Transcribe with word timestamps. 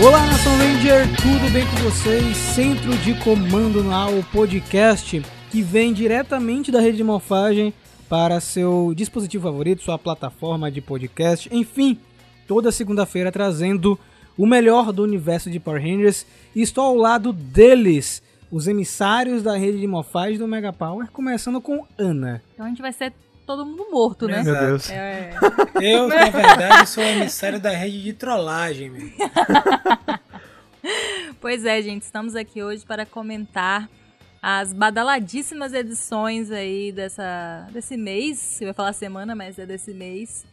Olá, 0.00 0.24
Nação 0.26 0.56
Ranger, 0.56 1.06
tudo 1.16 1.52
bem 1.52 1.66
com 1.66 1.90
vocês? 1.90 2.36
Centro 2.36 2.96
de 2.98 3.14
Comando 3.18 3.82
no 3.82 4.22
podcast 4.32 5.20
que 5.50 5.60
vem 5.60 5.92
diretamente 5.92 6.70
da 6.70 6.80
rede 6.80 6.98
de 6.98 7.02
morfagem 7.02 7.74
para 8.08 8.38
seu 8.38 8.94
dispositivo 8.94 9.48
favorito, 9.48 9.82
sua 9.82 9.98
plataforma 9.98 10.70
de 10.70 10.80
podcast, 10.80 11.48
enfim, 11.52 11.98
toda 12.46 12.70
segunda-feira 12.70 13.32
trazendo 13.32 13.98
o 14.36 14.46
melhor 14.46 14.92
do 14.92 15.02
universo 15.02 15.50
de 15.50 15.58
Power 15.58 15.82
Rangers. 15.82 16.24
E 16.54 16.62
estou 16.62 16.84
ao 16.84 16.94
lado 16.94 17.32
deles, 17.32 18.22
os 18.52 18.68
emissários 18.68 19.42
da 19.42 19.56
rede 19.56 19.80
de 19.80 19.86
morfagem 19.88 20.38
do 20.38 20.46
Mega 20.46 20.72
Power, 20.72 21.10
começando 21.10 21.60
com 21.60 21.84
Ana. 21.98 22.40
Então 22.54 22.66
a 22.66 22.68
gente 22.68 22.80
vai 22.80 22.92
ser 22.92 23.12
todo 23.48 23.64
mundo 23.64 23.86
morto, 23.90 24.28
né? 24.28 24.42
Meu 24.42 24.54
Deus. 24.54 24.90
É, 24.90 25.32
Eu, 25.80 26.06
na 26.06 26.28
verdade, 26.28 26.86
sou 26.86 27.02
emissário 27.02 27.58
da 27.58 27.70
rede 27.70 28.02
de 28.02 28.12
trollagem, 28.12 28.90
meu. 28.90 29.08
Pois 31.40 31.64
é, 31.64 31.80
gente, 31.80 32.02
estamos 32.02 32.34
aqui 32.34 32.62
hoje 32.62 32.84
para 32.84 33.06
comentar 33.06 33.88
as 34.42 34.72
badaladíssimas 34.72 35.72
edições 35.72 36.50
aí 36.50 36.92
dessa, 36.92 37.66
desse 37.72 37.96
mês. 37.96 38.60
Eu 38.60 38.68
ia 38.68 38.74
falar 38.74 38.92
semana, 38.92 39.34
mas 39.34 39.58
é 39.58 39.64
desse 39.64 39.94
mês. 39.94 40.44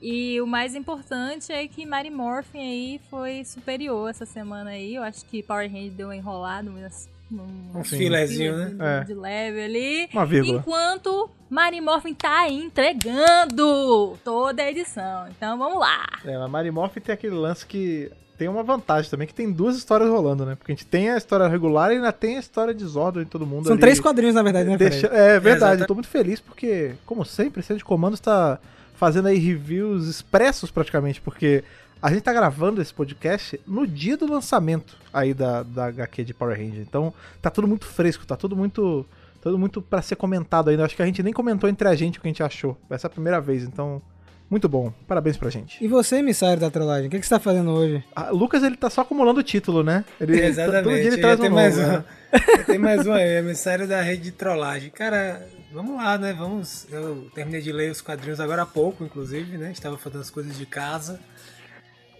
E 0.00 0.40
o 0.40 0.46
mais 0.46 0.74
importante 0.74 1.52
é 1.52 1.66
que 1.68 1.84
Mary 1.86 2.10
Morphin 2.10 2.58
aí 2.60 3.00
foi 3.10 3.44
superior 3.44 4.10
essa 4.10 4.26
semana 4.26 4.70
aí. 4.70 4.94
Eu 4.94 5.02
acho 5.02 5.24
que 5.26 5.42
Power 5.42 5.70
Hand 5.70 5.90
deu 5.90 6.08
uma 6.08 6.16
enrolada, 6.16 6.70
umas, 6.70 7.08
um, 7.32 7.80
Um 7.80 7.84
filezinho, 7.84 8.56
né? 8.56 8.66
de, 8.66 8.82
É. 8.82 9.04
de 9.04 9.14
leve 9.14 9.62
ali. 9.62 10.08
Uma 10.12 10.26
vírgula. 10.26 10.58
Enquanto 10.58 11.30
Mary 11.48 11.80
Morphin 11.80 12.14
tá 12.14 12.40
aí 12.40 12.62
entregando 12.62 14.18
toda 14.24 14.62
a 14.62 14.70
edição. 14.70 15.26
Então 15.28 15.58
vamos 15.58 15.78
lá. 15.78 16.04
É, 16.24 16.34
a 16.34 16.72
Morphin 16.72 17.00
tem 17.00 17.12
aquele 17.14 17.34
lance 17.34 17.66
que 17.66 18.10
tem 18.38 18.48
uma 18.48 18.62
vantagem 18.62 19.10
também, 19.10 19.26
que 19.26 19.34
tem 19.34 19.52
duas 19.52 19.76
histórias 19.76 20.08
rolando, 20.10 20.44
né? 20.44 20.54
Porque 20.56 20.72
a 20.72 20.74
gente 20.74 20.86
tem 20.86 21.10
a 21.10 21.16
história 21.16 21.46
regular 21.46 21.92
e 21.92 21.96
ainda 21.96 22.12
tem 22.12 22.36
a 22.36 22.40
história 22.40 22.74
de 22.74 22.84
Zordon 22.84 23.20
e 23.20 23.24
todo 23.24 23.46
mundo 23.46 23.64
São 23.64 23.72
ali. 23.74 23.80
três 23.80 24.00
quadrinhos, 24.00 24.34
na 24.34 24.42
verdade, 24.42 24.68
né, 24.68 24.76
Deixa... 24.76 25.06
É 25.08 25.38
verdade, 25.38 25.74
Exato. 25.74 25.82
eu 25.82 25.86
tô 25.86 25.94
muito 25.94 26.08
feliz 26.08 26.40
porque, 26.40 26.92
como 27.06 27.24
sempre, 27.24 27.60
o 27.60 27.62
Centro 27.62 27.78
de 27.78 27.84
Comando 27.84 28.14
está 28.14 28.58
fazendo 28.94 29.28
aí 29.28 29.38
reviews 29.38 30.06
expressos 30.08 30.70
praticamente, 30.70 31.20
porque 31.20 31.62
a 32.02 32.10
gente 32.10 32.22
tá 32.22 32.32
gravando 32.32 32.82
esse 32.82 32.92
podcast 32.92 33.60
no 33.66 33.86
dia 33.86 34.16
do 34.16 34.30
lançamento 34.30 34.96
aí 35.12 35.32
da, 35.32 35.62
da 35.62 35.86
HQ 35.86 36.24
de 36.24 36.34
Power 36.34 36.58
Ranger. 36.58 36.80
Então 36.80 37.14
tá 37.40 37.48
tudo 37.48 37.68
muito 37.68 37.86
fresco, 37.86 38.26
tá 38.26 38.36
tudo 38.36 38.56
muito 38.56 39.06
tudo 39.40 39.58
muito 39.58 39.80
pra 39.80 40.02
ser 40.02 40.16
comentado 40.16 40.70
ainda. 40.70 40.84
Acho 40.84 40.96
que 40.96 41.02
a 41.02 41.06
gente 41.06 41.22
nem 41.22 41.32
comentou 41.32 41.70
entre 41.70 41.88
a 41.88 41.94
gente 41.94 42.18
o 42.18 42.20
que 42.20 42.28
a 42.28 42.30
gente 42.30 42.42
achou. 42.42 42.76
Essa 42.90 43.06
é 43.06 43.08
a 43.08 43.10
primeira 43.10 43.40
vez, 43.40 43.62
então 43.62 44.02
muito 44.50 44.68
bom. 44.68 44.92
Parabéns 45.08 45.36
pra 45.36 45.48
gente. 45.48 45.82
E 45.82 45.88
você, 45.88 46.16
emissário 46.16 46.60
da 46.60 46.70
trollagem, 46.70 47.06
o 47.06 47.10
que, 47.10 47.18
que 47.18 47.24
você 47.26 47.30
tá 47.30 47.40
fazendo 47.40 47.70
hoje? 47.70 48.04
Ah, 48.14 48.30
Lucas, 48.30 48.62
ele 48.62 48.76
tá 48.76 48.90
só 48.90 49.00
acumulando 49.00 49.40
o 49.40 49.42
título, 49.42 49.82
né? 49.82 50.04
Ele, 50.20 50.38
Exatamente. 50.44 50.84
Todo 50.84 50.94
dia 50.94 51.06
ele 51.06 51.18
traz 51.18 51.38
um 51.38 51.42
tem 51.42 51.50
novo, 51.50 51.62
mais 51.62 51.76
né? 51.76 52.04
um. 52.04 52.64
Tem 52.64 52.78
mais 52.78 53.06
um 53.06 53.12
aí, 53.12 53.38
emissário 53.38 53.88
da 53.88 54.02
rede 54.02 54.24
de 54.24 54.32
trollagem. 54.32 54.90
Cara, 54.90 55.42
vamos 55.72 55.96
lá, 55.96 56.18
né? 56.18 56.34
Vamos. 56.34 56.86
Eu 56.90 57.30
terminei 57.34 57.62
de 57.62 57.72
ler 57.72 57.90
os 57.90 58.02
quadrinhos 58.02 58.40
agora 58.40 58.62
há 58.62 58.66
pouco, 58.66 59.02
inclusive, 59.02 59.56
né? 59.56 59.72
Estava 59.72 59.96
fazendo 59.96 60.20
as 60.20 60.30
coisas 60.30 60.56
de 60.56 60.66
casa. 60.66 61.18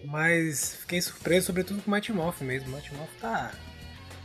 Mas 0.05 0.77
fiquei 0.81 1.01
surpreso, 1.01 1.47
sobretudo 1.47 1.81
com 1.81 1.89
o 1.89 1.93
Mighty 1.93 2.11
Morph 2.11 2.41
mesmo. 2.41 2.69
O 2.69 2.75
Mighty 2.75 2.93
Morph 2.93 3.11
tá 3.21 3.51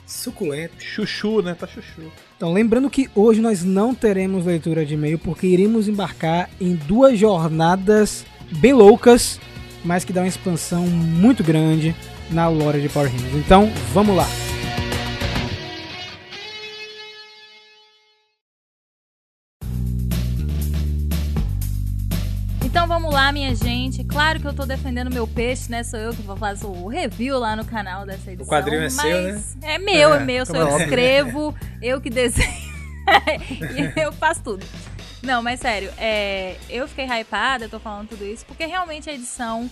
suculento. 0.06 0.82
Chuchu, 0.82 1.42
né? 1.42 1.54
Tá 1.54 1.66
chuchu. 1.66 2.10
Então, 2.36 2.52
lembrando 2.52 2.90
que 2.90 3.10
hoje 3.14 3.40
nós 3.40 3.62
não 3.62 3.94
teremos 3.94 4.46
leitura 4.46 4.84
de 4.84 4.94
e-mail 4.94 5.18
porque 5.18 5.46
iremos 5.46 5.86
embarcar 5.86 6.50
em 6.60 6.74
duas 6.74 7.18
jornadas 7.18 8.24
bem 8.52 8.72
loucas, 8.72 9.38
mas 9.84 10.04
que 10.04 10.12
dá 10.12 10.22
uma 10.22 10.28
expansão 10.28 10.86
muito 10.86 11.44
grande 11.44 11.94
na 12.30 12.48
lore 12.48 12.80
de 12.80 12.88
Power 12.88 13.10
Rangers. 13.10 13.34
Então, 13.34 13.70
vamos 13.92 14.16
lá. 14.16 14.26
Gente. 23.90 24.04
Claro 24.04 24.40
que 24.40 24.46
eu 24.46 24.52
tô 24.52 24.66
defendendo 24.66 25.10
meu 25.10 25.26
peixe, 25.26 25.70
né? 25.70 25.82
Sou 25.82 25.98
eu 25.98 26.12
que 26.12 26.22
vou 26.22 26.36
fazer 26.36 26.66
o 26.66 26.86
review 26.86 27.38
lá 27.38 27.56
no 27.56 27.64
canal 27.64 28.04
dessa 28.04 28.30
edição. 28.30 28.46
quadrinho 28.46 28.82
é 28.82 28.90
seu, 28.90 29.02
mas 29.02 29.56
É 29.62 29.78
meu, 29.78 30.14
é, 30.14 30.16
É, 30.18 30.20
meu. 30.20 30.46
Sou 30.46 30.56
eu 30.56 30.68
é 30.68 30.76
que 30.76 30.82
escrevo, 30.82 31.54
eu 31.82 32.00
que 32.00 32.10
desenho. 32.10 32.68
e 33.96 34.00
eu 34.00 34.12
faço 34.12 34.42
tudo. 34.42 34.64
Não, 35.22 35.42
mas 35.42 35.60
sério, 35.60 35.90
é, 35.98 36.56
eu 36.68 36.86
fiquei 36.86 37.06
hypada, 37.06 37.64
eu 37.64 37.68
tô 37.68 37.80
falando 37.80 38.08
tudo 38.08 38.24
isso, 38.24 38.46
porque 38.46 38.64
realmente 38.66 39.10
a 39.10 39.12
edição 39.12 39.68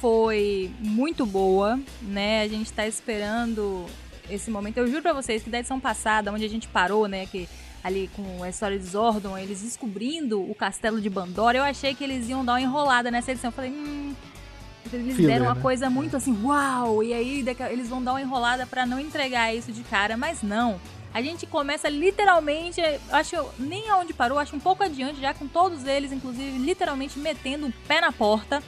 foi 0.00 0.70
muito 0.78 1.26
boa, 1.26 1.80
né? 2.00 2.42
A 2.42 2.48
gente 2.48 2.72
tá 2.72 2.86
esperando 2.86 3.86
esse 4.30 4.50
momento. 4.50 4.78
Eu 4.78 4.86
juro 4.86 5.02
pra 5.02 5.12
vocês 5.12 5.42
que 5.42 5.50
da 5.50 5.58
edição 5.58 5.80
passada, 5.80 6.32
onde 6.32 6.44
a 6.44 6.48
gente 6.48 6.68
parou, 6.68 7.08
né? 7.08 7.26
Que 7.26 7.48
ali 7.84 8.10
com 8.16 8.42
a 8.42 8.48
história 8.48 8.78
de 8.78 8.86
Zordon, 8.86 9.36
eles 9.36 9.60
descobrindo 9.60 10.40
o 10.40 10.54
castelo 10.54 11.00
de 11.02 11.10
Bandora, 11.10 11.58
eu 11.58 11.62
achei 11.62 11.94
que 11.94 12.02
eles 12.02 12.30
iam 12.30 12.42
dar 12.42 12.54
uma 12.54 12.60
enrolada 12.62 13.10
nessa 13.10 13.30
edição. 13.30 13.48
Eu 13.48 13.52
falei, 13.52 13.70
hum. 13.70 14.14
Eles 14.92 15.16
Filler, 15.16 15.32
deram 15.32 15.46
uma 15.46 15.54
né? 15.54 15.60
coisa 15.60 15.90
muito 15.90 16.16
assim, 16.16 16.38
uau! 16.44 17.02
E 17.02 17.12
aí 17.12 17.44
eles 17.70 17.88
vão 17.88 18.02
dar 18.02 18.12
uma 18.12 18.20
enrolada 18.20 18.66
pra 18.66 18.86
não 18.86 19.00
entregar 19.00 19.54
isso 19.54 19.72
de 19.72 19.82
cara, 19.82 20.16
mas 20.16 20.42
não. 20.42 20.80
A 21.12 21.22
gente 21.22 21.46
começa 21.46 21.88
literalmente, 21.88 22.80
acho 23.10 23.36
nem 23.58 23.88
aonde 23.88 24.12
parou, 24.12 24.38
acho 24.38 24.54
um 24.54 24.60
pouco 24.60 24.82
adiante 24.82 25.20
já 25.20 25.32
com 25.32 25.46
todos 25.46 25.84
eles, 25.86 26.12
inclusive 26.12 26.58
literalmente 26.58 27.18
metendo 27.18 27.66
o 27.66 27.72
pé 27.88 28.00
na 28.00 28.12
porta 28.12 28.62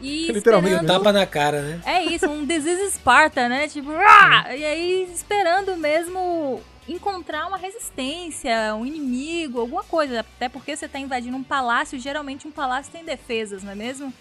e 0.00 0.30
Literalmente, 0.30 0.74
esperando 0.74 0.98
Tapa 0.98 1.12
na 1.12 1.26
cara, 1.26 1.62
né? 1.62 1.80
é 1.86 2.04
isso, 2.04 2.26
um 2.28 2.44
Disease 2.44 2.90
Sparta, 2.92 3.48
né? 3.48 3.66
Tipo, 3.68 3.90
"Ah!" 3.92 4.54
e 4.54 4.64
aí 4.64 5.10
esperando 5.12 5.76
mesmo 5.76 6.60
encontrar 6.88 7.46
uma 7.46 7.56
resistência, 7.56 8.74
um 8.74 8.86
inimigo, 8.86 9.60
alguma 9.60 9.84
coisa. 9.84 10.20
Até 10.20 10.48
porque 10.48 10.76
você 10.76 10.88
tá 10.88 10.98
invadindo 10.98 11.36
um 11.36 11.44
palácio, 11.44 11.98
geralmente 11.98 12.46
um 12.46 12.52
palácio 12.52 12.92
tem 12.92 13.04
defesas, 13.04 13.62
não 13.62 13.72
é 13.72 13.74
mesmo? 13.74 14.12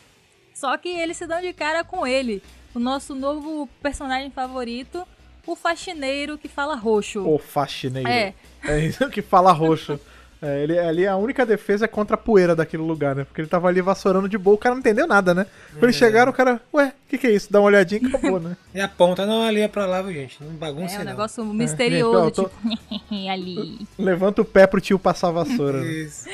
Só 0.54 0.78
que 0.78 0.90
eles 0.90 1.18
se 1.18 1.28
dão 1.28 1.42
de 1.42 1.52
cara 1.54 1.84
com 1.84 2.08
ele, 2.08 2.42
o 2.74 2.80
nosso 2.80 3.14
novo 3.14 3.68
personagem 3.82 4.32
favorito, 4.32 5.06
o 5.46 5.56
faxineiro 5.56 6.38
que 6.38 6.48
fala 6.48 6.76
roxo. 6.76 7.28
O 7.28 7.38
faxineiro. 7.38 8.10
É. 8.10 8.34
É 8.64 8.80
isso 8.80 9.10
que 9.10 9.22
fala 9.22 9.52
roxo. 9.52 10.00
É, 10.48 10.62
ele, 10.64 10.78
ali 10.78 11.08
a 11.08 11.16
única 11.18 11.46
defesa 11.46 11.86
é 11.86 11.88
contra 11.88 12.14
a 12.16 12.18
poeira 12.18 12.56
daquele 12.56 12.84
lugar, 12.84 13.16
né? 13.16 13.24
Porque 13.24 13.42
ele 13.42 13.48
tava 13.48 13.68
ali 13.68 13.82
vassourando 13.82 14.30
de 14.30 14.38
boa, 14.38 14.56
o 14.56 14.58
cara 14.60 14.76
não 14.76 14.80
entendeu 14.80 15.08
nada, 15.08 15.34
né? 15.34 15.46
Quando 15.72 15.84
eles 15.86 15.96
chegaram, 15.96 16.32
o 16.32 16.36
cara, 16.36 16.62
ué, 16.74 16.88
o 16.90 17.10
que, 17.10 17.18
que 17.18 17.28
é 17.28 17.32
isso? 17.32 17.52
Dá 17.52 17.60
uma 17.60 17.68
olhadinha 17.68 18.02
e 18.04 18.08
acabou, 18.08 18.40
né? 18.40 18.56
E 18.74 18.80
a 18.82 18.88
ponta 18.88 19.26
não 19.26 19.42
ali 19.42 19.62
é 19.62 19.68
pra 19.68 19.86
lá, 19.86 20.04
gente? 20.12 20.44
Não 20.44 20.52
bagunça 20.54 20.96
É 20.96 20.98
um 20.98 21.04
não. 21.04 21.12
negócio 21.12 21.44
misterioso, 21.46 22.26
Gente, 22.26 22.40
ó, 22.42 22.44
eu 22.44 22.50
tipo, 22.90 23.06
ali. 23.32 23.88
Levanta 23.98 24.42
o 24.42 24.46
pé 24.46 24.68
pro 24.68 24.82
tio 24.82 25.00
passar 25.00 25.30
a 25.30 25.32
vassoura. 25.32 25.82
né? 25.82 25.88
Isso. 25.92 26.28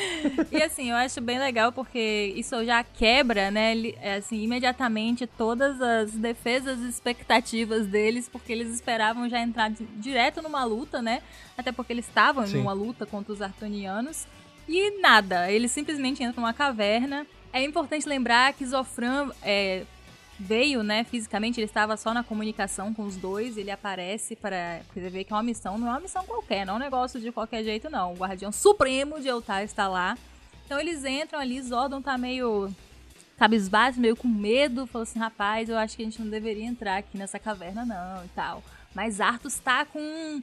E 0.51 0.61
assim, 0.61 0.89
eu 0.89 0.95
acho 0.95 1.21
bem 1.21 1.39
legal 1.39 1.71
porque 1.71 2.33
isso 2.35 2.63
já 2.65 2.83
quebra, 2.83 3.49
né, 3.51 3.73
é, 4.01 4.15
assim, 4.15 4.41
imediatamente 4.43 5.25
todas 5.27 5.81
as 5.81 6.11
defesas 6.11 6.79
e 6.79 6.89
expectativas 6.89 7.85
deles, 7.87 8.27
porque 8.27 8.51
eles 8.51 8.73
esperavam 8.73 9.29
já 9.29 9.39
entrar 9.41 9.69
di- 9.69 9.87
direto 9.97 10.41
numa 10.41 10.63
luta, 10.63 11.01
né? 11.01 11.21
Até 11.57 11.71
porque 11.71 11.93
eles 11.93 12.07
estavam 12.07 12.47
Sim. 12.47 12.57
em 12.57 12.61
uma 12.61 12.73
luta 12.73 13.05
contra 13.05 13.31
os 13.31 13.41
artonianos. 13.41 14.00
E 14.67 14.99
nada, 14.99 15.51
eles 15.51 15.71
simplesmente 15.71 16.23
entram 16.23 16.43
numa 16.43 16.53
caverna. 16.53 17.25
É 17.51 17.63
importante 17.63 18.07
lembrar 18.07 18.53
que 18.53 18.65
Zofran 18.65 19.29
é, 19.41 19.83
veio, 20.39 20.81
né, 20.81 21.03
fisicamente, 21.03 21.59
ele 21.59 21.65
estava 21.65 21.95
só 21.97 22.13
na 22.13 22.23
comunicação 22.23 22.93
com 22.93 23.03
os 23.03 23.15
dois, 23.15 23.57
ele 23.57 23.69
aparece 23.69 24.35
para 24.35 24.81
você 24.93 25.09
ver 25.09 25.23
que 25.23 25.33
é 25.33 25.35
uma 25.35 25.43
missão, 25.43 25.77
não 25.77 25.87
é 25.87 25.91
uma 25.91 25.99
missão 25.99 26.25
qualquer, 26.25 26.65
não 26.65 26.75
é 26.75 26.77
um 26.77 26.79
negócio 26.79 27.19
de 27.19 27.31
qualquer 27.31 27.63
jeito, 27.63 27.89
não. 27.89 28.13
O 28.13 28.17
Guardião 28.17 28.51
Supremo 28.51 29.19
de 29.19 29.27
Eltar 29.27 29.63
está 29.63 29.87
lá. 29.87 30.17
Então 30.65 30.79
eles 30.79 31.03
entram 31.03 31.39
ali, 31.39 31.61
Zordon 31.61 32.01
tá 32.01 32.17
meio 32.17 32.73
cabisbaixo, 33.37 33.99
meio 33.99 34.15
com 34.15 34.27
medo, 34.27 34.87
falou 34.87 35.03
assim, 35.03 35.19
rapaz, 35.19 35.67
eu 35.67 35.77
acho 35.77 35.95
que 35.95 36.01
a 36.03 36.05
gente 36.05 36.21
não 36.21 36.29
deveria 36.29 36.65
entrar 36.65 36.97
aqui 36.97 37.17
nessa 37.17 37.37
caverna 37.37 37.85
não 37.85 38.23
e 38.23 38.29
tal. 38.29 38.63
Mas 38.93 39.19
Arthur 39.19 39.47
está 39.47 39.85
com 39.85 40.41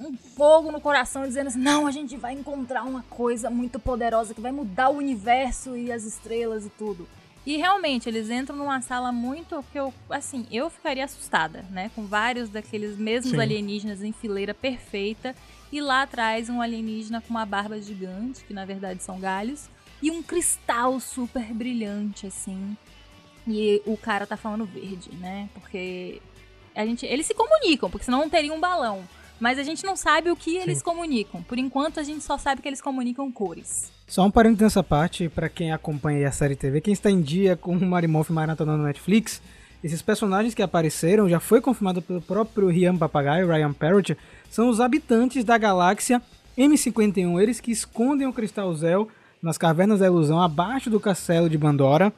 um, 0.00 0.16
fogo 0.16 0.72
no 0.72 0.80
coração, 0.80 1.26
dizendo 1.26 1.48
assim, 1.48 1.58
não, 1.58 1.86
a 1.86 1.90
gente 1.90 2.16
vai 2.16 2.32
encontrar 2.32 2.82
uma 2.82 3.02
coisa 3.04 3.50
muito 3.50 3.78
poderosa 3.78 4.34
que 4.34 4.40
vai 4.40 4.52
mudar 4.52 4.90
o 4.90 4.96
universo 4.96 5.76
e 5.76 5.92
as 5.92 6.04
estrelas 6.04 6.66
e 6.66 6.70
tudo. 6.70 7.06
E 7.46 7.58
realmente, 7.58 8.08
eles 8.08 8.30
entram 8.30 8.56
numa 8.56 8.80
sala 8.80 9.12
muito 9.12 9.62
que 9.70 9.78
eu, 9.78 9.92
assim, 10.08 10.46
eu 10.50 10.70
ficaria 10.70 11.04
assustada, 11.04 11.64
né? 11.70 11.90
Com 11.94 12.06
vários 12.06 12.48
daqueles 12.48 12.96
mesmos 12.96 13.32
Sim. 13.32 13.40
alienígenas 13.40 14.02
em 14.02 14.12
fileira 14.12 14.54
perfeita. 14.54 15.34
E 15.70 15.80
lá 15.80 16.02
atrás 16.02 16.48
um 16.48 16.62
alienígena 16.62 17.20
com 17.20 17.30
uma 17.30 17.44
barba 17.44 17.80
gigante, 17.82 18.44
que 18.44 18.54
na 18.54 18.64
verdade 18.64 19.02
são 19.02 19.20
galhos, 19.20 19.68
e 20.00 20.10
um 20.10 20.22
cristal 20.22 20.98
super 21.00 21.52
brilhante, 21.52 22.26
assim. 22.26 22.76
E 23.46 23.82
o 23.84 23.96
cara 23.96 24.26
tá 24.26 24.36
falando 24.36 24.64
verde, 24.64 25.10
né? 25.16 25.50
Porque 25.52 26.22
a 26.74 26.86
gente, 26.86 27.04
eles 27.04 27.26
se 27.26 27.34
comunicam, 27.34 27.90
porque 27.90 28.04
senão 28.04 28.20
não 28.20 28.30
teria 28.30 28.54
um 28.54 28.60
balão. 28.60 29.04
Mas 29.40 29.58
a 29.58 29.62
gente 29.62 29.84
não 29.84 29.96
sabe 29.96 30.30
o 30.30 30.36
que 30.36 30.56
eles 30.56 30.82
comunicam. 30.82 31.42
Por 31.42 31.58
enquanto, 31.58 32.00
a 32.00 32.02
gente 32.02 32.22
só 32.22 32.38
sabe 32.38 32.62
que 32.62 32.68
eles 32.68 32.80
comunicam 32.80 33.30
cores. 33.30 33.92
Só 34.06 34.24
um 34.24 34.30
parênteses 34.30 34.62
nessa 34.62 34.82
parte, 34.82 35.28
pra 35.28 35.48
quem 35.48 35.72
acompanha 35.72 36.28
a 36.28 36.32
série 36.32 36.56
TV, 36.56 36.80
quem 36.80 36.92
está 36.92 37.10
em 37.10 37.20
dia 37.20 37.56
com 37.56 37.76
o 37.76 37.86
Marimoff 37.86 38.32
maratonando 38.32 38.78
no 38.78 38.84
Netflix, 38.84 39.40
esses 39.82 40.00
personagens 40.00 40.54
que 40.54 40.62
apareceram, 40.62 41.28
já 41.28 41.40
foi 41.40 41.60
confirmado 41.60 42.00
pelo 42.00 42.20
próprio 42.20 42.68
Rian 42.68 42.96
Papagaio, 42.96 43.48
Ryan 43.48 43.72
Parrott, 43.72 44.16
são 44.50 44.68
os 44.68 44.80
habitantes 44.80 45.44
da 45.44 45.58
galáxia 45.58 46.22
M51, 46.56 47.42
eles 47.42 47.60
que 47.60 47.70
escondem 47.70 48.26
o 48.26 48.32
Cristal 48.32 48.72
Zel 48.74 49.08
nas 49.42 49.58
cavernas 49.58 50.00
da 50.00 50.06
ilusão 50.06 50.40
abaixo 50.40 50.88
do 50.88 51.00
castelo 51.00 51.50
de 51.50 51.58
Bandora. 51.58 52.12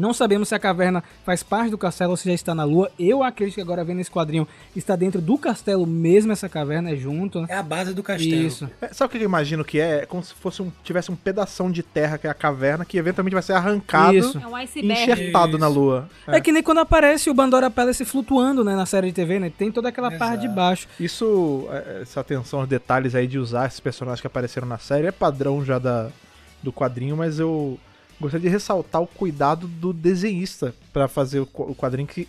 Não 0.00 0.14
sabemos 0.14 0.48
se 0.48 0.54
a 0.54 0.58
caverna 0.58 1.04
faz 1.24 1.42
parte 1.42 1.70
do 1.70 1.78
castelo 1.78 2.12
ou 2.12 2.16
se 2.16 2.28
já 2.28 2.34
está 2.34 2.54
na 2.54 2.64
lua. 2.64 2.90
Eu 2.98 3.22
acredito 3.22 3.56
que 3.56 3.60
agora 3.60 3.84
vendo 3.84 4.00
esse 4.00 4.10
quadrinho 4.10 4.48
está 4.74 4.96
dentro 4.96 5.20
do 5.20 5.36
castelo 5.36 5.86
mesmo 5.86 6.32
essa 6.32 6.48
caverna, 6.48 6.90
é 6.90 6.96
junto. 6.96 7.40
né? 7.42 7.46
É 7.50 7.54
a 7.54 7.62
base 7.62 7.92
do 7.94 8.02
castelo. 8.02 8.34
Isso. 8.34 8.68
É, 8.80 8.88
sabe 8.92 9.08
o 9.08 9.10
que 9.10 9.18
eu 9.18 9.26
imagino 9.26 9.64
que 9.64 9.78
é? 9.78 10.02
É 10.02 10.06
como 10.06 10.22
se 10.22 10.34
fosse 10.34 10.62
um, 10.62 10.72
tivesse 10.82 11.10
um 11.10 11.16
pedação 11.16 11.70
de 11.70 11.82
terra, 11.82 12.18
que 12.18 12.26
é 12.26 12.30
a 12.30 12.34
caverna, 12.34 12.84
que 12.84 12.96
eventualmente 12.96 13.34
vai 13.34 13.42
ser 13.42 13.52
arrancado 13.52 14.16
Isso. 14.16 14.38
É 14.38 14.46
um 14.46 14.56
iceberg. 14.56 15.02
enxertado 15.02 15.50
Isso. 15.50 15.58
na 15.58 15.68
lua. 15.68 16.08
É. 16.26 16.40
que 16.40 16.50
nem 16.52 16.62
quando 16.62 16.78
aparece 16.78 17.28
o 17.28 17.34
Bandora 17.34 17.70
Palace 17.70 18.04
flutuando, 18.04 18.64
né, 18.64 18.74
na 18.74 18.86
série 18.86 19.08
de 19.08 19.12
TV, 19.12 19.38
né? 19.38 19.52
Tem 19.56 19.70
toda 19.70 19.88
aquela 19.88 20.10
parte 20.10 20.40
de 20.40 20.46
Exato. 20.46 20.56
baixo. 20.56 20.88
Isso, 20.98 21.68
é, 21.70 22.02
essa 22.02 22.20
atenção 22.20 22.60
aos 22.60 22.68
detalhes 22.68 23.14
aí 23.14 23.26
de 23.26 23.38
usar 23.38 23.66
esses 23.66 23.80
personagens 23.80 24.20
que 24.20 24.26
apareceram 24.26 24.66
na 24.66 24.78
série 24.78 25.06
é 25.06 25.12
padrão 25.12 25.64
já 25.64 25.78
da, 25.78 26.08
do 26.62 26.72
quadrinho, 26.72 27.16
mas 27.16 27.38
eu 27.38 27.78
gostaria 28.20 28.48
de 28.48 28.52
ressaltar 28.52 29.00
o 29.02 29.06
cuidado 29.06 29.66
do 29.66 29.92
desenhista 29.92 30.74
pra 30.92 31.08
fazer 31.08 31.40
o, 31.40 31.46
qu- 31.46 31.70
o 31.70 31.74
quadrinho 31.74 32.06
que 32.06 32.28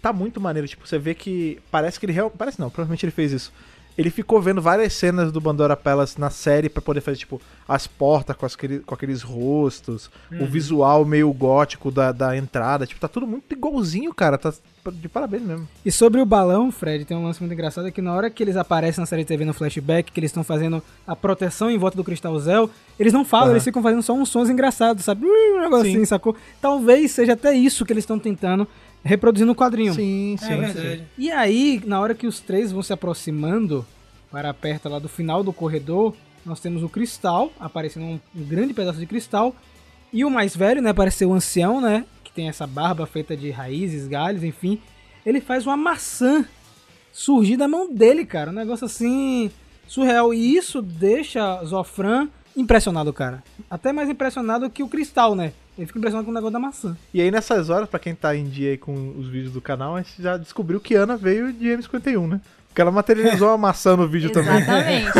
tá 0.00 0.12
muito 0.12 0.40
maneiro. 0.40 0.66
Tipo, 0.68 0.86
você 0.86 0.98
vê 0.98 1.14
que 1.14 1.58
parece 1.70 1.98
que 1.98 2.06
ele 2.06 2.12
realmente. 2.12 2.38
Parece 2.38 2.60
não, 2.60 2.70
provavelmente 2.70 3.04
ele 3.04 3.12
fez 3.12 3.32
isso. 3.32 3.52
Ele 3.98 4.08
ficou 4.08 4.40
vendo 4.40 4.62
várias 4.62 4.94
cenas 4.94 5.30
do 5.30 5.38
Bandora 5.38 5.76
Palace 5.76 6.18
na 6.18 6.30
série 6.30 6.70
pra 6.70 6.80
poder 6.80 7.02
fazer, 7.02 7.18
tipo, 7.18 7.38
as 7.68 7.86
portas 7.86 8.34
com, 8.36 8.46
as- 8.46 8.56
com 8.56 8.94
aqueles 8.94 9.20
rostos, 9.20 10.10
o 10.40 10.46
visual 10.46 11.04
meio 11.04 11.30
gótico 11.32 11.90
da, 11.90 12.10
da 12.10 12.34
entrada. 12.36 12.86
Tipo, 12.86 13.00
tá 13.00 13.08
tudo 13.08 13.26
muito 13.26 13.52
igualzinho, 13.52 14.14
cara. 14.14 14.38
Tá 14.38 14.52
de 14.90 15.08
parabéns 15.08 15.42
mesmo. 15.42 15.68
E 15.84 15.92
sobre 15.92 16.20
o 16.20 16.26
balão, 16.26 16.72
Fred, 16.72 17.04
tem 17.04 17.16
um 17.16 17.24
lance 17.24 17.40
muito 17.40 17.52
engraçado 17.52 17.86
é 17.86 17.90
que 17.90 18.02
na 18.02 18.12
hora 18.14 18.28
que 18.28 18.42
eles 18.42 18.56
aparecem 18.56 19.00
na 19.00 19.06
série 19.06 19.22
de 19.22 19.28
TV 19.28 19.44
no 19.44 19.54
flashback, 19.54 20.10
que 20.10 20.18
eles 20.18 20.30
estão 20.30 20.42
fazendo 20.42 20.82
a 21.06 21.14
proteção 21.14 21.70
em 21.70 21.78
volta 21.78 21.96
do 21.96 22.02
Cristal 22.02 22.36
Zel, 22.40 22.68
eles 22.98 23.12
não 23.12 23.24
falam, 23.24 23.46
Aham. 23.46 23.54
eles 23.54 23.64
ficam 23.64 23.82
fazendo 23.82 24.02
só 24.02 24.12
uns 24.12 24.28
sons 24.28 24.50
engraçados, 24.50 25.04
sabe? 25.04 25.24
Um 25.24 25.60
negócio 25.60 25.84
Sim. 25.84 25.96
assim, 25.96 26.04
sacou? 26.04 26.34
Talvez 26.60 27.12
seja 27.12 27.34
até 27.34 27.54
isso 27.54 27.84
que 27.84 27.92
eles 27.92 28.02
estão 28.02 28.18
tentando 28.18 28.66
reproduzir 29.04 29.46
no 29.46 29.54
quadrinho. 29.54 29.94
Sim, 29.94 30.36
É 30.42 30.56
verdade. 30.56 31.04
E 31.16 31.30
aí, 31.30 31.80
na 31.86 32.00
hora 32.00 32.14
que 32.14 32.26
os 32.26 32.40
três 32.40 32.72
vão 32.72 32.82
se 32.82 32.92
aproximando 32.92 33.86
para 34.30 34.52
perto 34.52 34.88
lá 34.88 34.98
do 34.98 35.08
final 35.08 35.44
do 35.44 35.52
corredor, 35.52 36.14
nós 36.44 36.58
temos 36.58 36.82
o 36.82 36.88
cristal, 36.88 37.52
aparecendo 37.60 38.04
um, 38.04 38.20
um 38.34 38.44
grande 38.44 38.74
pedaço 38.74 38.98
de 38.98 39.06
cristal, 39.06 39.54
e 40.12 40.24
o 40.24 40.30
mais 40.30 40.56
velho, 40.56 40.82
né, 40.82 40.92
parece 40.92 41.18
ser 41.18 41.26
o 41.26 41.32
ancião, 41.32 41.80
né, 41.80 42.04
que 42.32 42.36
tem 42.36 42.48
essa 42.48 42.66
barba 42.66 43.06
feita 43.06 43.36
de 43.36 43.50
raízes, 43.50 44.08
galhos, 44.08 44.42
enfim, 44.42 44.80
ele 45.24 45.40
faz 45.40 45.66
uma 45.66 45.76
maçã 45.76 46.44
surgir 47.12 47.56
da 47.58 47.68
mão 47.68 47.92
dele, 47.92 48.24
cara, 48.24 48.50
um 48.50 48.54
negócio 48.54 48.86
assim 48.86 49.50
surreal, 49.86 50.32
e 50.32 50.56
isso 50.56 50.80
deixa 50.80 51.62
Zofran 51.64 52.28
impressionado, 52.56 53.12
cara. 53.12 53.42
Até 53.70 53.92
mais 53.92 54.08
impressionado 54.08 54.70
que 54.70 54.82
o 54.82 54.88
cristal, 54.88 55.34
né? 55.34 55.52
Ele 55.76 55.86
fica 55.86 55.98
impressionado 55.98 56.24
com 56.24 56.30
o 56.30 56.34
negócio 56.34 56.52
da 56.52 56.58
maçã. 56.58 56.96
E 57.12 57.20
aí 57.20 57.30
nessas 57.30 57.70
horas, 57.70 57.88
pra 57.88 57.98
quem 57.98 58.14
tá 58.14 58.34
em 58.36 58.44
dia 58.44 58.70
aí 58.70 58.78
com 58.78 59.14
os 59.16 59.28
vídeos 59.28 59.52
do 59.52 59.60
canal, 59.60 59.96
a 59.96 60.02
gente 60.02 60.22
já 60.22 60.36
descobriu 60.36 60.80
que 60.80 60.94
Ana 60.94 61.16
veio 61.16 61.52
de 61.52 61.66
M51, 61.66 62.28
né? 62.28 62.40
Porque 62.72 62.80
ela 62.80 62.90
materializou 62.90 63.48
uma 63.48 63.58
maçã 63.58 63.94
no 63.96 64.08
vídeo 64.08 64.30
também. 64.32 64.56
Exatamente. 64.62 65.12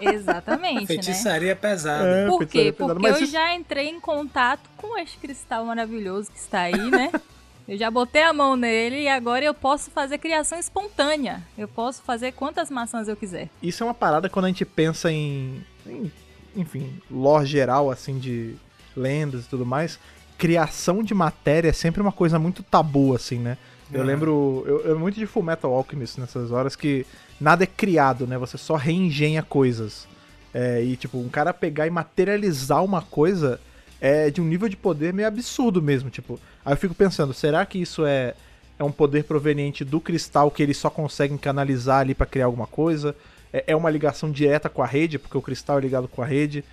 Exatamente, 0.00 0.80
né? 0.80 0.86
Feitiçaria 0.86 1.54
pesada. 1.54 2.04
É, 2.04 2.26
Por 2.26 2.44
quê? 2.46 2.72
pesada. 2.72 2.94
Porque 2.94 3.02
Mas 3.08 3.18
eu 3.18 3.22
isso- 3.24 3.32
já 3.32 3.54
entrei 3.54 3.88
em 3.88 4.00
contato 4.00 4.68
com 4.76 4.98
este 4.98 5.16
cristal 5.18 5.64
maravilhoso 5.64 6.30
que 6.32 6.38
está 6.38 6.62
aí, 6.62 6.90
né? 6.90 7.10
Eu 7.68 7.76
já 7.76 7.90
botei 7.90 8.22
a 8.22 8.32
mão 8.32 8.54
nele 8.54 9.02
e 9.02 9.08
agora 9.08 9.44
eu 9.44 9.52
posso 9.52 9.90
fazer 9.90 10.18
criação 10.18 10.56
espontânea. 10.56 11.42
Eu 11.58 11.66
posso 11.66 12.00
fazer 12.00 12.30
quantas 12.30 12.70
maçãs 12.70 13.08
eu 13.08 13.16
quiser. 13.16 13.48
Isso 13.60 13.82
é 13.82 13.86
uma 13.86 13.92
parada 13.92 14.28
quando 14.28 14.44
a 14.44 14.48
gente 14.48 14.64
pensa 14.64 15.10
em, 15.10 15.64
em, 15.84 16.12
enfim, 16.54 17.02
lore 17.10 17.44
geral, 17.44 17.90
assim, 17.90 18.20
de 18.20 18.54
lendas 18.96 19.46
e 19.46 19.48
tudo 19.48 19.66
mais. 19.66 19.98
Criação 20.38 21.02
de 21.02 21.12
matéria 21.12 21.70
é 21.70 21.72
sempre 21.72 22.00
uma 22.00 22.12
coisa 22.12 22.38
muito 22.38 22.62
tabu, 22.62 23.16
assim, 23.16 23.40
né? 23.40 23.58
Eu 23.92 24.02
lembro, 24.02 24.64
eu, 24.66 24.80
eu 24.80 24.98
muito 24.98 25.14
de 25.14 25.26
Full 25.26 25.42
Metal 25.42 25.72
Alchemist 25.72 26.20
nessas 26.20 26.50
horas 26.50 26.74
que 26.74 27.06
nada 27.40 27.64
é 27.64 27.66
criado, 27.66 28.26
né? 28.26 28.36
Você 28.38 28.58
só 28.58 28.74
reengenha 28.74 29.42
coisas. 29.42 30.08
É, 30.52 30.82
e, 30.82 30.96
tipo, 30.96 31.18
um 31.18 31.28
cara 31.28 31.52
pegar 31.52 31.86
e 31.86 31.90
materializar 31.90 32.82
uma 32.82 33.02
coisa 33.02 33.60
é 34.00 34.30
de 34.30 34.40
um 34.40 34.44
nível 34.44 34.68
de 34.68 34.76
poder 34.76 35.12
meio 35.12 35.28
absurdo 35.28 35.82
mesmo, 35.82 36.10
tipo. 36.10 36.40
Aí 36.64 36.72
eu 36.72 36.76
fico 36.76 36.94
pensando, 36.94 37.32
será 37.32 37.64
que 37.64 37.78
isso 37.78 38.04
é, 38.04 38.34
é 38.78 38.84
um 38.84 38.90
poder 38.90 39.24
proveniente 39.24 39.84
do 39.84 40.00
cristal 40.00 40.50
que 40.50 40.62
eles 40.62 40.76
só 40.76 40.90
conseguem 40.90 41.36
canalizar 41.36 42.00
ali 42.00 42.14
pra 42.14 42.26
criar 42.26 42.46
alguma 42.46 42.66
coisa? 42.66 43.14
É, 43.52 43.64
é 43.68 43.76
uma 43.76 43.90
ligação 43.90 44.30
direta 44.30 44.68
com 44.68 44.82
a 44.82 44.86
rede, 44.86 45.18
porque 45.18 45.36
o 45.36 45.42
cristal 45.42 45.78
é 45.78 45.82
ligado 45.82 46.08
com 46.08 46.22
a 46.22 46.26
rede? 46.26 46.64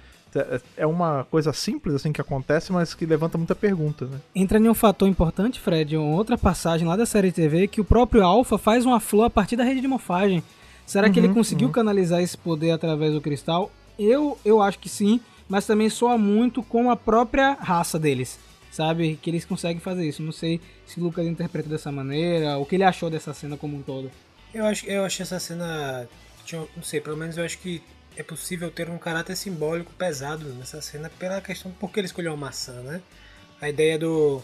É- 0.77 0.85
uma 0.85 1.25
coisa 1.29 1.51
simples 1.53 1.95
assim 1.95 2.11
que 2.11 2.21
acontece, 2.21 2.71
mas 2.71 2.93
que 2.93 3.05
levanta 3.05 3.37
muita 3.37 3.53
pergunta, 3.55 4.05
né? 4.05 4.19
Entra 4.35 4.57
em 4.57 4.67
um 4.69 4.73
fator 4.73 5.07
importante, 5.07 5.59
Fred, 5.59 5.95
uma 5.97 6.15
outra 6.15 6.37
passagem 6.37 6.87
lá 6.87 6.95
da 6.95 7.05
série 7.05 7.31
TV 7.31 7.67
que 7.67 7.79
o 7.81 7.85
próprio 7.85 8.23
Alpha 8.23 8.57
faz 8.57 8.85
uma 8.85 8.99
flor 8.99 9.25
a 9.25 9.29
partir 9.29 9.55
da 9.55 9.63
rede 9.63 9.81
de 9.81 9.87
morfagem. 9.87 10.43
Será 10.85 11.09
que 11.09 11.19
ele 11.19 11.29
conseguiu 11.33 11.69
canalizar 11.69 12.21
esse 12.21 12.37
poder 12.37 12.71
através 12.71 13.13
do 13.13 13.21
cristal? 13.21 13.71
Eu, 13.97 14.37
eu 14.43 14.61
acho 14.61 14.79
que 14.79 14.89
sim, 14.89 15.19
mas 15.47 15.65
também 15.65 15.89
soa 15.89 16.17
muito 16.17 16.61
com 16.63 16.89
a 16.91 16.95
própria 16.95 17.53
raça 17.53 17.97
deles, 17.99 18.37
sabe? 18.71 19.17
Que 19.21 19.29
eles 19.29 19.45
conseguem 19.45 19.79
fazer 19.79 20.05
isso. 20.07 20.21
Não 20.23 20.31
sei 20.31 20.59
se 20.85 20.99
o 20.99 21.03
Lucas 21.03 21.25
interpreta 21.25 21.69
dessa 21.69 21.91
maneira, 21.91 22.57
o 22.57 22.65
que 22.65 22.75
ele 22.75 22.83
achou 22.83 23.09
dessa 23.09 23.33
cena 23.33 23.55
como 23.55 23.77
um 23.77 23.81
todo. 23.81 24.11
Eu 24.53 24.65
acho, 24.65 24.85
eu 24.87 25.05
achei 25.05 25.23
essa 25.23 25.39
cena. 25.39 26.07
tinha- 26.45 26.65
Não 26.75 26.83
sei, 26.83 26.99
pelo 26.99 27.15
menos 27.15 27.37
eu 27.37 27.45
acho 27.45 27.57
que 27.59 27.81
é 28.15 28.23
possível 28.23 28.69
ter 28.69 28.89
um 28.89 28.97
caráter 28.97 29.35
simbólico 29.35 29.91
pesado 29.93 30.45
nessa 30.53 30.81
cena 30.81 31.09
pela 31.19 31.41
questão 31.41 31.71
de 31.71 31.77
por 31.77 31.91
que 31.91 31.99
ele 31.99 32.07
escolheu 32.07 32.33
a 32.33 32.37
maçã, 32.37 32.73
né? 32.81 33.01
A 33.61 33.69
ideia 33.69 33.97
do. 33.97 34.41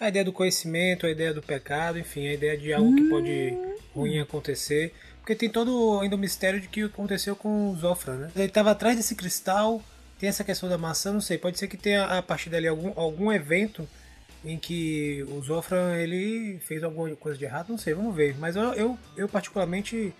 A 0.00 0.08
ideia 0.08 0.24
do 0.24 0.32
conhecimento, 0.32 1.06
a 1.06 1.10
ideia 1.10 1.32
do 1.32 1.40
pecado, 1.40 1.96
enfim, 1.98 2.26
a 2.26 2.34
ideia 2.34 2.58
de 2.58 2.72
algo 2.72 2.92
que 2.92 3.08
pode 3.08 3.56
ruim 3.94 4.18
acontecer. 4.18 4.92
Porque 5.18 5.36
tem 5.36 5.48
todo 5.48 6.00
ainda 6.00 6.16
o 6.16 6.18
mistério 6.18 6.60
de 6.60 6.66
que 6.66 6.82
aconteceu 6.82 7.36
com 7.36 7.70
o 7.70 7.76
Zofran, 7.76 8.16
né? 8.16 8.32
Ele 8.34 8.46
estava 8.46 8.72
atrás 8.72 8.96
desse 8.96 9.14
cristal, 9.14 9.80
tem 10.18 10.28
essa 10.28 10.42
questão 10.42 10.68
da 10.68 10.76
maçã, 10.76 11.12
não 11.12 11.20
sei, 11.20 11.38
pode 11.38 11.56
ser 11.56 11.68
que 11.68 11.76
tenha 11.76 12.04
a 12.04 12.20
partir 12.20 12.50
dali 12.50 12.66
algum, 12.66 12.92
algum 12.96 13.30
evento 13.30 13.88
em 14.44 14.58
que 14.58 15.24
o 15.28 15.40
Zofran 15.40 15.94
ele 15.94 16.58
fez 16.66 16.82
alguma 16.82 17.14
coisa 17.14 17.38
de 17.38 17.44
errado, 17.44 17.68
não 17.68 17.78
sei, 17.78 17.94
vamos 17.94 18.14
ver. 18.14 18.36
Mas 18.38 18.56
eu, 18.56 18.74
eu, 18.74 18.98
eu 19.16 19.28
particularmente 19.28 20.12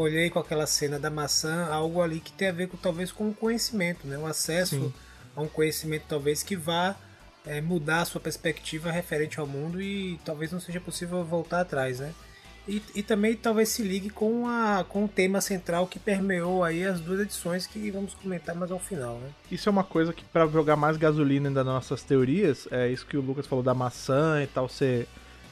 olhei 0.00 0.30
com 0.30 0.38
aquela 0.38 0.66
cena 0.66 0.98
da 0.98 1.10
maçã 1.10 1.66
algo 1.66 2.00
ali 2.02 2.20
que 2.20 2.32
tem 2.32 2.48
a 2.48 2.52
ver 2.52 2.68
com 2.68 2.76
talvez 2.76 3.12
com 3.12 3.28
o 3.28 3.34
conhecimento, 3.34 4.06
né? 4.06 4.18
Um 4.18 4.26
acesso 4.26 4.76
Sim. 4.76 4.92
a 5.36 5.40
um 5.42 5.48
conhecimento 5.48 6.04
talvez 6.08 6.42
que 6.42 6.56
vá 6.56 6.96
é, 7.46 7.60
mudar 7.60 8.02
a 8.02 8.04
sua 8.04 8.20
perspectiva 8.20 8.90
referente 8.90 9.40
ao 9.40 9.46
mundo 9.46 9.80
e 9.80 10.20
talvez 10.24 10.52
não 10.52 10.60
seja 10.60 10.80
possível 10.80 11.24
voltar 11.24 11.60
atrás, 11.60 11.98
né? 12.00 12.12
E, 12.68 12.82
e 12.94 13.02
também 13.02 13.34
talvez 13.34 13.70
se 13.70 13.82
ligue 13.82 14.10
com, 14.10 14.46
a, 14.46 14.84
com 14.86 15.06
o 15.06 15.08
tema 15.08 15.40
central 15.40 15.86
que 15.86 15.98
permeou 15.98 16.62
aí 16.62 16.84
as 16.84 17.00
duas 17.00 17.20
edições 17.20 17.66
que 17.66 17.90
vamos 17.90 18.12
comentar 18.12 18.54
mais 18.54 18.70
ao 18.70 18.78
final, 18.78 19.16
né? 19.16 19.30
Isso 19.50 19.70
é 19.70 19.72
uma 19.72 19.84
coisa 19.84 20.12
que, 20.12 20.22
pra 20.24 20.46
jogar 20.46 20.76
mais 20.76 20.98
gasolina 20.98 21.48
ainda 21.48 21.64
nas 21.64 21.74
nossas 21.74 22.02
teorias, 22.02 22.68
é 22.70 22.88
isso 22.88 23.06
que 23.06 23.16
o 23.16 23.22
Lucas 23.22 23.46
falou 23.46 23.64
da 23.64 23.72
maçã 23.72 24.42
e 24.42 24.46
tal, 24.46 24.68
ser 24.68 25.08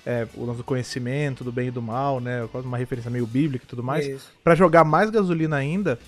é, 0.07 0.27
o 0.37 0.45
lance 0.47 0.59
do 0.59 0.65
conhecimento, 0.65 1.43
do 1.43 1.51
bem 1.51 1.67
e 1.67 1.71
do 1.73 1.83
mal, 1.83 2.21
né? 2.21 2.49
Quase 2.53 2.65
uma 2.67 2.79
referência 2.79 3.11
meio 3.11 3.27
bíblica 3.27 3.65
e 3.65 3.69
tudo 3.69 3.83
mais. 3.83 4.23
Pra 4.45 4.55
jogar 4.55 4.85
mais 4.85 5.11
gasolina 5.11 5.57
ainda, 5.57 5.99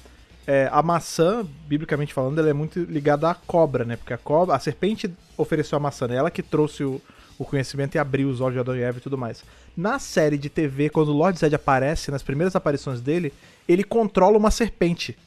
é, 0.46 0.68
a 0.72 0.80
maçã, 0.82 1.44
biblicamente 1.66 2.14
falando, 2.14 2.38
ela 2.38 2.48
é 2.48 2.52
muito 2.52 2.78
ligada 2.84 3.28
à 3.28 3.34
cobra, 3.34 3.84
né? 3.84 3.96
Porque 3.96 4.12
a 4.14 4.18
cobra, 4.18 4.54
a 4.54 4.58
serpente 4.60 5.10
ofereceu 5.36 5.76
a 5.76 5.80
maçã, 5.80 6.06
né? 6.06 6.14
Ela 6.14 6.30
que 6.30 6.44
trouxe 6.44 6.84
o, 6.84 7.02
o 7.36 7.44
conhecimento 7.44 7.96
e 7.96 7.98
abriu 7.98 8.28
os 8.28 8.40
olhos 8.40 8.54
de 8.54 8.60
Adão 8.60 8.76
e 8.76 8.82
Eva 8.82 8.98
e 8.98 9.00
tudo 9.00 9.18
mais. 9.18 9.44
Na 9.76 9.98
série 9.98 10.38
de 10.38 10.48
TV, 10.48 10.88
quando 10.90 11.08
o 11.08 11.12
Lord 11.12 11.36
Zed 11.36 11.54
aparece, 11.54 12.12
nas 12.12 12.22
primeiras 12.22 12.54
aparições 12.54 13.00
dele, 13.00 13.32
ele 13.68 13.82
controla 13.82 14.38
uma 14.38 14.52
serpente. 14.52 15.18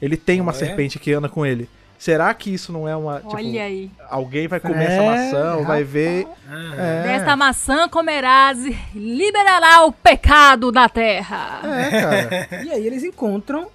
Ele 0.00 0.16
tem 0.16 0.40
uma 0.42 0.52
Ah, 0.52 0.54
é? 0.54 0.58
serpente 0.58 0.98
que 0.98 1.12
anda 1.12 1.28
com 1.28 1.44
ele. 1.44 1.68
Será 2.00 2.32
que 2.32 2.48
isso 2.52 2.72
não 2.72 2.88
é 2.88 2.96
uma. 2.96 3.16
tipo, 3.20 3.36
Olha 3.36 3.62
aí. 3.62 3.90
alguém 4.08 4.48
vai 4.48 4.58
comer 4.58 4.84
essa 4.84 5.02
É, 5.02 5.06
maçã 5.06 5.54
ou 5.56 5.64
vai 5.66 5.84
ver. 5.84 6.26
Ah, 6.48 6.74
É, 6.78 7.02
Desta 7.02 7.36
maçã 7.36 7.86
comerás 7.90 8.64
e 8.64 8.74
liberará 8.94 9.84
o 9.84 9.92
pecado 9.92 10.72
da 10.72 10.88
terra. 10.88 11.60
é, 11.62 11.90
cara. 12.00 12.48
E 12.64 12.70
aí 12.72 12.86
eles 12.86 13.04
encontram 13.04 13.68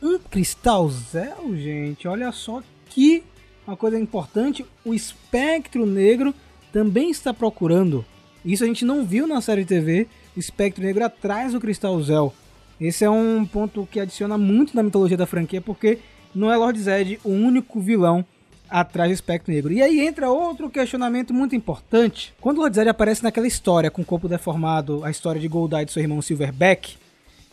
um 0.00 0.20
cristalzel, 0.20 1.56
gente. 1.56 2.06
Olha 2.06 2.30
só 2.30 2.62
que 2.90 3.24
uma 3.66 3.76
coisa 3.76 3.98
importante, 3.98 4.64
o 4.84 4.94
espectro 4.94 5.84
negro 5.84 6.32
também 6.72 7.10
está 7.10 7.34
procurando. 7.34 8.04
Isso 8.44 8.62
a 8.62 8.66
gente 8.68 8.84
não 8.84 9.04
viu 9.04 9.26
na 9.26 9.40
série 9.40 9.64
TV, 9.64 10.06
o 10.36 10.38
espectro 10.38 10.84
negro 10.84 11.04
atrás 11.04 11.52
do 11.52 11.60
cristalzel. 11.60 12.32
Esse 12.80 13.04
é 13.04 13.10
um 13.10 13.44
ponto 13.44 13.88
que 13.90 13.98
adiciona 13.98 14.36
muito 14.38 14.76
na 14.76 14.82
mitologia 14.82 15.16
da 15.16 15.26
franquia, 15.26 15.60
porque 15.60 15.98
não 16.34 16.52
é 16.52 16.56
Lord 16.56 16.80
Zed 16.80 17.20
o 17.24 17.30
único 17.30 17.80
vilão 17.80 18.24
atrás 18.68 19.10
do 19.10 19.14
espectro 19.14 19.52
negro. 19.52 19.72
E 19.72 19.82
aí 19.82 20.00
entra 20.00 20.30
outro 20.30 20.68
questionamento 20.68 21.32
muito 21.32 21.54
importante. 21.54 22.34
Quando 22.40 22.58
Lord 22.58 22.74
Zed 22.74 22.88
aparece 22.88 23.22
naquela 23.22 23.46
história 23.46 23.90
com 23.90 24.02
o 24.02 24.04
corpo 24.04 24.28
deformado, 24.28 25.04
a 25.04 25.10
história 25.10 25.40
de 25.40 25.48
Goldeye 25.48 25.86
e 25.86 25.92
seu 25.92 26.02
irmão 26.02 26.20
Silverback, 26.20 26.96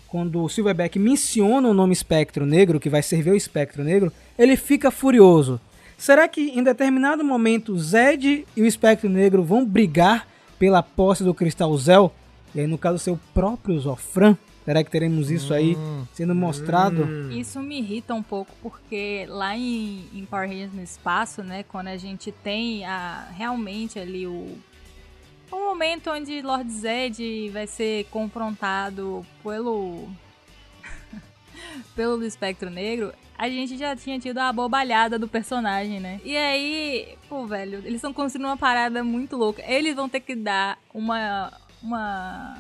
quando 0.07 0.43
o 0.43 0.49
Silverback 0.49 0.99
menciona 0.99 1.67
o 1.67 1.73
nome 1.73 1.93
espectro 1.93 2.45
negro, 2.45 2.79
que 2.79 2.89
vai 2.89 3.01
servir 3.01 3.31
o 3.31 3.35
espectro 3.35 3.83
negro, 3.83 4.11
ele 4.37 4.57
fica 4.57 4.91
furioso. 4.91 5.59
Será 5.97 6.27
que 6.27 6.49
em 6.49 6.63
determinado 6.63 7.23
momento 7.23 7.77
Zed 7.77 8.45
e 8.57 8.61
o 8.61 8.65
espectro 8.65 9.07
negro 9.09 9.43
vão 9.43 9.63
brigar 9.63 10.27
pela 10.57 10.81
posse 10.81 11.23
do 11.23 11.33
Cristal 11.33 11.77
Zel? 11.77 12.11
E 12.53 12.59
aí, 12.59 12.67
no 12.67 12.77
caso, 12.77 12.99
seu 12.99 13.19
próprio 13.33 13.79
Zofran? 13.79 14.35
Será 14.63 14.83
que 14.83 14.91
teremos 14.91 15.31
isso 15.31 15.53
aí 15.53 15.75
sendo 16.13 16.35
mostrado? 16.35 17.31
Isso 17.31 17.59
me 17.59 17.79
irrita 17.79 18.13
um 18.13 18.21
pouco, 18.21 18.51
porque 18.61 19.25
lá 19.27 19.57
em, 19.57 20.05
em 20.13 20.25
Power 20.25 20.47
Rangers 20.47 20.73
no 20.73 20.83
espaço, 20.83 21.43
né, 21.43 21.63
quando 21.63 21.87
a 21.87 21.97
gente 21.97 22.31
tem 22.31 22.85
a, 22.85 23.27
realmente 23.35 23.97
ali 23.97 24.27
o, 24.27 24.55
o 25.51 25.55
momento 25.55 26.11
onde 26.11 26.41
Lord 26.41 26.71
Zed 26.71 27.49
vai 27.49 27.65
ser 27.65 28.05
confrontado 28.11 29.25
pelo 29.43 30.07
pelo 31.95 32.23
espectro 32.23 32.69
negro, 32.69 33.11
a 33.35 33.49
gente 33.49 33.75
já 33.75 33.95
tinha 33.95 34.19
tido 34.19 34.37
a 34.37 34.53
bobalhada 34.53 35.17
do 35.17 35.27
personagem, 35.27 35.99
né? 35.99 36.21
E 36.23 36.37
aí, 36.37 37.17
pô, 37.27 37.47
velho, 37.47 37.79
eles 37.79 37.95
estão 37.95 38.13
construindo 38.13 38.45
uma 38.45 38.57
parada 38.57 39.03
muito 39.03 39.35
louca. 39.35 39.63
Eles 39.65 39.95
vão 39.95 40.07
ter 40.07 40.19
que 40.19 40.35
dar 40.35 40.77
uma 40.93 41.51
uma 41.81 42.55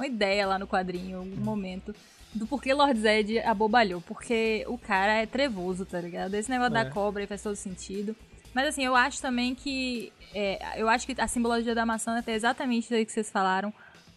uma 0.00 0.06
ideia 0.06 0.46
lá 0.46 0.58
no 0.58 0.66
quadrinho, 0.66 1.20
um 1.20 1.44
momento, 1.44 1.94
do 2.34 2.46
porquê 2.46 2.72
Lord 2.72 2.98
Zed 2.98 3.38
abobalhou. 3.40 4.00
Porque 4.00 4.64
o 4.68 4.78
cara 4.78 5.14
é 5.14 5.26
trevoso, 5.26 5.84
tá 5.84 6.00
ligado? 6.00 6.34
Esse 6.34 6.50
negócio 6.50 6.76
É. 6.76 6.84
da 6.84 6.90
cobra 6.90 7.26
faz 7.26 7.42
todo 7.42 7.54
sentido. 7.56 8.16
Mas 8.54 8.66
assim, 8.68 8.84
eu 8.84 8.96
acho 8.96 9.20
também 9.20 9.54
que. 9.54 10.12
é, 10.34 10.80
eu 10.80 10.88
acho 10.88 11.06
que 11.06 11.14
a 11.20 11.28
simbologia 11.28 11.74
da 11.74 11.84
maçã 11.86 12.16
é 12.16 12.18
até 12.20 12.34
exatamente 12.34 12.84
isso 12.84 12.94
aí 12.94 13.04
que 13.06 13.12
vocês 13.12 13.30
falaram. 13.30 13.72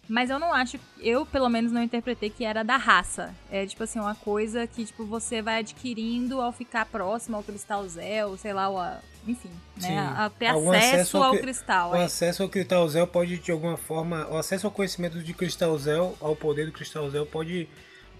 Mas 0.08 0.28
eu 0.30 0.38
não 0.38 0.52
acho, 0.52 0.78
eu 1.00 1.24
pelo 1.24 1.48
menos 1.48 1.72
não 1.72 1.82
interpretei 1.82 2.28
que 2.28 2.44
era 2.44 2.62
da 2.62 2.76
raça. 2.76 3.34
É 3.50 3.64
tipo 3.66 3.82
assim, 3.82 3.98
uma 3.98 4.14
coisa 4.14 4.66
que 4.66 4.84
tipo 4.84 5.04
você 5.06 5.40
vai 5.40 5.60
adquirindo 5.60 6.40
ao 6.40 6.52
ficar 6.52 6.84
próximo 6.86 7.36
ao 7.36 7.42
cristal 7.42 7.88
Zel, 7.88 8.36
sei 8.36 8.52
lá, 8.52 8.68
o, 8.68 8.78
a- 8.78 9.00
enfim, 9.26 9.50
Sim. 9.78 9.88
né? 9.94 10.14
A 10.16 10.28
ter 10.28 10.48
Algum 10.48 10.70
acesso, 10.70 10.94
acesso 10.94 11.16
ao 11.16 11.22
ao 11.24 11.30
cri- 11.32 11.40
cristal. 11.42 11.90
O 11.92 11.96
é. 11.96 12.04
acesso 12.04 12.42
ao 12.42 12.48
Cristal 12.48 12.88
Zel 12.88 13.06
pode, 13.06 13.38
de 13.38 13.50
alguma 13.50 13.76
forma, 13.78 14.26
o 14.30 14.36
acesso 14.36 14.66
ao 14.66 14.70
conhecimento 14.70 15.18
de 15.22 15.32
Cristal 15.32 15.76
Zel, 15.78 16.14
ao 16.20 16.36
poder 16.36 16.66
do 16.66 16.72
Cristal 16.72 17.10
Zel, 17.10 17.24
pode 17.24 17.66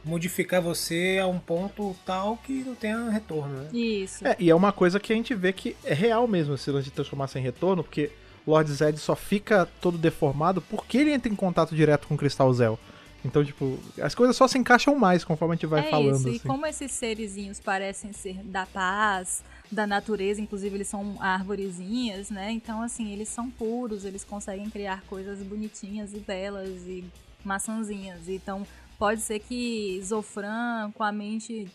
modificar 0.05 0.61
você 0.61 1.19
a 1.23 1.27
um 1.27 1.39
ponto 1.39 1.97
tal 2.05 2.37
que 2.39 2.53
não 2.65 2.75
tenha 2.75 3.09
retorno, 3.11 3.55
né? 3.63 3.69
Isso. 3.73 4.27
É, 4.27 4.37
e 4.39 4.51
é 4.51 4.55
uma 4.55 4.73
coisa 4.73 5.01
que 5.01 5.13
a 5.13 5.17
gente 5.17 5.35
vê 5.35 5.53
que 5.53 5.77
é 5.85 5.95
real 5.95 6.27
mesmo 6.29 6.55
esse 6.55 6.71
lance 6.71 6.85
de 6.87 6.91
transformar 6.91 7.27
sem 7.29 7.43
retorno, 7.43 7.83
porque 7.83 8.11
Lord 8.47 8.71
Zed 8.71 8.99
só 8.99 9.17
fica 9.17 9.69
todo 9.81 9.97
deformado 9.97 10.61
porque 10.63 10.99
ele 10.99 11.13
entra 11.13 11.33
em 11.33 11.37
contato 11.37 11.75
direto 11.75 12.07
com 12.07 12.15
o 12.15 12.19
Cristal 12.19 12.53
Zel. 12.53 12.79
Então, 13.25 13.43
tipo, 13.43 13.79
as 14.03 14.15
coisas 14.15 14.37
só 14.37 14.47
se 14.47 14.59
encaixam 14.59 14.95
mais 14.95 15.25
conforme 15.25 15.55
a 15.55 15.57
gente 15.57 15.67
vai 15.67 15.87
é 15.87 15.91
falando. 15.91 16.17
isso, 16.17 16.29
e 16.29 16.37
assim. 16.37 16.47
como 16.47 16.67
esses 16.67 16.93
serizinhos 16.93 17.59
parecem 17.59 18.13
ser 18.13 18.35
da 18.45 18.67
paz, 18.67 19.43
da 19.73 19.87
natureza, 19.87 20.43
inclusive 20.43 20.77
eles 20.77 20.89
são 20.89 21.17
arvorezinhas, 21.19 22.29
né? 22.29 22.51
Então, 22.51 22.83
assim, 22.83 23.13
eles 23.13 23.31
são 23.31 23.51
puros, 23.51 24.05
eles 24.05 24.25
conseguem 24.25 24.69
criar 24.69 25.03
coisas 25.09 25.39
bonitinhas 25.39 26.13
e 26.13 26.19
belas 26.19 26.69
e 26.87 27.03
maçãzinhas. 27.43 28.29
Então, 28.29 28.67
pode 28.99 29.23
ser 29.23 29.39
que 29.39 29.99
Zofran, 30.05 30.91
com 30.93 31.03
a 31.03 31.11
mente 31.11 31.67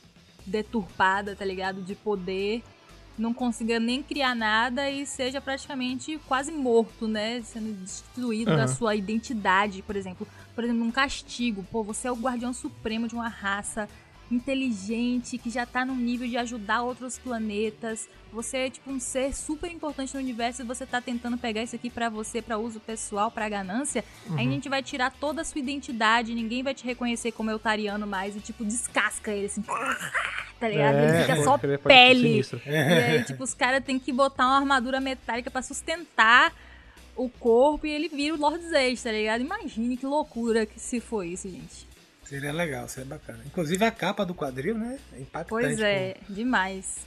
deturpada, 0.46 1.36
tá 1.36 1.46
ligado? 1.46 1.82
De 1.82 1.96
poder, 1.96 2.62
não 3.20 3.34
consiga 3.34 3.80
nem 3.80 4.02
criar 4.02 4.34
nada 4.34 4.90
e 4.90 5.06
seja 5.06 5.42
praticamente 5.42 6.20
quase 6.28 6.52
morto, 6.52 7.08
né? 7.08 7.42
Sendo 7.42 7.74
destruído 7.84 8.56
da 8.56 8.64
Aham. 8.64 8.68
sua 8.68 8.96
identidade, 8.96 9.82
por 9.82 9.96
exemplo. 9.96 10.28
Por 10.56 10.64
exemplo, 10.64 10.84
um 10.84 10.92
castigo. 10.92 11.66
Pô, 11.72 11.84
você 11.84 12.08
é 12.08 12.12
o 12.12 12.16
guardião 12.16 12.54
supremo 12.54 13.08
de 13.08 13.16
uma 13.16 13.28
raça 13.28 13.88
inteligente, 14.31 15.38
que 15.38 15.50
já 15.50 15.65
tá 15.65 15.83
num 15.86 15.95
nível 15.95 16.27
de 16.27 16.38
ajudar 16.38 16.81
outros 16.81 17.17
planetas. 17.17 18.07
Você 18.31 18.57
é 18.57 18.69
tipo 18.69 18.91
um 18.91 19.00
ser 19.00 19.36
super 19.36 19.71
importante 19.71 20.13
no 20.13 20.19
universo 20.19 20.62
e 20.62 20.65
você 20.65 20.86
tá 20.86 21.01
tentando 21.01 21.38
pegar 21.38 21.63
isso 21.63 21.75
aqui 21.75 21.89
pra 21.89 22.09
você, 22.09 22.41
pra 22.41 22.57
uso 22.57 22.79
pessoal, 22.79 23.31
pra 23.31 23.50
ganância. 23.50 24.03
Aí 24.38 24.48
a 24.48 24.51
gente 24.51 24.69
vai 24.69 24.83
tirar 24.83 25.12
toda 25.12 25.41
a 25.41 25.43
sua 25.43 25.59
identidade, 25.59 26.36
ninguém 26.36 26.62
vai 26.62 26.74
te 26.74 26.86
reconhecer 26.86 27.31
como 27.31 27.50
eutariano 27.50 28.05
mais 28.05 28.36
e 28.36 28.39
tipo 28.39 28.63
descasca 28.63 29.31
ele 29.31 29.48
assim. 29.48 29.63
Tá 30.59 30.67
ligado? 30.67 30.95
ele 30.98 31.21
fica 31.21 31.43
só 31.43 31.57
pele. 31.57 32.41
E 32.65 32.69
aí, 32.69 33.24
tipo, 33.24 33.43
os 33.43 33.53
caras 33.53 33.83
têm 33.83 33.98
que 33.98 34.12
botar 34.12 34.45
uma 34.45 34.57
armadura 34.57 35.00
metálica 35.00 35.50
pra 35.50 35.62
sustentar 35.62 36.53
o 37.15 37.29
corpo 37.29 37.88
e 37.88 37.89
ele 37.89 38.09
vira 38.09 38.36
o 38.36 38.38
Lord 38.38 38.63
Zed, 38.65 39.01
tá 39.01 39.12
ligado? 39.12 39.41
Imagine 39.41 39.98
que 39.98 40.05
loucura 40.05 40.65
que 40.65 40.79
se 40.79 41.00
foi 41.00 41.29
isso, 41.29 41.50
gente. 41.50 41.88
Seria 42.29 42.53
legal, 42.53 42.88
seria 42.88 43.09
bacana. 43.09 43.39
Inclusive 43.43 43.83
a 43.83 43.89
capa 43.89 44.24
do 44.24 44.36
quadril, 44.36 44.77
né? 44.77 45.00
É 45.13 45.19
impactante. 45.19 45.50
Pois 45.50 45.79
é, 45.79 46.15
demais. 46.29 47.00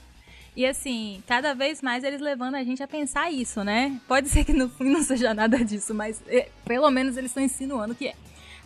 E 0.57 0.67
assim, 0.67 1.23
cada 1.29 1.55
vez 1.55 1.81
mais 1.81 2.03
eles 2.03 2.21
levando 2.21 2.57
a 2.57 2.65
gente 2.65 2.83
a 2.83 2.89
pensar 2.89 3.31
isso, 3.31 3.63
né? 3.63 4.01
Pode 4.09 4.29
ser 4.29 4.45
que 4.45 4.53
no 4.53 4.69
fim 4.69 4.91
não 4.91 5.01
seja 5.01 5.33
nada 5.33 5.65
disso, 5.65 5.95
mas 5.95 6.21
é, 6.27 6.49
pelo 6.65 6.91
menos 6.91 7.17
eles 7.17 7.31
estão 7.31 7.43
insinuando 7.43 7.95
que 7.95 8.09
é. 8.09 8.15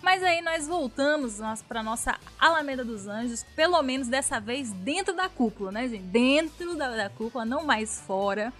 Mas 0.00 0.22
aí 0.22 0.40
nós 0.40 0.66
voltamos 0.66 1.42
pra 1.68 1.82
nossa 1.82 2.18
Alameda 2.38 2.82
dos 2.82 3.06
Anjos, 3.06 3.44
pelo 3.54 3.82
menos 3.82 4.08
dessa 4.08 4.40
vez 4.40 4.72
dentro 4.72 5.14
da 5.14 5.28
cúpula, 5.28 5.70
né, 5.70 5.86
gente? 5.88 6.04
Dentro 6.04 6.74
da, 6.74 6.88
da 6.88 7.10
cúpula, 7.10 7.44
não 7.44 7.66
mais 7.66 8.00
fora. 8.00 8.50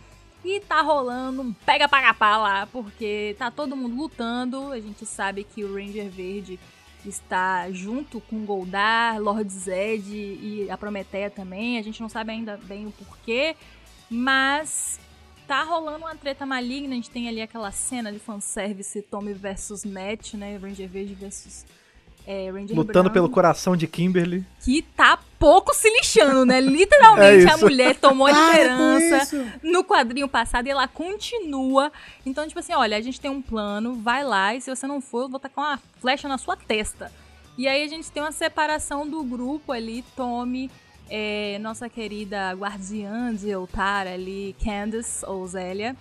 E 0.44 0.60
tá 0.60 0.82
rolando 0.82 1.40
um 1.40 1.52
pega 1.52 1.88
para 1.88 2.12
pá 2.12 2.36
lá, 2.36 2.66
porque 2.66 3.34
tá 3.38 3.50
todo 3.50 3.74
mundo 3.74 3.96
lutando. 3.96 4.70
A 4.70 4.78
gente 4.78 5.06
sabe 5.06 5.44
que 5.44 5.64
o 5.64 5.74
Ranger 5.74 6.10
Verde 6.10 6.60
está 7.08 7.70
junto 7.70 8.20
com 8.20 8.44
Goldar, 8.44 9.20
Lord 9.20 9.50
Zed 9.52 10.10
e 10.10 10.68
a 10.70 10.76
Prometeia 10.76 11.30
também. 11.30 11.78
A 11.78 11.82
gente 11.82 12.00
não 12.00 12.08
sabe 12.08 12.32
ainda 12.32 12.56
bem 12.56 12.86
o 12.86 12.92
porquê, 12.92 13.56
mas 14.10 14.98
tá 15.46 15.62
rolando 15.62 15.98
uma 15.98 16.16
treta 16.16 16.44
maligna. 16.44 16.92
A 16.92 16.96
gente 16.96 17.10
tem 17.10 17.28
ali 17.28 17.40
aquela 17.40 17.70
cena 17.70 18.12
de 18.12 18.18
fanservice 18.18 19.00
Tommy 19.02 19.32
versus 19.32 19.84
Matt, 19.84 20.34
né? 20.34 20.56
Ranger 20.56 20.88
Verde 20.88 21.14
versus 21.14 21.64
é, 22.26 22.50
Lutando 22.50 22.84
Branco, 22.84 23.10
pelo 23.10 23.30
coração 23.30 23.76
de 23.76 23.86
Kimberly. 23.86 24.44
Que 24.60 24.82
tá 24.82 25.18
pouco 25.38 25.72
se 25.72 25.88
lixando, 25.88 26.44
né? 26.44 26.60
Literalmente 26.60 27.46
É 27.46 27.52
a 27.52 27.56
mulher 27.56 27.94
tomou 27.94 28.26
a 28.26 28.30
Para 28.30 28.52
liderança 28.52 29.54
no 29.62 29.84
quadrinho 29.84 30.28
passado 30.28 30.66
e 30.66 30.70
ela 30.70 30.88
continua. 30.88 31.92
Então, 32.24 32.46
tipo 32.48 32.58
assim, 32.58 32.72
olha, 32.72 32.96
a 32.96 33.00
gente 33.00 33.20
tem 33.20 33.30
um 33.30 33.40
plano, 33.40 33.94
vai 33.94 34.24
lá 34.24 34.54
e 34.54 34.60
se 34.60 34.74
você 34.74 34.86
não 34.86 35.00
for, 35.00 35.22
eu 35.22 35.28
vou 35.28 35.38
tacar 35.38 35.64
uma 35.64 35.80
flecha 36.00 36.26
na 36.26 36.36
sua 36.36 36.56
testa. 36.56 37.12
E 37.56 37.68
aí 37.68 37.84
a 37.84 37.88
gente 37.88 38.10
tem 38.10 38.22
uma 38.22 38.32
separação 38.32 39.08
do 39.08 39.22
grupo 39.22 39.70
ali, 39.72 40.04
Tommy, 40.16 40.70
é, 41.08 41.58
nossa 41.60 41.88
querida 41.88 42.52
guardiã 42.52 43.34
de 43.34 43.48
Eltar 43.48 44.06
ali, 44.06 44.54
Candace 44.62 45.24
ou 45.24 45.46
Zélia, 45.46 45.96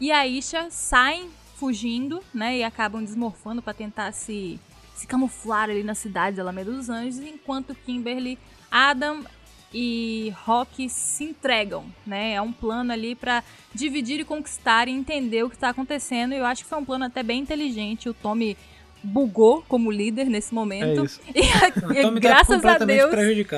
e 0.00 0.12
a 0.12 0.26
Isha 0.26 0.66
saem 0.70 1.30
fugindo, 1.56 2.22
né, 2.32 2.58
e 2.58 2.62
acabam 2.62 3.02
desmorfando 3.02 3.60
pra 3.60 3.74
tentar 3.74 4.12
se, 4.12 4.60
se 4.98 5.06
camuflar 5.06 5.70
ali 5.70 5.82
na 5.82 5.94
cidade 5.94 6.34
de 6.36 6.40
Alameda 6.40 6.70
dos 6.72 6.88
Anjos, 6.90 7.18
enquanto 7.20 7.74
Kimberly, 7.74 8.38
Adam 8.70 9.24
e 9.72 10.32
Rock 10.44 10.88
se 10.88 11.24
entregam, 11.24 11.84
né? 12.06 12.32
É 12.34 12.42
um 12.42 12.52
plano 12.52 12.92
ali 12.92 13.14
pra 13.14 13.42
dividir 13.74 14.20
e 14.20 14.24
conquistar 14.24 14.88
e 14.88 14.92
entender 14.92 15.42
o 15.44 15.50
que 15.50 15.58
tá 15.58 15.68
acontecendo. 15.68 16.32
E 16.32 16.38
eu 16.38 16.44
acho 16.46 16.62
que 16.64 16.68
foi 16.70 16.78
um 16.78 16.84
plano 16.84 17.04
até 17.04 17.22
bem 17.22 17.40
inteligente. 17.40 18.08
O 18.08 18.14
Tommy 18.14 18.56
bugou 19.02 19.62
como 19.68 19.90
líder 19.92 20.24
nesse 20.26 20.52
momento. 20.54 21.02
É 21.02 21.04
isso. 21.04 21.20
E, 21.34 21.40
a- 21.40 21.68
e 22.00 22.02
tá 22.02 22.10
graças 22.18 22.50
a 22.50 22.54
completamente 22.54 22.96
Deus. 22.98 23.10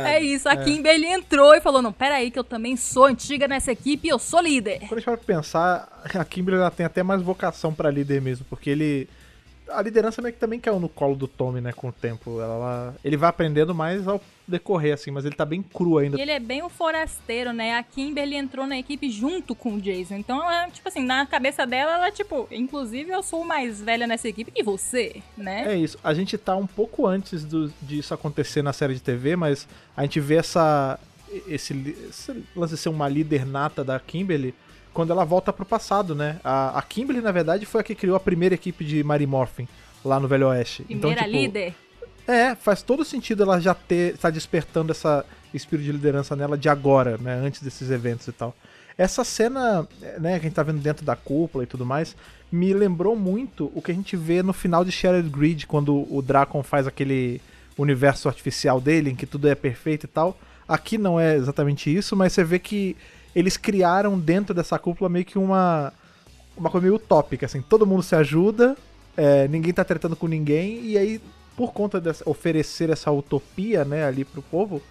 É 0.07 0.21
isso, 0.23 0.49
a 0.49 0.57
Kimberly 0.57 1.07
entrou 1.07 1.55
e 1.55 1.61
falou: 1.61 1.81
Não, 1.81 1.93
peraí, 1.93 2.31
que 2.31 2.39
eu 2.39 2.45
também 2.45 2.77
sou 2.77 3.05
antiga 3.07 3.47
nessa 3.49 3.73
equipe 3.73 4.09
e 4.09 4.11
eu 4.11 4.19
sou 4.19 4.41
líder. 4.41 4.81
Quando 4.81 4.95
a 4.95 4.97
gente 4.97 5.07
vai 5.07 5.17
pensar, 5.17 6.03
a 6.13 6.25
Kimberly 6.25 6.61
ela 6.61 6.71
tem 6.71 6.85
até 6.85 7.03
mais 7.03 7.23
vocação 7.23 7.73
pra 7.73 7.91
líder 7.91 8.21
mesmo, 8.21 8.45
porque 8.51 8.69
ele. 8.69 9.09
A 9.73 9.83
liderança 9.83 10.21
meio 10.23 10.33
que 10.35 10.41
também 10.41 10.59
caiu 10.61 10.79
no 10.81 10.89
colo 10.89 11.15
do 11.17 11.27
Tommy, 11.29 11.61
né, 11.61 11.73
com 11.73 11.89
o 11.89 11.93
tempo. 11.93 12.41
Ela, 12.41 12.55
ela- 12.55 12.95
ele 13.05 13.17
vai 13.17 13.29
aprendendo 13.31 13.75
mais 13.75 14.07
ao 14.09 14.21
decorrer, 14.47 14.95
assim, 14.95 15.11
mas 15.11 15.25
ele 15.25 15.35
tá 15.35 15.45
bem 15.45 15.63
cru 15.63 15.99
ainda. 15.99 16.19
E 16.19 16.21
ele 16.21 16.31
é 16.33 16.41
bem 16.41 16.63
um 16.63 16.69
forasteiro, 16.69 17.53
né? 17.53 17.77
A 17.77 17.83
Kimberly 17.83 18.35
entrou 18.37 18.67
na 18.67 18.77
equipe 18.79 19.09
junto 19.11 19.55
com 19.55 19.75
o 19.75 19.81
Jason. 19.81 20.17
Então, 20.17 20.43
ela, 20.43 20.69
tipo 20.71 20.89
assim, 20.89 21.05
na 21.05 21.25
cabeça 21.27 21.67
dela, 21.67 21.93
ela, 21.95 22.11
tipo, 22.11 22.49
inclusive 22.51 23.11
eu 23.13 23.23
sou 23.23 23.45
mais 23.45 23.81
velha 23.81 24.07
nessa 24.07 24.29
equipe 24.29 24.51
que 24.51 24.63
você, 24.63 25.23
né? 25.37 25.73
É 25.73 25.77
isso. 25.77 25.99
A 26.03 26.13
gente 26.15 26.37
tá 26.37 26.57
um 26.57 26.67
pouco 26.67 27.07
antes 27.07 27.45
do- 27.45 27.73
disso 27.81 28.13
acontecer 28.13 28.63
na 28.63 28.73
série 28.73 28.95
de 28.95 29.01
TV, 29.01 29.37
mas 29.37 29.69
a 29.97 30.03
gente 30.03 30.19
vê 30.21 30.37
essa. 30.37 30.99
Esse, 31.47 31.73
esse 32.11 32.45
lance 32.57 32.75
de 32.75 32.81
ser 32.81 32.89
uma 32.89 33.09
líder 33.09 33.47
nata 33.47 33.85
da 33.85 34.01
Kimberly 34.01 34.53
quando 34.93 35.11
ela 35.13 35.25
volta 35.25 35.53
pro 35.53 35.65
passado, 35.65 36.15
né? 36.15 36.41
A, 36.43 36.79
a 36.79 36.83
Kimberly, 36.83 37.21
na 37.21 37.33
verdade, 37.33 37.67
foi 37.67 37.81
a 37.81 37.85
que 37.85 37.95
criou 37.95 38.17
a 38.17 38.21
primeira 38.21 38.55
equipe 38.55 38.85
de 38.85 39.03
Mary 39.05 39.27
Morphin 39.27 39.69
lá 40.05 40.19
no 40.19 40.29
Velho 40.29 40.49
Oeste. 40.49 40.83
Primeira 40.83 41.11
então, 41.11 41.25
tipo, 41.25 41.37
líder. 41.37 41.75
É, 42.27 42.55
faz 42.55 42.83
todo 42.83 43.05
sentido 43.05 43.43
ela 43.43 43.61
já 43.61 43.75
ter. 43.75 44.17
tá 44.17 44.31
despertando 44.31 44.93
essa 44.93 45.25
espírito 45.53 45.87
de 45.87 45.93
liderança 45.93 46.37
nela 46.37 46.57
de 46.57 46.69
agora, 46.69 47.19
né? 47.19 47.35
Antes 47.35 47.63
desses 47.63 47.91
eventos 47.91 48.27
e 48.29 48.33
tal. 48.33 48.55
Essa 48.97 49.25
cena, 49.25 49.89
né, 50.19 50.33
que 50.33 50.47
a 50.47 50.49
gente 50.49 50.55
tá 50.55 50.63
vendo 50.63 50.81
dentro 50.81 51.05
da 51.05 51.17
cúpula 51.17 51.65
e 51.65 51.67
tudo 51.67 51.87
mais, 51.87 52.15
me 52.53 52.73
lembrou 52.75 53.17
muito 53.17 53.71
o 53.75 53.81
que 53.81 53.91
a 53.91 53.95
gente 53.95 54.15
vê 54.17 54.43
no 54.43 54.53
final 54.53 54.85
de 54.85 54.93
Shattered 54.93 55.29
Grid, 55.29 55.67
quando 55.67 56.07
o 56.15 56.21
Dracon 56.21 56.63
faz 56.63 56.87
aquele 56.87 57.41
universo 57.79 58.29
artificial 58.29 58.81
dele, 58.81 59.11
em 59.11 59.17
que 59.17 59.27
tudo 59.27 59.49
é 59.49 59.55
perfeito 59.55 60.05
e 60.05 60.09
tal. 60.09 60.37
Aqui 60.69 60.99
não 60.99 61.19
é 61.19 61.35
exatamente 61.35 61.95
isso, 61.95 62.15
mas 62.15 62.33
você 62.33 62.45
vê 62.45 62.59
que 62.59 62.97
eles 63.35 63.57
criaram 63.57 64.19
dentro 64.19 64.55
dessa 64.55 64.79
cúpula 64.79 65.09
meio 65.09 65.25
que 65.25 65.39
uma, 65.39 65.93
uma 66.57 66.71
coisa 66.71 66.87
meio 66.87 66.97
utópica, 66.97 67.47
assim, 67.47 67.63
todo 67.63 67.87
mundo 67.87 68.03
se 68.03 68.15
ajuda, 68.15 68.77
é, 69.17 69.49
ninguém 69.49 69.73
tá 69.73 69.85
tratando 69.85 70.17
com 70.17 70.27
ninguém, 70.27 70.85
e 70.85 70.99
aí, 70.99 71.21
por 71.57 71.73
conta 71.73 72.01
de 72.01 72.11
oferecer 72.25 72.91
essa 72.91 73.11
utopia, 73.11 73.85
né, 73.85 74.05
ali 74.05 74.25
pro 74.25 74.43
povo, 74.43 74.83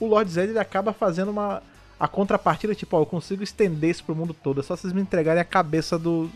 o 0.00 0.06
Lord 0.06 0.30
Zed 0.30 0.50
ele 0.50 0.58
acaba 0.58 0.92
fazendo 0.92 1.30
uma. 1.30 1.62
A 1.98 2.06
contrapartida, 2.06 2.74
tipo, 2.76 2.96
ó, 2.96 3.00
eu 3.00 3.06
consigo 3.06 3.42
estender 3.42 3.90
isso 3.90 4.04
pro 4.04 4.14
mundo 4.14 4.32
todo. 4.32 4.60
É 4.60 4.62
só 4.62 4.76
vocês 4.76 4.92
me 4.92 5.00
entregarem 5.00 5.40
a 5.40 5.44
cabeça 5.44 5.98
do. 5.98 6.30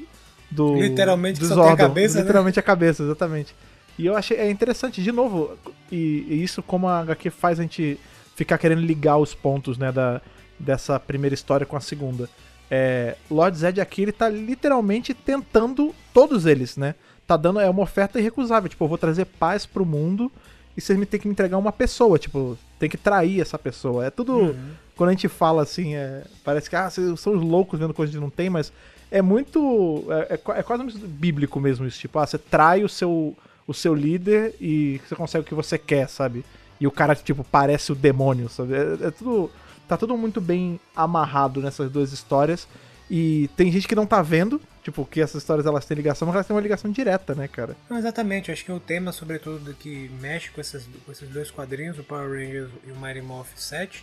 do 0.50 0.74
Literalmente 0.74 1.38
do 1.38 1.46
só 1.46 1.62
tem 1.62 1.72
a 1.72 1.76
cabeça, 1.76 2.16
né? 2.16 2.22
Literalmente 2.22 2.58
a 2.58 2.62
cabeça, 2.62 3.02
exatamente. 3.04 3.54
E 3.96 4.06
eu 4.06 4.16
achei 4.16 4.36
é 4.38 4.50
interessante, 4.50 5.02
de 5.02 5.12
novo, 5.12 5.56
e, 5.90 6.26
e 6.28 6.42
isso 6.42 6.62
como 6.62 6.88
a 6.88 7.00
HQ 7.00 7.30
faz 7.30 7.60
a 7.60 7.62
gente 7.62 7.98
ficar 8.34 8.58
querendo 8.58 8.80
ligar 8.80 9.18
os 9.18 9.34
pontos, 9.34 9.78
né, 9.78 9.92
da, 9.92 10.20
dessa 10.62 10.98
primeira 10.98 11.34
história 11.34 11.66
com 11.66 11.76
a 11.76 11.80
segunda. 11.80 12.28
É, 12.70 13.16
Lord 13.30 13.56
Zed 13.58 13.80
aqui, 13.80 14.02
ele 14.02 14.12
tá 14.12 14.28
literalmente 14.28 15.12
tentando 15.12 15.94
todos 16.14 16.46
eles, 16.46 16.76
né? 16.76 16.94
Tá 17.26 17.36
dando, 17.36 17.60
é 17.60 17.68
uma 17.68 17.82
oferta 17.82 18.18
irrecusável, 18.18 18.68
tipo, 18.68 18.82
eu 18.84 18.88
vou 18.88 18.96
trazer 18.98 19.26
paz 19.26 19.66
pro 19.66 19.84
mundo 19.84 20.32
e 20.76 20.80
vocês 20.80 20.98
me 20.98 21.04
tem 21.04 21.20
que 21.20 21.26
me 21.28 21.32
entregar 21.32 21.58
uma 21.58 21.72
pessoa, 21.72 22.18
tipo, 22.18 22.56
tem 22.78 22.88
que 22.88 22.96
trair 22.96 23.40
essa 23.40 23.58
pessoa. 23.58 24.06
É 24.06 24.10
tudo, 24.10 24.32
Uhum. 24.36 24.70
quando 24.96 25.10
a 25.10 25.12
gente 25.12 25.28
fala 25.28 25.62
assim, 25.62 25.94
é, 25.94 26.24
parece 26.42 26.70
que, 26.70 26.76
ah, 26.76 26.88
vocês 26.88 27.20
são 27.20 27.34
os 27.34 27.42
loucos 27.42 27.78
vendo 27.78 27.92
coisas 27.92 28.14
que 28.14 28.20
não 28.20 28.30
tem, 28.30 28.48
mas 28.48 28.72
é 29.10 29.20
muito, 29.20 30.04
é, 30.08 30.34
é, 30.34 30.58
é 30.58 30.62
quase 30.62 30.82
bíblico 31.06 31.60
mesmo 31.60 31.86
isso, 31.86 31.98
tipo, 31.98 32.18
ah, 32.18 32.26
você 32.26 32.38
trai 32.38 32.82
o 32.82 32.88
seu, 32.88 33.36
o 33.66 33.74
seu 33.74 33.94
líder 33.94 34.54
e 34.60 34.98
você 35.06 35.14
consegue 35.14 35.42
o 35.44 35.46
que 35.46 35.54
você 35.54 35.76
quer, 35.76 36.08
sabe? 36.08 36.42
E 36.80 36.86
o 36.86 36.90
cara, 36.90 37.14
tipo, 37.14 37.44
parece 37.44 37.92
o 37.92 37.94
demônio, 37.94 38.48
sabe? 38.48 38.74
É, 38.74 39.08
é 39.08 39.10
tudo, 39.10 39.50
tá 39.88 39.96
tudo 39.96 40.16
muito 40.16 40.40
bem 40.40 40.78
amarrado 40.94 41.60
nessas 41.60 41.90
duas 41.90 42.12
histórias. 42.12 42.66
E 43.10 43.48
tem 43.56 43.70
gente 43.70 43.86
que 43.86 43.94
não 43.94 44.06
tá 44.06 44.22
vendo, 44.22 44.58
tipo, 44.82 45.04
que 45.04 45.20
essas 45.20 45.42
histórias 45.42 45.66
elas 45.66 45.84
têm 45.84 45.94
ligação, 45.96 46.26
mas 46.26 46.34
elas 46.34 46.46
têm 46.46 46.56
uma 46.56 46.62
ligação 46.62 46.90
direta, 46.90 47.34
né, 47.34 47.46
cara? 47.46 47.76
Não, 47.90 47.98
exatamente, 47.98 48.50
acho 48.50 48.64
que 48.64 48.72
o 48.72 48.80
tema, 48.80 49.12
sobretudo, 49.12 49.74
que 49.74 50.10
mexe 50.20 50.50
com, 50.50 50.60
essas, 50.60 50.88
com 51.04 51.12
esses 51.12 51.28
dois 51.28 51.50
quadrinhos, 51.50 51.98
o 51.98 52.02
Power 52.04 52.30
Rangers 52.30 52.70
e 52.86 52.90
o 52.90 52.96
Mighty 52.98 53.20
Morphin 53.20 53.56
7, 53.56 54.02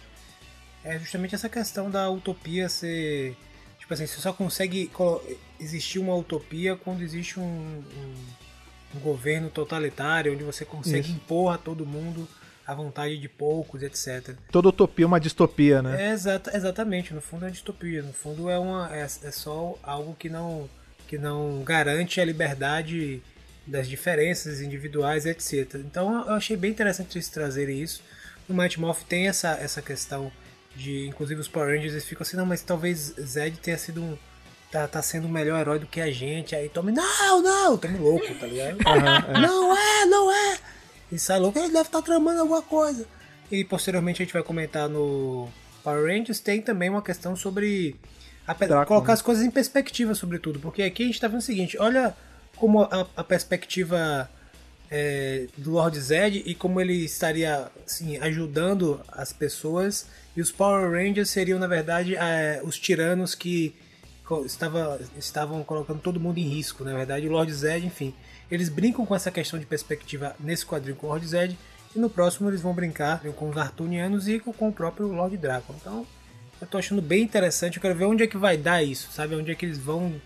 é 0.84 1.00
justamente 1.00 1.34
essa 1.34 1.50
questão 1.50 1.90
da 1.90 2.10
utopia 2.10 2.70
ser. 2.70 3.36
Tipo 3.80 3.94
assim, 3.96 4.06
você 4.06 4.20
só 4.22 4.32
consegue 4.32 4.92
existir 5.60 5.98
uma 5.98 6.16
utopia 6.16 6.76
quando 6.76 7.02
existe 7.02 7.40
um, 7.40 7.44
um- 7.44 8.40
um 8.96 9.00
governo 9.00 9.50
totalitário, 9.50 10.34
onde 10.34 10.44
você 10.44 10.66
consegue 10.66 11.08
Isso. 11.08 11.12
impor 11.12 11.54
a 11.54 11.58
todo 11.58 11.86
mundo 11.86 12.28
a 12.70 12.76
vontade 12.76 13.18
de 13.18 13.28
poucos, 13.28 13.82
etc. 13.82 14.36
Toda 14.52 14.70
utopia 14.70 15.04
é 15.04 15.08
uma 15.08 15.20
distopia, 15.20 15.82
né? 15.82 16.10
É 16.10 16.12
exata, 16.12 16.56
exatamente, 16.56 17.16
no 17.16 17.20
fundo 17.20 17.46
é 17.46 17.48
uma 17.48 17.52
distopia, 17.52 18.04
no 18.04 18.14
fundo 18.14 18.48
é, 18.48 18.60
uma, 18.60 18.96
é, 18.96 19.02
é 19.02 19.32
só 19.32 19.76
algo 19.82 20.16
que 20.16 20.30
não, 20.30 20.70
que 21.08 21.18
não 21.18 21.64
garante 21.64 22.22
a 22.22 22.26
liberdade 22.26 23.24
das 23.66 23.88
diferenças 23.88 24.62
individuais, 24.62 25.26
etc. 25.26 25.78
Então 25.78 26.28
eu 26.28 26.36
achei 26.36 26.56
bem 26.56 26.70
interessante 26.70 27.18
eles 27.18 27.28
trazerem 27.28 27.82
isso. 27.82 28.04
No 28.48 28.54
Mighty 28.54 28.80
Morph 28.80 29.02
tem 29.02 29.28
essa, 29.28 29.50
essa 29.54 29.82
questão 29.82 30.32
de, 30.76 31.08
inclusive 31.08 31.42
os 31.42 31.48
Power 31.48 31.76
Rangers 31.76 31.94
eles 31.94 32.06
ficam 32.06 32.22
assim, 32.22 32.38
não, 32.38 32.46
mas 32.46 32.62
talvez 32.62 33.16
Zed 33.20 33.58
tenha 33.58 33.80
sido 33.80 34.04
um, 34.04 34.16
tá, 34.72 34.88
tá 34.88 35.02
sendo 35.02 35.26
um 35.26 35.32
melhor 35.32 35.60
herói 35.60 35.80
do 35.80 35.88
que 35.88 36.00
a 36.00 36.12
gente, 36.12 36.56
aí 36.56 36.70
Tommy, 36.70 36.92
não, 36.92 37.42
não, 37.42 37.78
Tommy 37.80 37.98
louco, 37.98 38.32
tá 38.36 38.46
ligado? 38.46 38.78
Não 39.42 39.76
é, 39.76 40.06
não 40.06 40.32
é! 40.32 40.79
E 41.12 41.18
sai 41.18 41.40
louco, 41.40 41.58
ele 41.58 41.70
deve 41.70 41.88
estar 41.88 42.02
tramando 42.02 42.42
alguma 42.42 42.62
coisa. 42.62 43.06
E 43.52 43.64
posteriormente 43.64 44.22
a 44.22 44.26
gente 44.26 44.34
vai 44.34 44.44
comentar 44.44 44.88
no 44.88 45.50
Power 45.84 46.06
Rangers, 46.06 46.40
tem 46.40 46.62
também 46.62 46.90
uma 46.90 47.02
questão 47.02 47.36
sobre 47.36 47.96
a 48.46 48.54
Drácula, 48.54 48.86
colocar 48.86 49.08
né? 49.08 49.14
as 49.14 49.22
coisas 49.22 49.44
em 49.44 49.52
perspectiva, 49.52 50.14
sobretudo. 50.14 50.60
Porque 50.60 50.84
aqui 50.84 51.04
a 51.04 51.06
gente 51.06 51.20
tá 51.20 51.28
vendo 51.28 51.40
o 51.40 51.44
seguinte, 51.44 51.78
olha 51.80 52.16
como 52.56 52.84
a, 52.84 53.08
a 53.16 53.24
perspectiva 53.24 54.30
é, 54.90 55.48
do 55.58 55.72
Lord 55.72 56.00
Zed 56.00 56.44
e 56.46 56.56
como 56.56 56.82
ele 56.82 57.06
estaria 57.06 57.72
assim, 57.86 58.18
ajudando 58.18 59.02
as 59.12 59.32
pessoas. 59.32 60.08
E 60.36 60.42
os 60.42 60.52
Power 60.52 60.92
Rangers 60.92 61.30
seriam, 61.30 61.60
na 61.60 61.68
verdade, 61.68 62.16
é, 62.16 62.62
os 62.64 62.78
tiranos 62.78 63.36
que 63.36 63.76
estava, 64.46 65.00
estavam 65.18 65.64
colocando 65.64 66.00
todo 66.00 66.20
mundo 66.20 66.38
em 66.38 66.48
risco. 66.48 66.84
Na 66.84 66.94
verdade, 66.94 67.28
o 67.28 67.32
Lord 67.32 67.52
Zed, 67.54 67.86
enfim. 67.86 68.14
Eles 68.52 68.70
brincam 68.70 69.06
com 69.06 69.16
essa 69.16 69.32
questão 69.32 69.60
de 69.60 69.66
perspectiva 69.66 70.36
nesse 70.40 70.66
quadrinho 70.66 70.96
com 70.96 71.08
o 71.08 71.10
Lord 71.10 71.28
Zed. 71.28 71.58
E 71.96 72.00
no 72.00 72.10
próximo 72.10 72.50
eles 72.50 72.62
vão 72.62 72.74
brincar 72.74 73.20
com 73.36 73.50
os 73.50 73.58
Artunianos 73.58 74.28
e 74.28 74.40
com, 74.40 74.68
o 74.68 74.74
próprio 74.74 75.08
Lord 75.08 75.36
Draco. 75.38 75.74
Então, 75.80 76.06
eu 76.62 76.68
tô 76.68 76.78
achando 76.78 77.02
bem 77.02 77.24
interessante. 77.24 77.78
Eu 77.78 77.82
quero 77.82 77.96
ver 77.96 78.06
onde 78.06 78.24
é 78.24 78.28
que 78.28 78.38
vai 78.38 78.58
dar 78.58 78.84
isso, 78.84 79.12
sabe? 79.12 79.36
Onde 79.36 79.52
é 79.52 79.56
que 79.56 79.66
eles 79.66 79.78
vão 79.78 80.20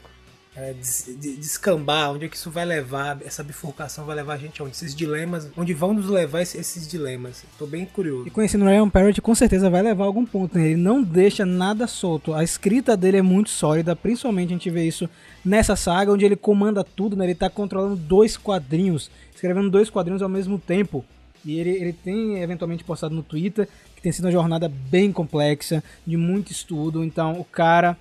é, 0.56 0.72
des- 0.74 1.10
de- 1.20 1.36
descambar, 1.38 2.12
onde 2.12 2.26
é 2.26 2.28
que 2.30 2.36
isso 2.36 2.52
vai 2.52 2.64
levar, 2.64 3.20
essa 3.26 3.44
bifurcação 3.44 4.06
vai 4.06 4.16
levar 4.16 4.34
a 4.34 4.38
gente 4.38 4.62
aonde? 4.62 4.76
Esses 4.76 4.94
dilemas, 4.94 5.50
onde 5.58 5.74
vão 5.74 5.94
nos 5.94 6.08
levar 6.08 6.42
esse- 6.42 6.58
esses 6.60 6.88
dilemas? 6.88 7.44
Tô 7.58 7.66
bem 7.66 7.86
curioso. 7.86 8.28
E 8.28 8.32
conhecendo 8.32 8.64
o 8.66 8.68
Ryan 8.68 8.88
Parrott, 8.90 9.20
com 9.22 9.34
certeza 9.34 9.70
vai 9.70 9.82
levar 9.82 10.04
a 10.04 10.08
algum 10.08 10.26
ponto. 10.26 10.58
Né? 10.58 10.68
Ele 10.68 10.76
não 10.76 11.02
deixa 11.02 11.46
nada 11.46 11.88
solto. 11.88 12.34
A 12.34 12.44
escrita 12.44 12.96
dele 12.96 13.18
é 13.18 13.22
muito 13.22 13.50
sólida, 13.50 13.96
principalmente 13.96 14.50
a 14.50 14.54
gente 14.54 14.70
vê 14.70 14.86
isso 14.86 15.10
nessa 15.44 15.76
saga, 15.76 16.12
onde 16.12 16.24
ele 16.24 16.36
comanda 16.36 16.84
tudo, 16.84 17.16
né? 17.16 17.26
Ele 17.26 17.36
tá 17.36 17.50
controlando 17.50 17.96
dois 17.96 18.38
quadrinhos, 18.38 19.10
escrevendo 19.34 19.70
dois 19.70 19.90
quadrinhos 19.90 20.22
ao 20.22 20.30
mesmo 20.30 20.60
tempo. 20.60 21.04
E 21.46 21.60
ele, 21.60 21.72
ele 21.72 21.92
tem 21.94 22.42
eventualmente 22.42 22.84
postado 22.84 23.14
no 23.14 23.22
Twitter 23.24 23.68
que 23.96 24.02
tem 24.02 24.12
sido 24.12 24.26
uma 24.26 24.32
jornada 24.32 24.70
bem 24.70 25.12
complexa, 25.12 25.84
de 26.08 26.16
muito 26.16 26.52
estudo. 26.52 27.04
Então 27.04 27.34
o 27.40 27.44
cara 27.44 27.98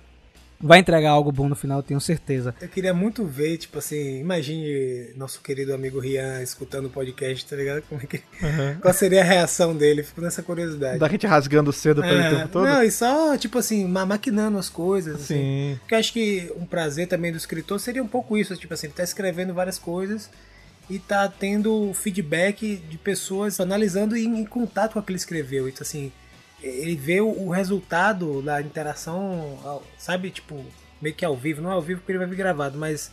vai 0.63 0.79
entregar 0.79 1.11
algo 1.11 1.31
bom 1.31 1.47
no 1.49 1.55
final, 1.55 1.79
eu 1.79 1.83
tenho 1.83 1.99
certeza. 2.01 2.55
Eu 2.61 2.67
queria 2.69 2.93
muito 2.93 3.25
ver, 3.25 3.57
tipo 3.57 3.77
assim, 3.79 4.19
imagine 4.21 5.09
nosso 5.15 5.41
querido 5.41 5.73
amigo 5.73 5.99
Rian 5.99 6.41
escutando 6.41 6.85
o 6.85 6.89
podcast, 6.89 7.45
tá 7.45 7.55
ligado? 7.55 7.83
Como 7.89 8.01
é 8.01 8.05
que, 8.07 8.21
Qual 8.81 8.93
seria 8.93 9.21
a 9.21 9.23
reação 9.25 9.75
dele? 9.75 10.01
Fico 10.03 10.21
nessa 10.21 10.41
curiosidade. 10.41 10.97
Da 10.99 11.07
gente 11.09 11.27
rasgando 11.27 11.71
cedo 11.73 12.01
pelo 12.01 12.19
É, 12.19 12.29
tempo 12.35 12.47
todo? 12.49 12.65
Não, 12.65 12.81
e 12.83 12.89
só, 12.89 13.37
tipo 13.37 13.57
assim, 13.59 13.85
ma- 13.87 14.05
maquinando 14.05 14.57
as 14.57 14.69
coisas. 14.69 15.15
assim. 15.15 15.33
Sim. 15.35 15.75
Porque 15.81 15.95
eu 15.95 15.99
acho 15.99 16.13
que 16.13 16.51
um 16.57 16.65
prazer 16.65 17.07
também 17.07 17.31
do 17.31 17.37
escritor 17.37 17.79
seria 17.79 18.01
um 18.01 18.07
pouco 18.07 18.37
isso, 18.37 18.55
tipo 18.55 18.73
assim, 18.73 18.87
ele 18.87 18.93
tá 18.95 19.03
escrevendo 19.03 19.53
várias 19.53 19.77
coisas 19.77 20.29
e 20.89 20.99
tá 20.99 21.27
tendo 21.27 21.93
feedback 21.93 22.75
de 22.89 22.97
pessoas 22.97 23.59
analisando 23.59 24.15
e 24.17 24.25
em 24.25 24.45
contato 24.45 24.93
com 24.93 24.99
aquilo 24.99 25.05
que 25.05 25.11
ele 25.13 25.17
escreveu. 25.17 25.67
Então 25.67 25.81
assim, 25.81 26.11
ele 26.63 26.95
vê 26.95 27.19
o, 27.21 27.49
resultado 27.49 28.41
da 28.41 28.61
interação, 28.61 29.59
sabe, 29.97 30.31
tipo, 30.31 30.63
meio 31.01 31.13
que 31.13 31.25
ao 31.25 31.35
vivo, 31.35 31.61
não 31.61 31.69
é 31.69 31.73
ao 31.73 31.81
vivo 31.81 31.99
porque 31.99 32.13
ele 32.13 32.19
vai 32.19 32.27
vir 32.27 32.37
gravado, 32.37 32.77
mas 32.77 33.11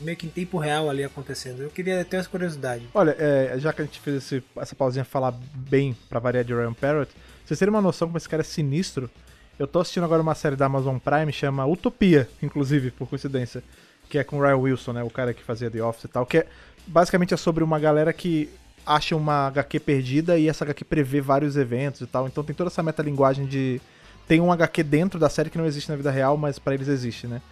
meio 0.00 0.16
que 0.16 0.26
em 0.26 0.30
tempo 0.30 0.58
real 0.58 0.88
ali 0.88 1.02
acontecendo. 1.02 1.62
Eu 1.62 1.70
queria 1.70 2.04
ter 2.04 2.18
essa 2.18 2.28
curiosidade. 2.28 2.84
Olha, 2.94 3.16
é, 3.18 3.54
já 3.58 3.72
que 3.72 3.82
a 3.82 3.84
gente 3.84 3.98
fez 3.98 4.16
esse- 4.16 4.42
essa 4.56 4.74
pausinha 4.74 5.04
falar 5.04 5.32
bem 5.54 5.96
pra 6.08 6.20
variar 6.20 6.44
de 6.44 6.54
Ryan 6.54 6.74
Parrott, 6.74 7.10
vocês 7.44 7.58
terem 7.58 7.74
uma 7.74 7.82
noção 7.82 8.06
como 8.08 8.18
esse 8.18 8.28
cara 8.28 8.42
é 8.42 8.44
sinistro, 8.44 9.10
eu 9.58 9.66
tô 9.66 9.80
assistindo 9.80 10.04
agora 10.04 10.22
uma 10.22 10.34
série 10.34 10.54
da 10.56 10.66
Amazon 10.66 10.98
Prime, 10.98 11.32
chama 11.32 11.66
Utopia, 11.66 12.28
inclusive, 12.42 12.90
por 12.92 13.08
coincidência, 13.08 13.62
que 14.08 14.18
é 14.18 14.24
com 14.24 14.38
o 14.38 14.42
Ryan 14.42 14.56
Wilson, 14.56 14.92
né, 14.92 15.02
o 15.02 15.10
cara 15.10 15.34
que 15.34 15.42
fazia 15.42 15.70
The 15.70 15.82
Office 15.82 16.04
e 16.04 16.08
tal, 16.08 16.24
que 16.24 16.38
é, 16.38 16.46
basicamente 16.86 17.34
é 17.34 17.36
sobre 17.36 17.64
uma 17.64 17.78
galera 17.78 18.12
que 18.12 18.48
acha 18.84 19.14
uma 19.16 19.46
HQ 19.48 19.80
perdida 19.80 20.38
e 20.38 20.48
essa 20.48 20.64
HQ 20.64 20.84
prevê 20.84 21.20
vários 21.20 21.56
eventos 21.56 22.00
e 22.00 22.06
tal, 22.06 22.26
então 22.26 22.42
tem 22.44 22.54
toda 22.54 22.68
essa 22.68 22.82
metalinguagem 22.82 23.46
de... 23.46 23.80
Tem 24.26 24.40
um 24.40 24.52
HQ 24.52 24.82
dentro 24.84 25.18
da 25.18 25.28
série 25.28 25.50
que 25.50 25.58
não 25.58 25.66
existe 25.66 25.90
na 25.90 25.96
vida 25.96 26.10
real, 26.10 26.36
mas 26.36 26.58
pra 26.58 26.72
eles 26.74 26.86
existe, 26.88 27.26
né? 27.26 27.42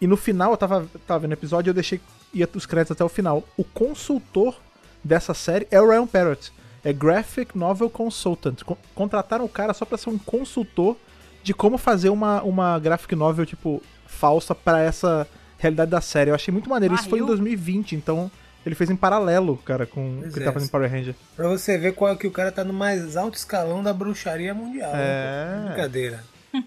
E 0.00 0.06
no 0.06 0.16
final, 0.16 0.50
eu 0.50 0.56
tava, 0.56 0.86
tava 1.06 1.20
vendo 1.20 1.30
o 1.30 1.34
episódio 1.34 1.68
e 1.68 1.70
eu 1.70 1.74
deixei 1.74 2.00
ia 2.34 2.46
os 2.54 2.66
créditos 2.66 2.92
até 2.92 3.02
o 3.02 3.08
final. 3.08 3.42
O 3.56 3.64
consultor 3.64 4.54
dessa 5.02 5.32
série 5.32 5.66
é 5.70 5.80
o 5.80 5.88
Ryan 5.88 6.06
Parrott. 6.06 6.52
É 6.84 6.92
Graphic 6.92 7.56
Novel 7.56 7.88
Consultant. 7.88 8.62
Con- 8.62 8.76
contrataram 8.94 9.46
o 9.46 9.48
cara 9.48 9.72
só 9.72 9.86
pra 9.86 9.96
ser 9.96 10.10
um 10.10 10.18
consultor 10.18 10.96
de 11.42 11.54
como 11.54 11.78
fazer 11.78 12.10
uma, 12.10 12.42
uma 12.42 12.78
graphic 12.78 13.14
novel, 13.16 13.46
tipo, 13.46 13.82
falsa 14.06 14.54
pra 14.54 14.80
essa 14.82 15.26
realidade 15.56 15.90
da 15.90 16.00
série. 16.02 16.30
Eu 16.30 16.34
achei 16.34 16.52
muito 16.52 16.68
maneiro. 16.68 16.94
Isso 16.94 17.08
foi 17.08 17.18
em 17.18 17.22
Barril. 17.22 17.36
2020, 17.38 17.96
então 17.96 18.30
ele 18.68 18.74
fez 18.74 18.90
em 18.90 18.96
paralelo, 18.96 19.56
cara, 19.58 19.86
com 19.86 20.18
o 20.18 20.20
Pois 20.20 20.32
que 20.32 20.38
ele 20.38 20.44
é. 20.44 20.46
tá 20.48 20.52
fazendo 20.52 20.68
em 20.68 20.72
Power 20.72 20.90
Ranger. 20.90 21.14
Pra 21.36 21.48
você 21.48 21.78
ver 21.78 21.94
qual 21.94 22.16
que 22.16 22.26
o 22.26 22.30
cara 22.30 22.50
tá 22.50 22.64
no 22.64 22.72
mais 22.72 23.16
alto 23.16 23.36
escalão 23.36 23.82
da 23.82 23.92
bruxaria 23.92 24.52
mundial. 24.54 24.92
né? 24.92 24.98
É. 24.98 25.68
Brincadeira. 25.68 26.24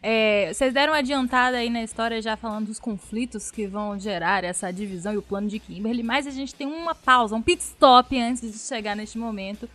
É, 0.00 0.52
vocês 0.54 0.72
deram 0.72 0.92
uma 0.92 1.00
adiantada 1.00 1.56
aí 1.56 1.68
na 1.68 1.82
história 1.82 2.22
já 2.22 2.36
falando 2.36 2.66
dos 2.66 2.78
conflitos 2.78 3.50
que 3.50 3.66
vão 3.66 3.98
gerar 3.98 4.44
essa 4.44 4.70
divisão 4.72 5.12
e 5.12 5.16
o 5.16 5.22
plano 5.22 5.48
de 5.48 5.58
Kimberly, 5.58 6.04
mas 6.04 6.26
a 6.26 6.30
gente 6.30 6.54
tem 6.54 6.66
uma 6.66 6.94
pausa, 6.94 7.34
um 7.34 7.42
pit 7.42 7.60
stop 7.60 8.16
antes 8.18 8.40
de 8.52 8.58
chegar 8.58 8.94
neste 8.94 9.18
momento, 9.18 9.68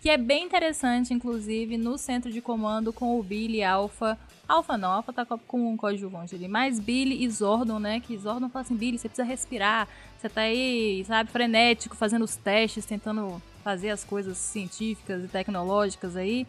que 0.00 0.08
é 0.08 0.16
bem 0.16 0.44
interessante, 0.44 1.12
inclusive, 1.12 1.76
no 1.76 1.98
centro 1.98 2.32
de 2.32 2.40
comando 2.40 2.90
com 2.92 3.20
o 3.20 3.22
Billy 3.22 3.62
Alpha 3.62 4.18
Alpha 4.48 4.78
não, 4.78 4.92
Alpha 4.92 5.12
tá 5.12 5.26
com 5.26 5.72
um 5.72 5.76
coadjuvante 5.76 6.34
ali. 6.34 6.46
Mas 6.46 6.78
Billy 6.78 7.24
e 7.24 7.30
Zordon, 7.30 7.78
né? 7.78 8.00
Que 8.00 8.16
Zordon 8.16 8.48
fala 8.48 8.64
assim, 8.64 8.76
Billy, 8.76 8.98
você 8.98 9.08
precisa 9.08 9.26
respirar. 9.26 9.88
Você 10.18 10.28
tá 10.28 10.42
aí, 10.42 11.04
sabe, 11.04 11.30
frenético, 11.30 11.96
fazendo 11.96 12.24
os 12.24 12.36
testes, 12.36 12.86
tentando 12.86 13.42
fazer 13.64 13.90
as 13.90 14.04
coisas 14.04 14.38
científicas 14.38 15.24
e 15.24 15.28
tecnológicas 15.28 16.16
aí. 16.16 16.46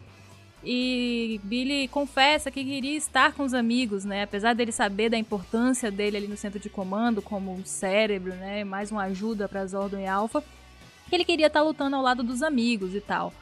E 0.62 1.40
Billy 1.44 1.88
confessa 1.88 2.50
que 2.50 2.64
queria 2.64 2.96
estar 2.96 3.32
com 3.32 3.44
os 3.44 3.54
amigos, 3.54 4.04
né? 4.04 4.22
Apesar 4.22 4.54
dele 4.54 4.72
saber 4.72 5.08
da 5.08 5.16
importância 5.16 5.90
dele 5.90 6.16
ali 6.16 6.28
no 6.28 6.36
centro 6.36 6.58
de 6.58 6.68
comando, 6.68 7.22
como 7.22 7.52
um 7.52 7.64
cérebro, 7.64 8.34
né? 8.34 8.64
Mais 8.64 8.90
uma 8.90 9.04
ajuda 9.04 9.48
para 9.48 9.66
Zordon 9.66 9.98
e 9.98 10.06
Alpha. 10.06 10.42
Que 11.08 11.16
ele 11.16 11.24
queria 11.24 11.46
estar 11.46 11.62
lutando 11.62 11.96
ao 11.96 12.02
lado 12.02 12.22
dos 12.22 12.42
amigos 12.42 12.94
e 12.94 13.00
tal. 13.00 13.32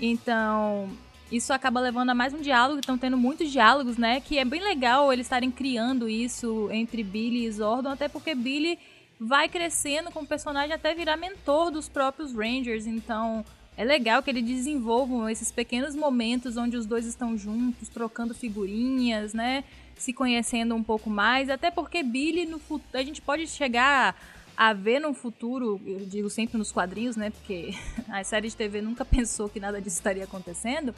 Então, 0.00 0.90
isso 1.30 1.52
acaba 1.52 1.80
levando 1.80 2.10
a 2.10 2.14
mais 2.14 2.32
um 2.32 2.40
diálogo, 2.40 2.80
estão 2.80 2.96
tendo 2.96 3.16
muitos 3.16 3.50
diálogos, 3.50 3.96
né? 3.96 4.20
Que 4.20 4.38
é 4.38 4.44
bem 4.44 4.62
legal 4.62 5.12
eles 5.12 5.26
estarem 5.26 5.50
criando 5.50 6.08
isso 6.08 6.68
entre 6.70 7.02
Billy 7.02 7.44
e 7.46 7.50
Zordon, 7.50 7.90
até 7.90 8.08
porque 8.08 8.34
Billy 8.34 8.78
vai 9.18 9.48
crescendo 9.48 10.10
como 10.10 10.26
personagem 10.26 10.72
até 10.72 10.94
virar 10.94 11.16
mentor 11.16 11.70
dos 11.70 11.88
próprios 11.88 12.34
Rangers, 12.34 12.86
então 12.86 13.44
é 13.76 13.84
legal 13.84 14.22
que 14.22 14.30
eles 14.30 14.44
desenvolvam 14.44 15.28
esses 15.28 15.50
pequenos 15.50 15.94
momentos 15.94 16.56
onde 16.56 16.76
os 16.76 16.86
dois 16.86 17.06
estão 17.06 17.36
juntos, 17.36 17.88
trocando 17.88 18.34
figurinhas, 18.34 19.34
né? 19.34 19.64
Se 19.96 20.12
conhecendo 20.12 20.74
um 20.74 20.82
pouco 20.82 21.10
mais, 21.10 21.50
até 21.50 21.70
porque 21.70 22.02
Billy 22.02 22.46
no 22.46 22.58
futuro. 22.58 22.98
A 22.98 23.02
gente 23.02 23.20
pode 23.20 23.46
chegar 23.46 24.14
a 24.56 24.72
ver 24.72 25.00
no 25.00 25.12
futuro, 25.12 25.80
eu 25.84 26.00
digo 26.06 26.30
sempre 26.30 26.56
nos 26.56 26.72
quadrinhos, 26.72 27.16
né? 27.16 27.30
Porque 27.30 27.74
a 28.08 28.24
série 28.24 28.48
de 28.48 28.56
TV 28.56 28.80
nunca 28.80 29.04
pensou 29.06 29.48
que 29.48 29.60
nada 29.60 29.80
disso 29.80 29.96
estaria 29.96 30.24
acontecendo. 30.24 30.94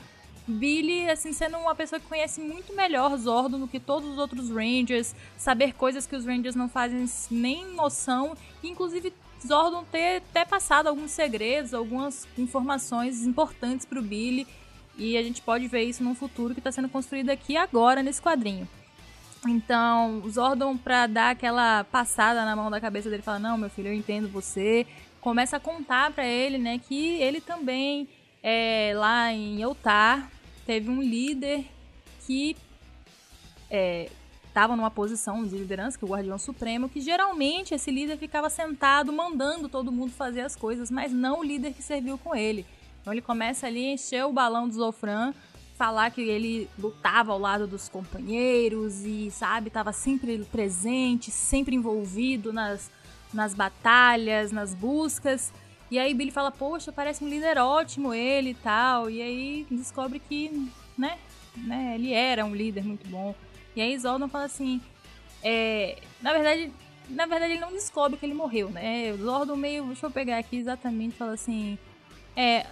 Billy, 0.46 1.10
assim, 1.10 1.32
sendo 1.34 1.58
uma 1.58 1.74
pessoa 1.74 2.00
que 2.00 2.06
conhece 2.06 2.40
muito 2.40 2.74
melhor 2.74 3.14
Zordon 3.18 3.60
do 3.60 3.68
que 3.68 3.78
todos 3.78 4.08
os 4.08 4.16
outros 4.16 4.48
Rangers, 4.48 5.14
saber 5.36 5.74
coisas 5.74 6.06
que 6.06 6.16
os 6.16 6.24
Rangers 6.24 6.54
não 6.54 6.70
fazem 6.70 7.04
nem 7.30 7.66
noção, 7.74 8.34
inclusive 8.64 9.12
Zordon 9.46 9.84
ter 9.84 10.22
até 10.30 10.46
passado 10.46 10.86
alguns 10.86 11.10
segredos, 11.10 11.74
algumas 11.74 12.26
informações 12.38 13.26
importantes 13.26 13.84
para 13.84 13.98
o 13.98 14.02
Billy, 14.02 14.46
e 14.96 15.18
a 15.18 15.22
gente 15.22 15.42
pode 15.42 15.68
ver 15.68 15.82
isso 15.82 16.02
num 16.02 16.14
futuro 16.14 16.54
que 16.54 16.60
está 16.60 16.72
sendo 16.72 16.88
construído 16.88 17.28
aqui 17.28 17.54
agora 17.54 18.02
nesse 18.02 18.22
quadrinho. 18.22 18.66
Então, 19.46 20.22
Zordon, 20.28 20.76
para 20.76 21.06
dar 21.06 21.30
aquela 21.30 21.84
passada 21.84 22.44
na 22.44 22.56
mão 22.56 22.70
da 22.70 22.80
cabeça 22.80 23.08
dele, 23.08 23.22
fala: 23.22 23.38
Não, 23.38 23.56
meu 23.56 23.70
filho, 23.70 23.88
eu 23.88 23.94
entendo 23.94 24.28
você. 24.28 24.86
Começa 25.20 25.56
a 25.56 25.60
contar 25.60 26.10
para 26.12 26.26
ele, 26.26 26.58
né, 26.58 26.78
que 26.78 27.20
ele 27.20 27.40
também 27.40 28.08
é 28.42 28.92
lá 28.94 29.32
em 29.32 29.60
Eutar 29.60 30.30
teve 30.68 30.90
um 30.90 31.00
líder 31.00 31.64
que 32.26 32.54
estava 34.46 34.74
é, 34.74 34.76
numa 34.76 34.90
posição 34.90 35.46
de 35.46 35.56
liderança, 35.56 35.96
que 35.96 36.04
é 36.04 36.06
o 36.06 36.10
Guardião 36.10 36.38
Supremo, 36.38 36.90
que 36.90 37.00
geralmente 37.00 37.72
esse 37.72 37.90
líder 37.90 38.18
ficava 38.18 38.50
sentado 38.50 39.10
mandando 39.10 39.66
todo 39.66 39.90
mundo 39.90 40.12
fazer 40.12 40.42
as 40.42 40.54
coisas, 40.54 40.90
mas 40.90 41.10
não 41.10 41.40
o 41.40 41.42
líder 41.42 41.72
que 41.72 41.82
serviu 41.82 42.18
com 42.18 42.36
ele. 42.36 42.66
Então 43.00 43.14
ele 43.14 43.22
começa 43.22 43.66
ali 43.66 43.86
a 43.86 43.92
encher 43.94 44.26
o 44.26 44.32
balão 44.32 44.68
do 44.68 44.74
Zofran, 44.74 45.32
falar 45.78 46.10
que 46.10 46.20
ele 46.20 46.68
lutava 46.76 47.32
ao 47.32 47.38
lado 47.38 47.66
dos 47.66 47.88
companheiros 47.88 49.04
e, 49.04 49.30
sabe, 49.30 49.68
estava 49.68 49.92
sempre 49.92 50.44
presente, 50.50 51.30
sempre 51.30 51.76
envolvido 51.76 52.52
nas, 52.52 52.90
nas 53.32 53.54
batalhas, 53.54 54.50
nas 54.50 54.74
buscas. 54.74 55.52
E 55.88 55.98
aí 55.98 56.12
Billy 56.12 56.32
fala, 56.32 56.50
poxa, 56.50 56.92
parece 56.92 57.24
um 57.24 57.28
líder 57.28 57.58
ótimo 57.58 58.12
ele 58.12 58.50
e 58.50 58.54
tal. 58.54 59.08
E 59.08 59.22
aí 59.22 59.66
descobre 59.70 60.18
que, 60.18 60.68
né, 60.98 61.16
né, 61.56 61.94
ele 61.94 62.12
era 62.12 62.44
um 62.44 62.54
líder 62.54 62.84
muito 62.84 63.08
bom. 63.08 63.32
E 63.76 63.80
aí 63.80 63.96
Zordon 63.96 64.28
fala 64.28 64.46
assim, 64.46 64.80
é, 65.44 65.96
na 66.20 66.32
verdade, 66.32 66.72
na 67.08 67.24
verdade 67.26 67.52
ele 67.52 67.60
não 67.60 67.70
descobre 67.70 68.18
que 68.18 68.26
ele 68.26 68.34
morreu, 68.34 68.68
né? 68.68 69.12
Zordon 69.16 69.54
meio, 69.54 69.84
deixa 69.86 70.06
eu 70.06 70.10
pegar 70.10 70.38
aqui 70.38 70.56
exatamente, 70.56 71.14
fala 71.14 71.34
assim, 71.34 71.78
é, 72.40 72.64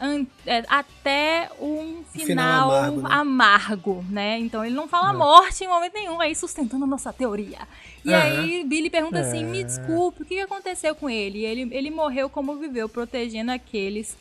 é, 0.46 0.64
até 0.68 1.50
um 1.60 2.04
final, 2.12 2.70
final 2.70 2.70
amargo, 2.70 3.00
né? 3.00 3.08
amargo, 3.10 4.04
né? 4.08 4.38
Então 4.38 4.64
ele 4.64 4.76
não 4.76 4.86
fala 4.86 5.10
é. 5.10 5.12
morte 5.12 5.64
em 5.64 5.66
momento 5.66 5.92
nenhum, 5.92 6.20
aí 6.20 6.36
sustentando 6.36 6.84
a 6.84 6.86
nossa 6.86 7.12
teoria. 7.12 7.58
E 8.04 8.10
uhum. 8.10 8.14
aí 8.14 8.64
Billy 8.64 8.88
pergunta 8.88 9.18
assim: 9.18 9.44
me 9.44 9.62
é. 9.62 9.64
desculpe, 9.64 10.22
o 10.22 10.24
que 10.24 10.38
aconteceu 10.38 10.94
com 10.94 11.10
ele? 11.10 11.44
ele? 11.44 11.68
Ele 11.74 11.90
morreu 11.90 12.30
como 12.30 12.54
viveu, 12.54 12.88
protegendo 12.88 13.50
aqueles 13.50 14.16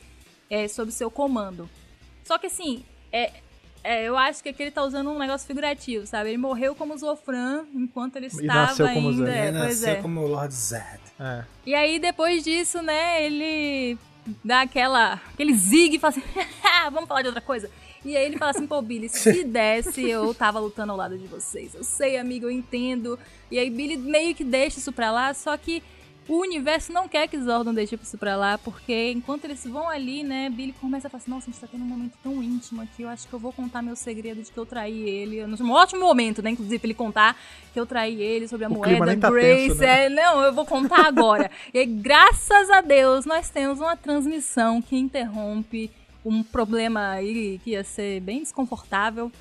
é, 0.49 0.67
sob 0.67 0.91
seu 0.91 1.11
comando. 1.11 1.69
Só 2.23 2.39
que 2.39 2.47
assim, 2.47 2.83
eu 4.03 4.17
acho 4.17 4.41
que 4.41 4.49
aqui 4.49 4.63
ele 4.63 4.71
tá 4.71 4.83
usando 4.83 5.11
um 5.11 5.19
negócio 5.19 5.45
figurativo, 5.45 6.07
sabe? 6.07 6.29
Ele 6.29 6.39
morreu 6.39 6.73
como 6.73 6.97
Zofran 6.97 7.65
enquanto 7.71 8.15
ele 8.15 8.25
estava 8.25 8.61
nasceu 8.61 8.87
como 8.87 9.09
ainda. 9.09 9.25
Zed. 9.27 9.39
Ele 9.39 9.51
nasceu 9.51 9.89
é. 9.91 10.01
como 10.01 10.25
Lord 10.25 10.53
Zed. 10.55 11.01
É. 11.19 11.43
E 11.67 11.75
aí, 11.75 11.99
depois 11.99 12.43
disso, 12.43 12.81
né, 12.81 13.23
ele 13.23 13.95
dá 14.43 14.61
aquela, 14.61 15.13
aquele 15.33 15.53
zig 15.53 15.95
e 15.95 15.99
fala 15.99 16.11
assim, 16.11 16.23
vamos 16.91 17.07
falar 17.07 17.21
de 17.21 17.27
outra 17.27 17.41
coisa. 17.41 17.69
E 18.03 18.15
aí 18.15 18.25
ele 18.25 18.37
fala 18.37 18.51
assim, 18.51 18.67
pô, 18.67 18.81
Billy, 18.81 19.09
se 19.09 19.43
desse, 19.45 20.07
eu 20.07 20.33
tava 20.33 20.59
lutando 20.59 20.91
ao 20.91 20.97
lado 20.97 21.17
de 21.17 21.25
vocês. 21.25 21.73
Eu 21.73 21.83
sei, 21.83 22.17
amigo, 22.17 22.45
eu 22.45 22.51
entendo. 22.51 23.17
E 23.49 23.57
aí 23.57 23.69
Billy 23.69 23.97
meio 23.97 24.35
que 24.35 24.43
deixa 24.43 24.79
isso 24.79 24.91
pra 24.91 25.11
lá, 25.11 25.33
só 25.33 25.57
que 25.57 25.81
o 26.27 26.41
universo 26.41 26.91
não 26.91 27.07
quer 27.07 27.27
que 27.27 27.39
Zordon 27.39 27.73
deixe 27.73 27.95
isso 28.01 28.17
pra 28.17 28.35
lá, 28.35 28.57
porque 28.57 29.11
enquanto 29.11 29.45
eles 29.45 29.63
vão 29.65 29.87
ali, 29.87 30.23
né, 30.23 30.49
Billy 30.49 30.73
começa 30.73 31.07
a 31.07 31.09
falar 31.09 31.21
assim, 31.21 31.31
nossa, 31.31 31.49
a 31.49 31.51
gente 31.51 31.61
tá 31.61 31.67
tendo 31.71 31.83
um 31.83 31.87
momento 31.87 32.13
tão 32.23 32.41
íntimo 32.41 32.81
aqui, 32.81 33.03
eu 33.03 33.09
acho 33.09 33.27
que 33.27 33.33
eu 33.33 33.39
vou 33.39 33.53
contar 33.53 33.81
meu 33.81 33.95
segredo 33.95 34.41
de 34.41 34.51
que 34.51 34.57
eu 34.57 34.65
traí 34.65 35.07
ele. 35.07 35.43
Um 35.45 35.71
ótimo 35.71 36.01
momento, 36.01 36.41
né, 36.41 36.49
inclusive, 36.49 36.79
pra 36.79 36.87
ele 36.87 36.93
contar 36.95 37.37
que 37.71 37.79
eu 37.79 37.85
traí 37.85 38.19
ele 38.19 38.47
sobre 38.47 38.65
a 38.65 38.69
o 38.69 38.73
moeda 38.73 39.17
tá 39.17 39.29
Grace. 39.29 39.67
Tenso, 39.67 39.81
né? 39.81 40.05
é, 40.05 40.09
não, 40.09 40.41
eu 40.41 40.53
vou 40.53 40.65
contar 40.65 41.05
agora. 41.05 41.51
e 41.73 41.85
graças 41.85 42.69
a 42.71 42.81
Deus, 42.81 43.25
nós 43.25 43.49
temos 43.49 43.79
uma 43.79 43.95
transmissão 43.95 44.81
que 44.81 44.97
interrompe 44.97 45.91
um 46.25 46.41
problema 46.41 47.11
aí 47.11 47.59
que 47.63 47.71
ia 47.71 47.83
ser 47.83 48.19
bem 48.21 48.39
desconfortável 48.39 49.31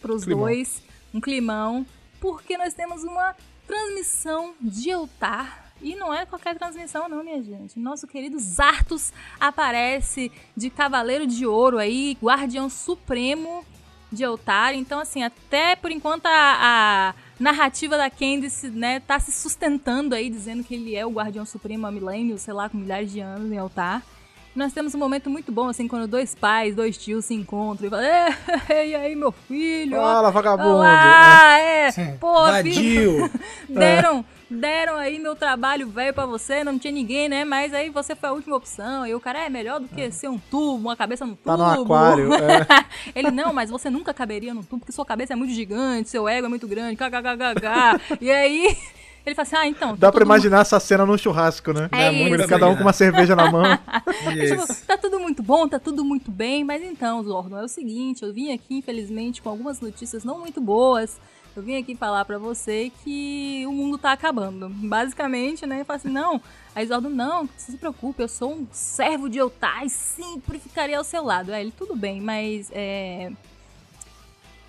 pros 0.00 0.24
climão. 0.24 0.44
dois, 0.44 0.80
um 1.12 1.20
climão, 1.20 1.84
porque 2.20 2.56
nós 2.56 2.72
temos 2.72 3.02
uma 3.02 3.34
transmissão 3.66 4.54
de 4.60 4.92
altar 4.92 5.69
e 5.82 5.94
não 5.96 6.12
é 6.12 6.26
qualquer 6.26 6.56
transmissão, 6.56 7.08
não, 7.08 7.24
minha 7.24 7.42
gente. 7.42 7.78
Nosso 7.78 8.06
querido 8.06 8.38
Zartos 8.38 9.12
aparece 9.38 10.30
de 10.56 10.68
Cavaleiro 10.68 11.26
de 11.26 11.46
Ouro 11.46 11.78
aí, 11.78 12.16
Guardião 12.22 12.68
Supremo 12.68 13.64
de 14.12 14.24
Altar. 14.24 14.74
Então, 14.74 15.00
assim, 15.00 15.22
até 15.22 15.76
por 15.76 15.90
enquanto 15.90 16.26
a, 16.26 16.30
a 16.32 17.14
narrativa 17.38 17.96
da 17.96 18.10
Candice, 18.10 18.68
né, 18.68 19.00
tá 19.00 19.18
se 19.18 19.32
sustentando 19.32 20.14
aí, 20.14 20.28
dizendo 20.28 20.62
que 20.62 20.74
ele 20.74 20.94
é 20.94 21.06
o 21.06 21.10
Guardião 21.10 21.46
Supremo 21.46 21.86
há 21.86 21.90
milênios, 21.90 22.42
sei 22.42 22.52
lá, 22.52 22.68
com 22.68 22.76
milhares 22.76 23.10
de 23.10 23.20
anos 23.20 23.50
em 23.50 23.56
Altar. 23.56 24.02
Nós 24.54 24.72
temos 24.72 24.94
um 24.96 24.98
momento 24.98 25.30
muito 25.30 25.52
bom, 25.52 25.68
assim, 25.68 25.86
quando 25.86 26.08
dois 26.08 26.34
pais, 26.34 26.74
dois 26.74 26.98
tios 26.98 27.24
se 27.24 27.34
encontram 27.34 27.86
e 27.86 27.90
falam, 27.90 28.04
e 28.68 28.94
aí, 28.94 29.14
meu 29.14 29.30
filho? 29.30 29.96
Fala, 29.96 30.30
vagabundo! 30.30 30.70
Olá, 30.70 31.58
é, 31.58 31.90
Sim. 31.92 32.16
pô, 32.18 32.34
Vadio. 32.34 33.30
deram 33.70 34.24
deram 34.50 34.96
aí 34.96 35.18
meu 35.18 35.36
trabalho 35.36 35.88
velho 35.88 36.12
para 36.12 36.26
você, 36.26 36.64
não 36.64 36.78
tinha 36.78 36.92
ninguém, 36.92 37.28
né? 37.28 37.44
Mas 37.44 37.72
aí 37.72 37.88
você 37.88 38.16
foi 38.16 38.28
a 38.28 38.32
última 38.32 38.56
opção. 38.56 39.06
E 39.06 39.14
o 39.14 39.20
cara 39.20 39.46
é 39.46 39.48
melhor 39.48 39.80
do 39.80 39.88
que 39.88 40.00
é. 40.02 40.10
ser 40.10 40.28
um 40.28 40.38
tubo, 40.38 40.76
uma 40.76 40.96
cabeça 40.96 41.24
no 41.24 41.36
tubo. 41.36 41.44
Tá 41.44 41.56
no 41.56 41.82
aquário. 41.82 42.30
É. 42.40 42.84
Ele, 43.14 43.30
não, 43.30 43.52
mas 43.52 43.70
você 43.70 43.90
nunca 43.90 44.14
caberia 44.14 44.54
no 44.54 44.62
tubo, 44.62 44.80
porque 44.80 44.92
sua 44.92 45.04
cabeça 45.04 45.34
é 45.34 45.36
muito 45.36 45.52
gigante, 45.52 46.08
seu 46.08 46.28
ego 46.28 46.46
é 46.46 46.48
muito 46.48 46.66
grande, 46.66 46.96
kkkk. 46.96 48.18
e 48.20 48.30
aí. 48.30 48.76
Ele 49.24 49.34
fala 49.34 49.46
assim, 49.46 49.56
ah, 49.56 49.66
então. 49.66 49.90
Tá 49.90 49.96
Dá 49.96 50.12
pra 50.12 50.24
imaginar 50.24 50.58
muito... 50.58 50.66
essa 50.66 50.80
cena 50.80 51.04
no 51.04 51.16
churrasco, 51.18 51.72
né? 51.74 51.88
É, 51.92 52.06
é 52.06 52.10
muito 52.10 52.48
cada 52.48 52.68
um 52.68 52.74
com 52.74 52.82
uma 52.82 52.92
cerveja 52.92 53.36
na 53.36 53.50
mão. 53.50 53.62
tipo, 54.32 54.84
tá 54.86 54.96
tudo 54.96 55.20
muito 55.20 55.42
bom, 55.42 55.68
tá 55.68 55.78
tudo 55.78 56.02
muito 56.02 56.30
bem, 56.30 56.64
mas 56.64 56.82
então, 56.82 57.22
Zordon, 57.22 57.58
é 57.58 57.64
o 57.64 57.68
seguinte, 57.68 58.22
eu 58.22 58.32
vim 58.32 58.52
aqui, 58.52 58.78
infelizmente, 58.78 59.42
com 59.42 59.50
algumas 59.50 59.80
notícias 59.80 60.24
não 60.24 60.38
muito 60.38 60.60
boas. 60.60 61.20
Eu 61.56 61.62
vim 61.62 61.76
aqui 61.76 61.96
falar 61.96 62.24
para 62.24 62.38
você 62.38 62.92
que 63.02 63.64
o 63.66 63.72
mundo 63.72 63.98
tá 63.98 64.12
acabando. 64.12 64.68
Basicamente, 64.68 65.66
né? 65.66 65.80
Eu 65.80 65.84
falo 65.84 65.96
assim, 65.96 66.08
não. 66.08 66.40
A 66.74 66.82
Isoldo, 66.82 67.10
não, 67.10 67.42
não 67.42 67.50
se 67.56 67.76
preocupe, 67.76 68.22
eu 68.22 68.28
sou 68.28 68.52
um 68.52 68.66
servo 68.70 69.28
de 69.28 69.38
Eutai, 69.38 69.88
sempre 69.88 70.58
ficaria 70.58 70.96
ao 70.96 71.04
seu 71.04 71.24
lado. 71.24 71.52
É, 71.52 71.60
ele, 71.60 71.72
tudo 71.72 71.96
bem, 71.96 72.20
mas 72.20 72.70
é... 72.72 73.32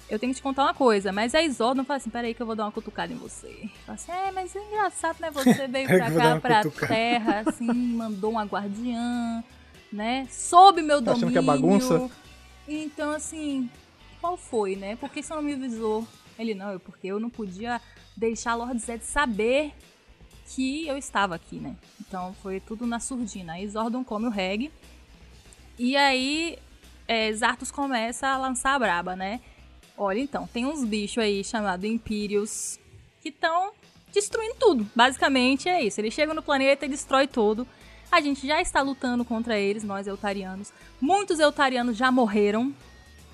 Eu 0.10 0.20
tenho 0.20 0.34
que 0.34 0.40
te 0.40 0.44
contar 0.44 0.64
uma 0.64 0.74
coisa, 0.74 1.14
mas 1.14 1.34
a 1.34 1.42
Isoldo 1.42 1.86
fala 1.86 1.98
assim, 1.98 2.10
peraí 2.10 2.34
que 2.34 2.42
eu 2.42 2.46
vou 2.46 2.56
dar 2.56 2.66
uma 2.66 2.72
cutucada 2.72 3.14
em 3.14 3.16
você. 3.16 3.70
Fala 3.86 3.96
assim, 3.96 4.12
é, 4.12 4.32
mas 4.32 4.54
é 4.54 4.60
engraçado, 4.60 5.22
né? 5.22 5.32
Você 5.32 5.68
veio 5.70 5.88
pra 5.88 6.12
cá, 6.12 6.40
pra 6.40 6.64
cutucada. 6.64 6.94
terra, 6.94 7.44
assim, 7.46 7.72
mandou 7.72 8.32
uma 8.32 8.44
guardiã, 8.44 9.42
né? 9.94 10.28
Sob 10.30 10.82
meu 10.82 11.02
tá 11.02 11.14
domínio. 11.14 11.28
Achando 11.28 11.32
que 11.32 11.38
é 11.38 11.42
bagunça? 11.42 12.10
Então, 12.68 13.12
assim, 13.12 13.70
qual 14.20 14.36
foi, 14.36 14.76
né? 14.76 14.98
Por 14.98 15.10
que 15.10 15.24
você 15.24 15.34
não 15.34 15.42
me 15.42 15.54
avisou? 15.54 16.06
Ele, 16.42 16.56
não, 16.56 16.80
porque 16.80 17.08
eu 17.08 17.20
não 17.20 17.30
podia 17.30 17.80
deixar 18.18 18.56
Lord 18.56 18.80
Zed 18.80 19.04
saber 19.04 19.74
que 20.48 20.88
eu 20.88 20.98
estava 20.98 21.36
aqui, 21.36 21.58
né? 21.58 21.76
Então 22.00 22.36
foi 22.42 22.60
tudo 22.60 22.86
na 22.86 23.00
surdina. 23.00 23.54
Aí 23.54 23.68
Zordon 23.68 24.04
come 24.04 24.28
o 24.28 24.30
reggae. 24.30 24.72
E 25.78 25.96
aí 25.96 26.58
é, 27.08 27.32
Zartos 27.32 27.72
começa 27.72 28.28
a 28.28 28.38
lançar 28.38 28.74
a 28.74 28.80
braba, 28.80 29.16
né? 29.16 29.40
Olha, 29.98 30.20
então, 30.20 30.48
tem 30.48 30.66
uns 30.66 30.84
bichos 30.84 31.20
aí 31.20 31.44
chamados 31.44 31.86
Imperios 31.86 32.80
que 33.22 33.30
estão 33.30 33.72
destruindo 34.12 34.56
tudo. 34.60 34.90
Basicamente 34.96 35.70
é 35.70 35.84
isso. 35.84 36.02
Eles 36.02 36.14
chegam 36.14 36.34
no 36.34 36.42
planeta 36.42 36.86
e 36.86 36.90
destrói 36.90 37.28
tudo. 37.28 37.68
A 38.12 38.20
gente 38.20 38.46
já 38.48 38.62
está 38.62 38.82
lutando 38.82 39.24
contra 39.24 39.58
eles, 39.60 39.84
nós 39.84 40.08
eutarianos. 40.08 40.74
Muitos 41.00 41.40
eutarianos 41.40 41.96
já 41.96 42.12
morreram 42.12 42.74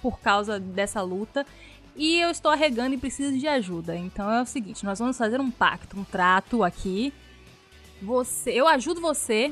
por 0.01 0.19
causa 0.19 0.59
dessa 0.59 1.01
luta. 1.01 1.45
E 1.97 2.19
eu 2.19 2.29
estou 2.29 2.51
arregando 2.51 2.93
e 2.93 2.97
preciso 2.97 3.37
de 3.37 3.47
ajuda. 3.47 3.95
Então 3.95 4.31
é 4.31 4.41
o 4.41 4.45
seguinte, 4.45 4.85
nós 4.85 4.99
vamos 4.99 5.17
fazer 5.17 5.41
um 5.41 5.49
pacto, 5.49 5.99
um 5.99 6.03
trato 6.03 6.63
aqui. 6.63 7.11
Você, 8.01 8.51
eu 8.51 8.67
ajudo 8.67 9.01
você 9.01 9.51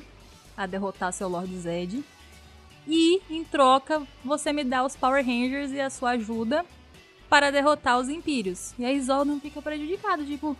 a 0.55 0.67
derrotar 0.67 1.11
seu 1.11 1.27
Lord 1.27 1.57
Zed. 1.57 2.03
E 2.87 3.19
em 3.31 3.43
troca, 3.43 4.03
você 4.23 4.53
me 4.53 4.63
dá 4.63 4.85
os 4.85 4.95
Power 4.95 5.25
Rangers 5.25 5.71
e 5.71 5.81
a 5.81 5.89
sua 5.89 6.11
ajuda 6.11 6.63
para 7.27 7.51
derrotar 7.51 7.97
os 7.97 8.09
Impérios. 8.09 8.75
E 8.77 8.85
aí 8.85 9.01
Zordon 9.01 9.39
fica 9.39 9.59
prejudicado, 9.59 10.23
tipo, 10.23 10.55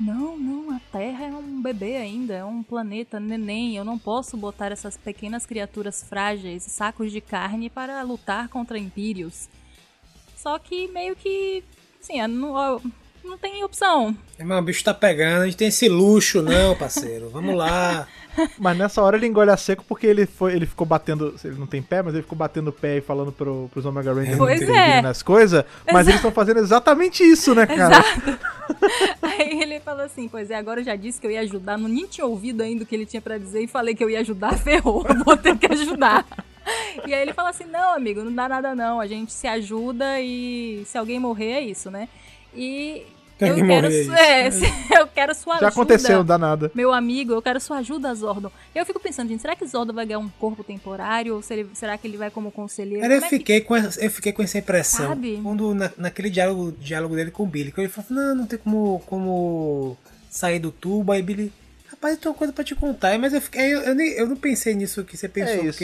não, 0.00 0.38
não, 0.38 0.74
a 0.74 0.80
Terra 0.90 1.26
é 1.26 1.30
um 1.30 1.60
bebê 1.60 1.98
ainda, 1.98 2.32
é 2.32 2.44
um 2.44 2.62
planeta 2.62 3.20
neném. 3.20 3.76
Eu 3.76 3.84
não 3.84 3.98
posso 3.98 4.38
botar 4.38 4.72
essas 4.72 4.96
pequenas 4.96 5.44
criaturas 5.44 6.02
frágeis, 6.02 6.62
sacos 6.62 7.12
de 7.12 7.20
carne, 7.20 7.68
para 7.68 8.00
lutar 8.00 8.48
contra 8.48 8.78
Impérios. 8.78 9.50
Só 10.42 10.58
que 10.58 10.88
meio 10.88 11.14
que. 11.14 11.62
Assim, 12.00 12.26
não, 12.26 12.80
não 13.22 13.36
tem 13.36 13.62
opção. 13.62 14.16
Irmão, 14.38 14.58
o 14.58 14.62
bicho 14.62 14.82
tá 14.82 14.94
pegando, 14.94 15.42
a 15.42 15.44
gente 15.44 15.56
tem 15.56 15.68
esse 15.68 15.86
luxo, 15.86 16.40
não, 16.40 16.74
parceiro. 16.74 17.28
Vamos 17.28 17.54
lá. 17.54 18.08
Mas 18.58 18.78
nessa 18.78 19.02
hora 19.02 19.16
ele 19.16 19.26
engole 19.26 19.50
a 19.50 19.56
seco 19.56 19.84
porque 19.86 20.06
ele, 20.06 20.24
foi, 20.24 20.54
ele 20.54 20.64
ficou 20.64 20.86
batendo. 20.86 21.34
Ele 21.44 21.58
não 21.58 21.66
tem 21.66 21.82
pé, 21.82 22.00
mas 22.00 22.14
ele 22.14 22.22
ficou 22.22 22.38
batendo 22.38 22.68
o 22.68 22.72
pé 22.72 22.98
e 22.98 23.00
falando 23.00 23.32
pro, 23.32 23.68
pros 23.72 23.84
Omega 23.84 24.12
Rangers 24.12 24.38
Pois 24.38 24.62
intervirem 24.62 24.98
é. 24.98 25.02
nas 25.02 25.20
coisas. 25.20 25.64
Mas 25.92 26.06
eles 26.06 26.20
estão 26.20 26.30
fazendo 26.30 26.60
exatamente 26.60 27.22
isso, 27.24 27.54
né, 27.54 27.66
cara? 27.66 27.96
Exato. 27.96 28.38
Aí 29.20 29.60
ele 29.60 29.80
falou 29.80 30.04
assim: 30.04 30.28
Pois 30.28 30.48
é, 30.48 30.54
agora 30.54 30.80
eu 30.80 30.84
já 30.84 30.94
disse 30.94 31.20
que 31.20 31.26
eu 31.26 31.30
ia 31.30 31.40
ajudar, 31.40 31.76
não 31.76 31.88
nem 31.88 32.06
tinha 32.06 32.24
ouvido 32.24 32.62
ainda 32.62 32.84
o 32.84 32.86
que 32.86 32.94
ele 32.94 33.04
tinha 33.04 33.20
pra 33.20 33.36
dizer 33.36 33.62
e 33.62 33.66
falei 33.66 33.94
que 33.94 34.02
eu 34.02 34.08
ia 34.08 34.20
ajudar, 34.20 34.56
ferrou, 34.58 35.04
eu 35.08 35.24
vou 35.24 35.36
ter 35.36 35.58
que 35.58 35.66
ajudar. 35.66 36.24
E 37.06 37.14
aí 37.14 37.22
ele 37.22 37.32
fala 37.32 37.50
assim: 37.50 37.64
Não, 37.64 37.94
amigo, 37.94 38.22
não 38.22 38.34
dá 38.34 38.48
nada 38.48 38.74
não, 38.74 39.00
a 39.00 39.06
gente 39.06 39.32
se 39.32 39.46
ajuda 39.46 40.20
e 40.20 40.82
se 40.86 40.98
alguém 40.98 41.18
morrer 41.18 41.52
é 41.52 41.60
isso, 41.60 41.90
né? 41.90 42.08
E 42.54 43.02
eu 43.38 43.54
quero, 43.56 43.86
é 43.86 44.48
é, 44.48 44.50
eu 45.00 45.06
quero 45.06 45.34
sua 45.34 45.54
Já 45.54 45.68
ajuda. 45.68 45.68
aconteceu, 45.68 46.18
não 46.18 46.24
dá 46.26 46.36
nada. 46.36 46.70
Meu 46.74 46.92
amigo, 46.92 47.32
eu 47.32 47.40
quero 47.40 47.58
sua 47.60 47.78
ajuda, 47.78 48.14
Zordon. 48.14 48.50
Eu 48.74 48.84
fico 48.84 49.00
pensando, 49.00 49.28
gente, 49.28 49.40
será 49.40 49.56
que 49.56 49.64
Zordon 49.66 49.94
vai 49.94 50.04
ganhar 50.04 50.18
um 50.18 50.28
corpo 50.28 50.62
temporário? 50.62 51.34
Ou 51.36 51.42
se 51.42 51.54
ele- 51.54 51.70
será 51.74 51.96
que 51.96 52.06
ele 52.06 52.18
vai 52.18 52.30
como 52.30 52.50
conselheiro? 52.52 53.00
Cara, 53.00 53.14
eu 53.14 53.20
Como 53.20 53.26
é 53.26 53.30
que- 53.30 53.38
fiquei, 53.38 53.60
com 53.62 53.74
essa, 53.76 54.04
eu 54.04 54.10
fiquei 54.10 54.32
com 54.32 54.42
essa 54.42 54.58
impressão. 54.58 55.08
Sabe? 55.08 55.40
Quando 55.42 55.74
na- 55.74 55.92
naquele 55.96 56.28
diálogo, 56.28 56.72
diálogo 56.72 57.16
dele 57.16 57.30
com 57.30 57.44
o 57.44 57.46
Billy, 57.46 57.72
que 57.72 57.80
ele 57.80 57.88
falou: 57.88 58.10
Não, 58.10 58.34
não 58.34 58.46
tem 58.46 58.58
como, 58.58 59.02
como 59.06 59.96
sair 60.28 60.58
do 60.58 60.70
tubo. 60.70 61.12
Aí 61.12 61.22
Billy, 61.22 61.50
rapaz, 61.88 62.14
eu 62.16 62.20
tenho 62.20 62.32
uma 62.32 62.38
coisa 62.38 62.52
pra 62.52 62.62
te 62.64 62.74
contar. 62.74 63.18
Mas 63.18 63.32
eu, 63.32 63.40
fiquei, 63.40 63.72
eu, 63.74 63.80
eu, 63.80 63.94
nem, 63.94 64.10
eu 64.12 64.26
não 64.26 64.36
pensei 64.36 64.74
nisso 64.74 65.02
que 65.04 65.16
você 65.16 65.28
pensou, 65.28 65.54
É 65.64 65.66
isso. 65.66 65.78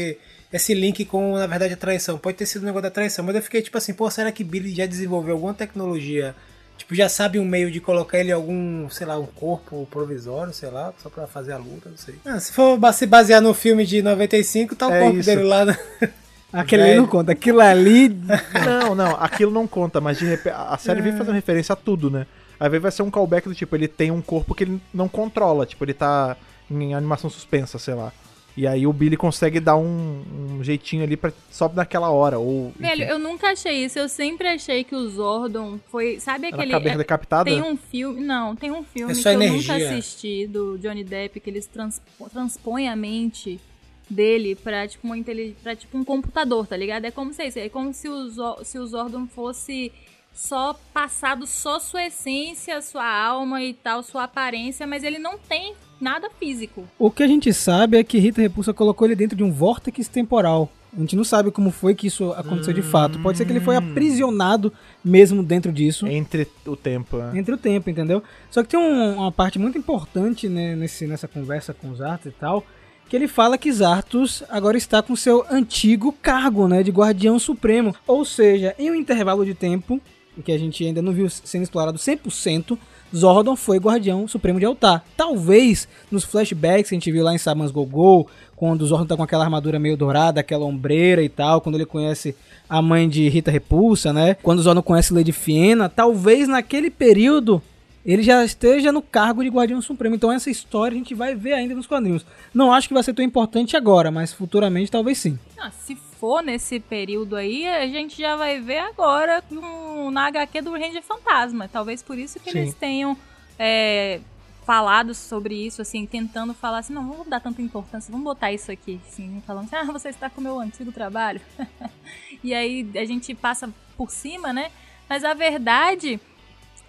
Esse 0.52 0.72
link 0.74 1.04
com, 1.04 1.36
na 1.36 1.46
verdade, 1.46 1.74
a 1.74 1.76
traição. 1.76 2.18
Pode 2.18 2.36
ter 2.36 2.46
sido 2.46 2.62
um 2.62 2.66
negócio 2.66 2.82
da 2.84 2.90
traição, 2.90 3.24
mas 3.24 3.34
eu 3.36 3.42
fiquei 3.42 3.62
tipo 3.62 3.76
assim: 3.78 3.92
Pô, 3.94 4.10
será 4.10 4.30
que 4.32 4.44
Billy 4.44 4.74
já 4.74 4.86
desenvolveu 4.86 5.34
alguma 5.34 5.54
tecnologia? 5.54 6.34
Tipo, 6.78 6.94
já 6.94 7.08
sabe 7.08 7.38
um 7.38 7.44
meio 7.44 7.70
de 7.70 7.80
colocar 7.80 8.18
ele 8.18 8.28
em 8.28 8.32
algum, 8.32 8.88
sei 8.90 9.06
lá, 9.06 9.18
um 9.18 9.24
corpo 9.26 9.88
provisório, 9.90 10.52
sei 10.52 10.70
lá, 10.70 10.92
só 11.02 11.08
pra 11.08 11.26
fazer 11.26 11.52
a 11.52 11.56
luta, 11.56 11.88
não 11.88 11.96
sei. 11.96 12.16
Ah, 12.24 12.38
se 12.38 12.52
for 12.52 12.78
se 12.92 13.06
basear 13.06 13.40
no 13.40 13.54
filme 13.54 13.86
de 13.86 14.02
95, 14.02 14.76
tá 14.76 14.86
o 14.88 14.92
É 14.92 15.00
corpo 15.00 15.16
isso. 15.18 15.26
dele 15.28 15.42
lá. 15.44 15.64
né? 15.64 15.78
Aquele 16.52 16.82
ali 16.82 16.96
não 16.96 17.06
conta. 17.06 17.32
Aquilo 17.32 17.60
ali. 17.60 18.08
Não, 18.64 18.94
não, 18.94 19.16
aquilo 19.16 19.50
não 19.50 19.66
conta, 19.66 20.00
mas 20.00 20.16
de 20.18 20.24
repente. 20.26 20.54
A 20.56 20.78
série 20.78 21.00
É. 21.00 21.02
vem 21.02 21.12
fazendo 21.16 21.34
referência 21.34 21.72
a 21.72 21.76
tudo, 21.76 22.10
né? 22.10 22.26
Aí 22.58 22.78
vai 22.78 22.90
ser 22.90 23.02
um 23.02 23.10
callback 23.10 23.46
do 23.48 23.54
tipo, 23.54 23.74
ele 23.76 23.88
tem 23.88 24.10
um 24.10 24.22
corpo 24.22 24.54
que 24.54 24.64
ele 24.64 24.80
não 24.94 25.08
controla, 25.08 25.66
tipo, 25.66 25.84
ele 25.84 25.92
tá 25.92 26.34
em 26.70 26.94
animação 26.94 27.28
suspensa, 27.28 27.78
sei 27.78 27.94
lá. 27.94 28.10
E 28.56 28.66
aí 28.66 28.86
o 28.86 28.92
Billy 28.92 29.16
consegue 29.18 29.60
dar 29.60 29.76
um, 29.76 30.22
um 30.58 30.64
jeitinho 30.64 31.02
ali 31.02 31.14
pra 31.16 31.30
só 31.50 31.68
naquela 31.68 32.08
hora, 32.10 32.38
ou. 32.38 32.68
enfim, 32.70 32.80
Velho, 32.80 33.04
eu 33.04 33.18
nunca 33.18 33.48
achei 33.48 33.84
isso. 33.84 33.98
Eu 33.98 34.08
sempre 34.08 34.48
achei 34.48 34.82
que 34.82 34.94
o 34.94 35.08
Zordon 35.10 35.78
foi. 35.90 36.18
Sabe 36.18 36.46
aquele. 36.46 36.70
cabeça 36.70 36.94
é- 36.94 36.98
decapitada. 36.98 37.50
tem 37.50 37.62
um 37.62 37.76
filme. 37.76 38.20
Não, 38.22 38.56
tem 38.56 38.70
um 38.70 38.82
filme 38.82 39.12
É 39.12 39.14
que 39.14 39.22
só 39.22 39.30
eu 39.30 39.42
energia. 39.42 39.74
nunca 39.74 39.86
assisti 39.94 40.46
do 40.46 40.78
Johnny 40.78 41.04
Depp, 41.04 41.38
que 41.38 41.50
eles 41.50 41.66
trans, 41.66 42.00
transpõem 42.32 42.88
a 42.88 42.96
mente 42.96 43.60
dele 44.08 44.54
pra 44.54 44.86
tipo, 44.88 45.06
uma 45.06 45.16
pra, 45.62 45.76
tipo 45.76 45.98
um 45.98 46.04
computador, 46.04 46.66
tá 46.66 46.76
ligado? 46.76 47.04
É 47.04 47.10
como 47.10 47.34
se, 47.34 47.42
é 47.58 47.68
como 47.68 47.92
se 47.92 48.08
o, 48.08 48.64
se 48.64 48.78
o 48.78 48.86
Zordon 48.86 49.26
fosse 49.26 49.92
só 50.32 50.78
passado 50.94 51.46
só 51.46 51.78
sua 51.78 52.06
essência, 52.06 52.80
sua 52.82 53.06
alma 53.06 53.62
e 53.62 53.74
tal, 53.74 54.02
sua 54.02 54.24
aparência, 54.24 54.86
mas 54.86 55.02
ele 55.02 55.18
não 55.18 55.38
tem 55.38 55.74
nada 56.00 56.28
físico. 56.38 56.84
O 56.98 57.10
que 57.10 57.22
a 57.22 57.26
gente 57.26 57.52
sabe 57.52 57.96
é 57.98 58.04
que 58.04 58.18
Rita 58.18 58.40
Repulsa 58.40 58.72
colocou 58.74 59.06
ele 59.06 59.14
dentro 59.16 59.36
de 59.36 59.42
um 59.44 59.50
vórtex 59.52 60.08
temporal. 60.08 60.70
A 60.96 61.00
gente 61.00 61.14
não 61.16 61.24
sabe 61.24 61.50
como 61.50 61.70
foi 61.70 61.94
que 61.94 62.06
isso 62.06 62.32
aconteceu 62.32 62.72
de 62.72 62.80
fato. 62.80 63.18
Pode 63.18 63.36
ser 63.36 63.44
que 63.44 63.52
ele 63.52 63.60
foi 63.60 63.76
aprisionado 63.76 64.72
mesmo 65.04 65.42
dentro 65.42 65.70
disso. 65.70 66.06
Entre 66.06 66.46
o 66.66 66.74
tempo. 66.76 67.18
né? 67.18 67.32
Entre 67.38 67.54
o 67.54 67.58
tempo, 67.58 67.90
entendeu? 67.90 68.22
Só 68.50 68.62
que 68.62 68.68
tem 68.70 68.80
um- 68.80 69.16
uma 69.16 69.30
parte 69.32 69.58
muito 69.58 69.76
importante 69.76 70.48
né, 70.48 70.74
nesse, 70.74 71.06
nessa 71.06 71.28
conversa 71.28 71.74
com 71.74 71.90
os 71.90 71.98
Zartos 71.98 72.28
e 72.28 72.30
tal, 72.30 72.64
que 73.10 73.14
ele 73.14 73.28
fala 73.28 73.58
que 73.58 73.70
Zartos 73.70 74.42
agora 74.48 74.76
está 74.78 75.02
com 75.02 75.14
seu 75.14 75.44
antigo 75.50 76.12
cargo, 76.22 76.66
né, 76.66 76.82
de 76.82 76.90
Guardião 76.90 77.38
Supremo. 77.38 77.94
Ou 78.06 78.24
seja, 78.24 78.74
em 78.78 78.90
um 78.90 78.94
intervalo 78.94 79.44
de 79.44 79.52
tempo, 79.54 80.00
em 80.36 80.40
que 80.40 80.50
a 80.52 80.58
gente 80.58 80.82
ainda 80.84 81.02
não 81.02 81.12
viu 81.12 81.28
sendo 81.28 81.62
explorado 81.62 81.98
100%, 81.98 82.78
Zordon 83.14 83.56
foi 83.56 83.78
Guardião 83.78 84.26
Supremo 84.26 84.58
de 84.58 84.66
Altar. 84.66 85.04
Talvez 85.16 85.88
nos 86.10 86.24
flashbacks 86.24 86.88
que 86.88 86.94
a 86.94 86.98
gente 86.98 87.12
viu 87.12 87.24
lá 87.24 87.34
em 87.34 87.38
Saban's 87.38 87.70
Gogol, 87.70 88.28
quando 88.54 88.82
o 88.82 88.86
Zordon 88.86 89.06
tá 89.06 89.16
com 89.16 89.22
aquela 89.22 89.44
armadura 89.44 89.78
meio 89.78 89.96
dourada, 89.96 90.40
aquela 90.40 90.64
ombreira 90.64 91.22
e 91.22 91.28
tal, 91.28 91.60
quando 91.60 91.74
ele 91.74 91.86
conhece 91.86 92.34
a 92.68 92.80
mãe 92.80 93.08
de 93.08 93.28
Rita 93.28 93.50
Repulsa, 93.50 94.12
né? 94.12 94.34
Quando 94.42 94.58
o 94.58 94.62
Zordon 94.62 94.82
conhece 94.82 95.12
Lady 95.12 95.32
Fiena, 95.32 95.88
talvez 95.88 96.48
naquele 96.48 96.90
período 96.90 97.62
ele 98.06 98.22
já 98.22 98.44
esteja 98.44 98.92
no 98.92 99.02
cargo 99.02 99.42
de 99.42 99.50
Guardião 99.50 99.82
Supremo. 99.82 100.14
Então 100.14 100.30
essa 100.30 100.48
história 100.48 100.94
a 100.94 100.98
gente 100.98 101.12
vai 101.12 101.34
ver 101.34 101.54
ainda 101.54 101.74
nos 101.74 101.88
quadrinhos. 101.88 102.24
Não 102.54 102.72
acho 102.72 102.86
que 102.86 102.94
vai 102.94 103.02
ser 103.02 103.12
tão 103.12 103.24
importante 103.24 103.76
agora, 103.76 104.12
mas 104.12 104.32
futuramente 104.32 104.90
talvez 104.90 105.18
sim. 105.18 105.36
Ah, 105.58 105.72
se 105.72 105.96
for 106.18 106.42
nesse 106.42 106.80
período 106.80 107.36
aí, 107.36 107.66
a 107.66 107.86
gente 107.86 108.18
já 108.18 108.36
vai 108.36 108.60
ver 108.60 108.78
agora 108.78 109.42
no, 109.50 110.10
na 110.10 110.26
HQ 110.26 110.62
do 110.62 110.72
Ranger 110.72 111.02
Fantasma. 111.02 111.68
Talvez 111.68 112.02
por 112.02 112.18
isso 112.18 112.40
que 112.40 112.50
Sim. 112.50 112.58
eles 112.58 112.74
tenham 112.74 113.16
é, 113.58 114.20
falado 114.64 115.14
sobre 115.14 115.54
isso, 115.54 115.80
assim, 115.80 116.04
tentando 116.06 116.52
falar 116.52 116.78
assim, 116.78 116.92
não, 116.92 117.08
vamos 117.08 117.28
dar 117.28 117.40
tanta 117.40 117.62
importância, 117.62 118.10
vamos 118.10 118.24
botar 118.24 118.52
isso 118.52 118.72
aqui, 118.72 119.00
assim, 119.06 119.42
falando 119.46 119.66
assim, 119.66 119.76
ah, 119.76 119.92
você 119.92 120.08
está 120.08 120.28
com 120.28 120.40
o 120.40 120.44
meu 120.44 120.58
antigo 120.58 120.90
trabalho. 120.90 121.40
e 122.42 122.52
aí 122.52 122.88
a 122.96 123.04
gente 123.04 123.34
passa 123.34 123.72
por 123.96 124.10
cima, 124.10 124.52
né? 124.52 124.70
Mas 125.08 125.24
a 125.24 125.34
verdade 125.34 126.20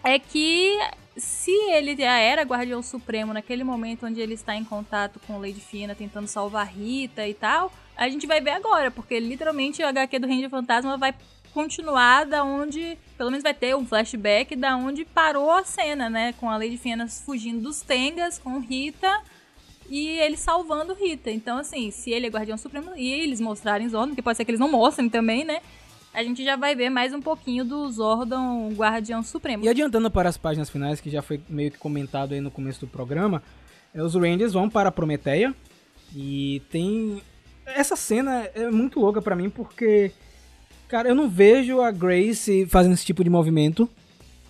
é 0.04 0.18
que 0.18 0.78
ele 1.78 1.96
já 1.96 2.18
era 2.18 2.42
Guardião 2.44 2.82
Supremo 2.82 3.34
naquele 3.34 3.64
momento 3.64 4.06
onde 4.06 4.20
ele 4.20 4.34
está 4.34 4.56
em 4.56 4.64
contato 4.64 5.20
com 5.26 5.40
Lady 5.40 5.62
Fina, 5.62 5.96
tentando 5.96 6.28
salvar 6.28 6.68
Rita 6.68 7.28
e 7.28 7.34
tal, 7.34 7.72
a 7.96 8.10
gente 8.10 8.28
vai 8.28 8.42
ver 8.42 8.52
agora, 8.52 8.92
porque 8.92 9.20
literalmente 9.20 9.82
o 9.82 9.88
HQ 9.88 10.20
do 10.20 10.28
Ranger 10.28 10.50
Fantasma 10.50 10.98
vai 10.98 11.14
continuar 11.54 12.26
da 12.26 12.44
onde, 12.44 12.98
pelo 13.18 13.32
menos 13.32 13.44
vai 13.44 13.54
ter 13.54 13.76
um 13.76 13.86
flashback 13.86 14.56
da 14.56 14.76
onde 14.76 15.06
parou 15.06 15.52
a 15.52 15.64
cena, 15.64 16.10
né, 16.10 16.34
com 16.34 16.50
a 16.50 16.58
Lady 16.58 16.78
Fina 16.78 17.08
fugindo 17.08 17.62
dos 17.62 17.82
Tengas 17.82 18.38
com 18.38 18.60
Rita 18.60 19.22
e 19.90 20.20
ele 20.20 20.38
salvando 20.38 20.94
Rita. 20.94 21.32
Então 21.32 21.58
assim, 21.58 21.90
se 21.92 22.12
ele 22.12 22.28
é 22.28 22.30
Guardião 22.30 22.58
Supremo 22.58 22.92
e 22.96 23.12
eles 23.12 23.42
mostrarem 23.42 23.90
Zordon, 23.90 24.14
que 24.14 24.22
pode 24.22 24.38
ser 24.38 24.46
que 24.46 24.52
eles 24.52 24.60
não 24.60 24.70
mostrem 24.70 25.10
também, 25.10 25.44
né? 25.44 25.62
A 26.18 26.24
gente 26.24 26.44
já 26.44 26.56
vai 26.56 26.76
ver 26.76 26.90
mais 26.90 27.14
um 27.14 27.22
pouquinho 27.22 27.64
do 27.64 27.88
Zordon 27.92 28.74
Guardião 28.74 29.22
Supremo. 29.22 29.64
E 29.64 29.70
adiantando 29.70 30.10
para 30.10 30.28
as 30.28 30.36
páginas 30.36 30.68
finais, 30.68 31.00
que 31.00 31.12
já 31.12 31.22
foi 31.22 31.40
meio 31.48 31.70
que 31.70 31.78
comentado 31.78 32.34
aí 32.34 32.42
no 32.42 32.50
começo 32.50 32.80
do 32.80 32.88
programa, 32.88 33.44
é, 33.94 34.02
os 34.02 34.16
Rangers 34.16 34.52
vão 34.52 34.68
para 34.68 34.92
Prometeia 34.92 35.54
e 36.16 36.64
tem 36.72 37.22
essa 37.68 37.96
cena 37.96 38.50
é 38.56 38.72
muito 38.72 39.00
louca 39.00 39.22
pra 39.22 39.36
mim 39.36 39.48
porque 39.48 40.12
cara, 40.88 41.08
eu 41.08 41.14
não 41.14 41.30
vejo 41.30 41.82
a 41.82 41.92
Grace 41.92 42.66
fazendo 42.66 42.94
esse 42.94 43.06
tipo 43.06 43.24
de 43.24 43.30
movimento. 43.30 43.88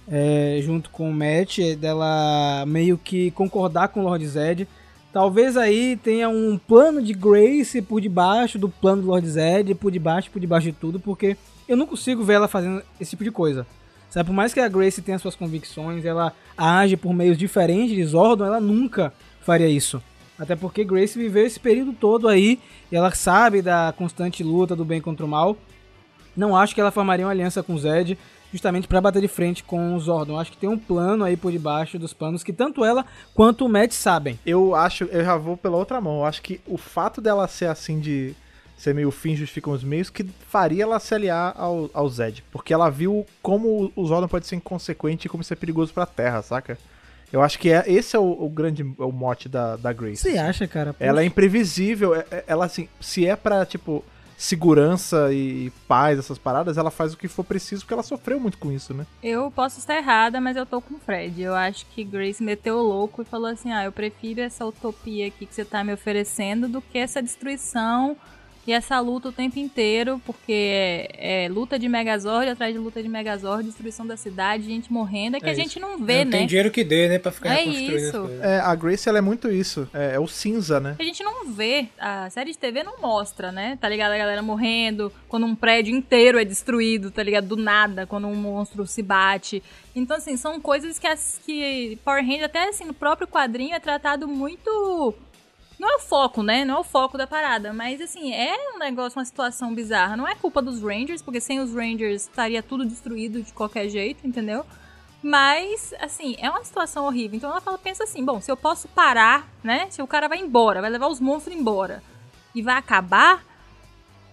é, 0.10 0.60
junto 0.62 0.89
com 0.89 1.10
o 1.10 1.13
Matt, 1.13 1.60
é, 1.60 1.75
dela 1.75 2.63
meio 2.65 2.97
que 2.97 3.30
concordar 3.32 3.89
com 3.89 3.99
o 3.99 4.03
Lord 4.03 4.25
Zed. 4.25 4.65
Talvez 5.12 5.58
aí 5.58 5.99
tenha 6.01 6.30
um 6.30 6.58
plano 6.58 7.01
de 7.01 7.12
Grace 7.12 7.82
por 7.82 7.99
debaixo 7.99 8.58
do 8.58 8.69
plano 8.69 9.01
do 9.01 9.10
Lord 9.10 9.27
Zed, 9.27 9.75
por 9.75 9.91
debaixo, 9.91 10.32
por 10.32 10.39
debaixo 10.39 10.67
de 10.67 10.71
tudo, 10.71 10.97
porque 10.97 11.36
eu 11.67 11.77
não 11.77 11.86
consigo 11.86 12.23
ver 12.23 12.34
ela 12.34 12.47
fazendo 12.47 12.82
esse 12.99 13.12
tipo 13.12 13.23
de 13.23 13.32
coisa. 13.32 13.65
Sabe, 14.10 14.27
por 14.27 14.34
mais 14.34 14.53
que 14.53 14.60
a 14.60 14.69
Grace 14.69 15.01
tenha 15.01 15.19
suas 15.19 15.36
convicções, 15.36 16.06
ela 16.06 16.32
age 16.58 16.95
por 16.95 17.13
meios 17.13 17.38
diferentes 17.38 17.95
de 17.95 18.03
Zordon, 18.06 18.45
ela 18.45 18.60
nunca 18.60 19.13
faria 19.41 19.67
isso. 19.67 20.01
Até 20.39 20.56
porque 20.56 20.84
Grace 20.86 21.17
viveu 21.19 21.45
esse 21.45 21.60
período 21.60 21.91
todo 21.93 22.27
aí, 22.27 22.60
e 22.91 22.95
ela 22.95 23.12
sabe 23.12 23.62
da 23.62 23.93
constante 23.97 24.43
luta 24.43 24.75
do 24.75 24.86
bem 24.86 25.01
contra 25.01 25.25
o 25.25 25.30
mal. 25.30 25.58
Não 26.36 26.56
acho 26.56 26.73
que 26.73 26.80
ela 26.80 26.91
formaria 26.91 27.25
uma 27.25 27.32
aliança 27.32 27.62
com 27.62 27.77
Zed. 27.77 28.17
justamente 28.51 28.88
pra 28.88 29.01
bater 29.01 29.21
de 29.21 29.27
frente 29.27 29.63
com 29.63 29.95
o 29.95 29.99
Zordon. 29.99 30.39
Acho 30.39 30.51
que 30.51 30.58
tem 30.58 30.69
um 30.69 30.77
plano 30.77 31.23
aí 31.23 31.36
por 31.36 31.51
debaixo 31.51 31.99
dos 31.99 32.13
panos 32.13 32.43
que 32.43 32.53
tanto 32.53 32.84
ela 32.84 33.06
quanto 33.34 33.65
o 33.65 33.69
Matt 33.69 33.91
sabem. 33.91 34.39
Eu 34.45 34.75
acho, 34.75 35.06
eu 35.06 35.23
já 35.23 35.38
vou 35.38 35.58
pela 35.58 35.77
outra 35.77 35.99
mão. 35.99 36.19
Eu 36.19 36.25
acho 36.25 36.41
que 36.41 36.62
o 36.65 36.77
fato 36.77 37.21
dela 37.21 37.47
ser 37.47 37.65
assim 37.65 37.99
de 37.99 38.36
meio 38.93 39.09
fim 39.11 39.35
justificam 39.35 39.73
os 39.73 39.83
meios 39.83 40.09
que 40.09 40.23
faria 40.23 40.83
ela 40.83 40.99
se 40.99 41.13
aliar 41.15 41.53
ao, 41.57 41.89
ao 41.93 42.07
Zed. 42.07 42.43
Porque 42.51 42.73
ela 42.73 42.89
viu 42.89 43.25
como 43.41 43.91
o 43.95 44.05
Zordon 44.07 44.27
pode 44.27 44.45
ser 44.45 44.55
inconsequente 44.55 45.25
e 45.25 45.29
como 45.29 45.41
isso 45.41 45.51
é 45.51 45.55
perigoso 45.55 45.93
pra 45.93 46.05
Terra, 46.05 46.41
saca? 46.43 46.77
Eu 47.33 47.41
acho 47.41 47.59
que 47.59 47.69
é, 47.69 47.83
esse 47.87 48.15
é 48.15 48.19
o, 48.19 48.23
o 48.45 48.47
grande 48.49 48.83
o 48.83 49.11
mote 49.11 49.49
da, 49.49 49.75
da 49.75 49.91
Grace. 49.91 50.17
Você 50.21 50.29
assim. 50.29 50.37
acha, 50.39 50.67
cara? 50.67 50.95
Ela 50.99 51.19
é 51.19 51.23
Poxa. 51.23 51.27
imprevisível. 51.27 52.15
é- 52.15 52.25
é- 52.31 52.43
Ela, 52.47 52.65
assim, 52.65 52.87
se 53.01 53.25
é 53.25 53.35
pra, 53.35 53.65
tipo, 53.65 54.01
segurança 54.37 55.33
e 55.33 55.71
paz, 55.87 56.17
essas 56.19 56.37
paradas, 56.37 56.77
ela 56.77 56.89
faz 56.91 57.13
o 57.13 57.17
que 57.17 57.27
for 57.27 57.43
preciso, 57.43 57.81
porque 57.81 57.93
ela 57.93 58.03
sofreu 58.03 58.39
muito 58.39 58.57
com 58.57 58.71
isso, 58.71 58.93
né? 58.93 59.05
Eu 59.21 59.51
posso 59.51 59.79
estar 59.79 59.97
errada, 59.97 60.39
mas 60.39 60.55
eu 60.55 60.65
tô 60.65 60.79
com 60.79 60.93
o 60.95 60.99
Fred. 60.99 61.41
Eu 61.41 61.53
acho 61.55 61.85
que 61.87 62.03
Grace 62.03 62.41
meteu 62.41 62.77
o 62.77 62.81
louco 62.83 63.23
e 63.23 63.25
falou 63.25 63.47
assim: 63.47 63.73
ah, 63.73 63.83
eu 63.83 63.91
prefiro 63.91 64.39
essa 64.39 64.65
utopia 64.65 65.27
aqui 65.27 65.45
que 65.45 65.53
você 65.53 65.65
tá 65.65 65.83
me 65.83 65.91
oferecendo 65.91 66.69
do 66.69 66.81
que 66.81 66.97
essa 66.97 67.21
destruição 67.21 68.15
e 68.67 68.73
essa 68.73 68.99
luta 68.99 69.30
o 69.30 69.32
tempo 69.32 69.58
inteiro, 69.58 70.21
porque 70.25 70.51
é, 70.51 71.45
é 71.45 71.49
luta 71.49 71.80
de 71.80 71.88
Megazord 71.88 72.49
atrás 72.49 72.73
de 72.73 72.80
luta 72.80 73.01
de 73.01 73.08
Megazord, 73.08 73.63
destruição 73.63 74.06
da 74.06 74.17
cidade, 74.17 74.65
gente 74.65 74.91
morrendo, 74.91 75.38
é 75.38 75.39
que 75.39 75.45
É 75.45 75.49
a 75.49 75.51
isso. 75.53 75.62
gente 75.62 75.80
não 75.80 75.97
vê, 75.97 76.25
não 76.25 76.32
né? 76.32 76.38
tem 76.39 76.47
dinheiro 76.47 76.69
que 76.69 76.84
dê, 76.84 77.08
né? 77.08 77.17
Pra 77.17 77.32
ficar 77.32 77.56
É 77.56 77.63
isso. 77.63 78.30
É, 78.41 78.60
a 78.60 78.75
Grace, 78.75 79.08
ela 79.08 79.19
é 79.19 79.21
muito 79.21 79.49
isso. 79.49 79.89
É, 79.93 80.15
é 80.15 80.19
o 80.19 80.27
cinza, 80.27 80.82
né? 80.82 80.97
A 80.99 81.03
gente 81.03 81.23
não 81.23 81.45
vê, 81.45 81.88
a 81.97 82.30
série 82.30 82.51
de 82.51 82.58
TV 82.58 82.84
não 82.84 82.99
mostra, 82.99 83.51
né? 83.53 83.77
Tá 83.80 83.88
ligado? 83.88 84.12
A 84.12 84.17
galera 84.17 84.41
morrendo, 84.41 85.13
quando 85.30 85.45
um 85.45 85.56
prédio 85.56 85.95
inteiro 85.95 86.38
é 86.38 86.43
destruído, 86.43 87.10
tá 87.10 87.23
ligado? 87.23 87.47
Do 87.47 87.56
nada, 87.56 88.06
quando 88.06 88.27
um 88.27 88.36
monstro 88.36 88.86
se 88.86 89.01
bate. 89.01 89.63
Então, 89.95 90.17
assim, 90.17 90.36
são 90.38 90.60
coisas 90.60 90.99
que, 90.99 91.08
as, 91.08 91.39
que 91.45 91.97
Power 92.03 92.21
Rangers, 92.21 92.43
até 92.43 92.67
assim, 92.67 92.84
no 92.84 92.93
próprio 92.93 93.27
quadrinho 93.27 93.73
é 93.73 93.80
tratado 93.80 94.27
muito. 94.27 95.13
Não 95.79 95.91
é 95.91 95.95
o 95.97 95.99
foco, 95.99 96.41
né? 96.41 96.65
Não 96.65 96.77
é 96.77 96.79
o 96.79 96.83
foco 96.83 97.17
da 97.17 97.27
parada. 97.27 97.71
Mas, 97.71 98.01
assim, 98.01 98.33
é 98.33 98.55
um 98.73 98.79
negócio, 98.79 99.19
uma 99.19 99.25
situação 99.25 99.75
bizarra. 99.75 100.17
Não 100.17 100.27
é 100.27 100.33
culpa 100.33 100.61
dos 100.61 100.81
Rangers, 100.81 101.21
porque 101.21 101.39
sem 101.39 101.59
os 101.59 101.73
Rangers 101.73 102.23
estaria 102.23 102.63
tudo 102.63 102.85
destruído 102.85 103.43
de 103.43 103.53
qualquer 103.53 103.87
jeito, 103.87 104.25
entendeu? 104.25 104.65
Mas, 105.21 105.93
assim, 105.99 106.35
é 106.39 106.49
uma 106.49 106.63
situação 106.63 107.05
horrível. 107.05 107.37
Então 107.37 107.51
ela 107.51 107.61
fala, 107.61 107.77
pensa 107.77 108.03
assim, 108.03 108.23
bom, 108.23 108.39
se 108.41 108.51
eu 108.51 108.57
posso 108.57 108.87
parar, 108.87 109.47
né? 109.63 109.87
Se 109.89 110.01
o 110.01 110.07
cara 110.07 110.27
vai 110.27 110.39
embora, 110.39 110.81
vai 110.81 110.89
levar 110.89 111.07
os 111.07 111.19
monstros 111.19 111.55
embora 111.55 112.01
e 112.55 112.61
vai 112.61 112.75
acabar, 112.75 113.43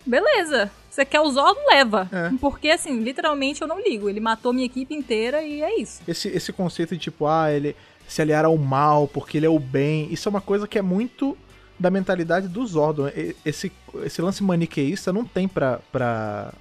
beleza. 0.04 0.70
Você 0.88 1.04
quer 1.04 1.20
o 1.20 1.30
Zordon, 1.30 1.61
leva. 1.68 2.09
É. 2.12 2.30
Porque, 2.40 2.70
assim, 2.70 3.00
literalmente 3.00 3.61
eu 3.61 3.68
não 3.68 3.80
ligo. 3.80 4.09
Ele 4.09 4.20
matou 4.20 4.52
minha 4.52 4.66
equipe 4.66 4.94
inteira 4.94 5.42
e 5.42 5.61
é 5.61 5.80
isso. 5.80 6.00
Esse, 6.07 6.28
esse 6.28 6.52
conceito 6.52 6.94
de, 6.94 7.00
tipo, 7.00 7.26
ah, 7.26 7.50
ele 7.50 7.74
se 8.09 8.21
aliar 8.23 8.45
ao 8.45 8.57
mal 8.57 9.09
porque 9.09 9.37
ele 9.38 9.47
é 9.47 9.51
o 9.51 9.59
bem, 9.59 10.12
isso 10.12 10.29
é 10.29 10.31
uma 10.31 10.40
coisa 10.40 10.67
que 10.69 10.79
é 10.79 10.83
muito 10.83 11.37
da 11.79 11.90
mentalidade 11.90 12.49
do 12.49 12.64
Zordon. 12.67 13.11
Esse, 13.45 13.73
esse 14.05 14.23
lance 14.23 14.43
maniqueísta 14.43 15.12
não 15.12 15.25
tem 15.25 15.49
pra, 15.49 15.81
pra, 15.90 16.53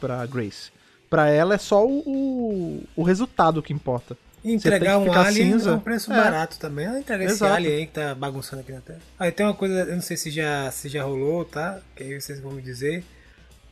pra 0.00 0.26
Grace. 0.26 0.70
Pra 1.08 1.28
ela 1.28 1.54
é 1.54 1.58
só 1.58 1.86
o, 1.86 2.02
o, 2.04 2.84
o 2.96 3.02
resultado 3.02 3.62
que 3.62 3.72
importa. 3.72 4.16
E 4.44 4.52
entregar 4.52 5.00
que 5.00 5.08
um 5.08 5.12
alien 5.12 5.52
cinza. 5.52 5.70
é 5.70 5.72
um 5.74 5.78
preço 5.80 6.12
É. 6.12 6.16
barato 6.16 6.58
também. 6.58 6.86
Ela 6.86 6.98
entrega 6.98 7.24
esse 7.24 7.34
Exato. 7.34 7.52
alien 7.54 7.74
aí 7.76 7.86
que 7.86 7.92
tá 7.92 8.14
bagunçando 8.14 8.62
aqui 8.62 8.72
na 8.72 8.80
Terra. 8.80 9.00
Aí 9.18 9.30
tem 9.32 9.46
uma 9.46 9.54
coisa, 9.54 9.74
eu 9.80 9.94
não 9.94 10.02
sei 10.02 10.16
se 10.16 10.30
já, 10.30 10.70
se 10.70 10.88
já 10.88 11.02
rolou, 11.04 11.44
tá? 11.44 11.80
Que 11.94 12.02
aí 12.04 12.20
vocês 12.20 12.40
vão 12.40 12.52
me 12.52 12.62
dizer. 12.62 13.04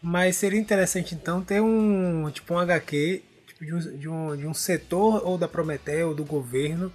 Mas 0.03 0.37
seria 0.37 0.59
interessante 0.61 1.15
então 1.15 1.41
ter 1.43 1.61
um 1.61 2.29
tipo 2.33 2.55
um 2.55 2.59
HQ 2.59 3.23
tipo, 3.47 3.65
de, 3.65 3.75
um, 3.75 3.79
de, 3.99 4.09
um, 4.09 4.37
de 4.37 4.47
um 4.47 4.55
setor 4.55 5.23
ou 5.27 5.39
da 5.39 5.49
Prometeia 5.49 6.07
ou 6.07 6.15
do 6.15 6.25
governo 6.25 6.93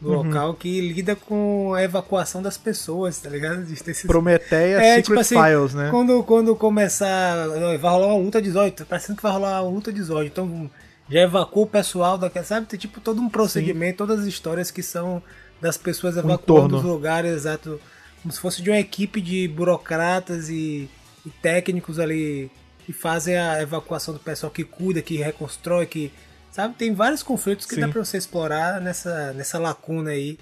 do 0.00 0.10
Uhum. 0.12 0.22
local 0.22 0.54
que 0.54 0.80
lida 0.80 1.16
com 1.16 1.74
a 1.74 1.82
evacuação 1.82 2.40
das 2.40 2.56
pessoas, 2.56 3.18
tá 3.18 3.28
ligado? 3.28 3.64
De 3.64 3.74
ter 3.82 3.90
esses- 3.90 4.06
Prometeia 4.06 4.76
É, 4.76 4.94
Secret 4.96 5.02
tipo 5.02 5.18
assim, 5.20 5.34
Files, 5.34 5.74
né? 5.74 5.88
Quando, 5.90 6.22
quando 6.22 6.54
começar. 6.54 7.48
Vai 7.48 7.76
rolar 7.92 8.06
uma 8.06 8.16
luta 8.22 8.40
de 8.40 8.50
Zord, 8.50 8.70
tá 8.76 8.84
parecendo 8.84 9.16
que 9.16 9.22
vai 9.22 9.32
rolar 9.32 9.62
uma 9.62 9.70
luta 9.70 9.92
de 9.92 10.00
Zord. 10.02 10.26
Então 10.28 10.70
já 11.10 11.20
evacua 11.22 11.62
o 11.64 11.66
pessoal 11.66 12.16
daquela. 12.16 12.44
Sabe? 12.44 12.66
Tem 12.66 12.78
tipo 12.78 13.00
todo 13.00 13.20
um 13.20 13.28
procedimento, 13.28 13.98
todas 13.98 14.20
as 14.20 14.26
histórias 14.26 14.70
que 14.70 14.82
são 14.82 15.22
das 15.60 15.76
pessoas 15.76 16.16
evacuando 16.16 16.42
entorno. 16.42 16.76
os 16.78 16.84
lugares, 16.84 17.32
exato. 17.32 17.80
Como 18.22 18.32
se 18.32 18.38
fosse 18.40 18.62
de 18.62 18.70
uma 18.70 18.78
equipe 18.78 19.20
de 19.20 19.48
burocratas 19.48 20.48
e, 20.48 20.88
e 21.26 21.30
técnicos 21.42 21.98
ali 21.98 22.50
que 22.86 22.92
fazem 22.92 23.36
a 23.36 23.60
evacuação 23.60 24.14
do 24.14 24.20
pessoal, 24.20 24.50
que 24.52 24.62
cuida, 24.64 25.02
que 25.02 25.16
reconstrói, 25.16 25.86
que. 25.86 26.12
Sabe? 26.50 26.74
Tem 26.74 26.92
vários 26.92 27.22
conflitos 27.22 27.66
que 27.66 27.74
Sim. 27.74 27.82
dá 27.82 27.88
pra 27.88 28.04
você 28.04 28.16
explorar 28.16 28.80
nessa, 28.80 29.32
nessa 29.32 29.58
lacuna 29.58 30.10
aí. 30.10 30.38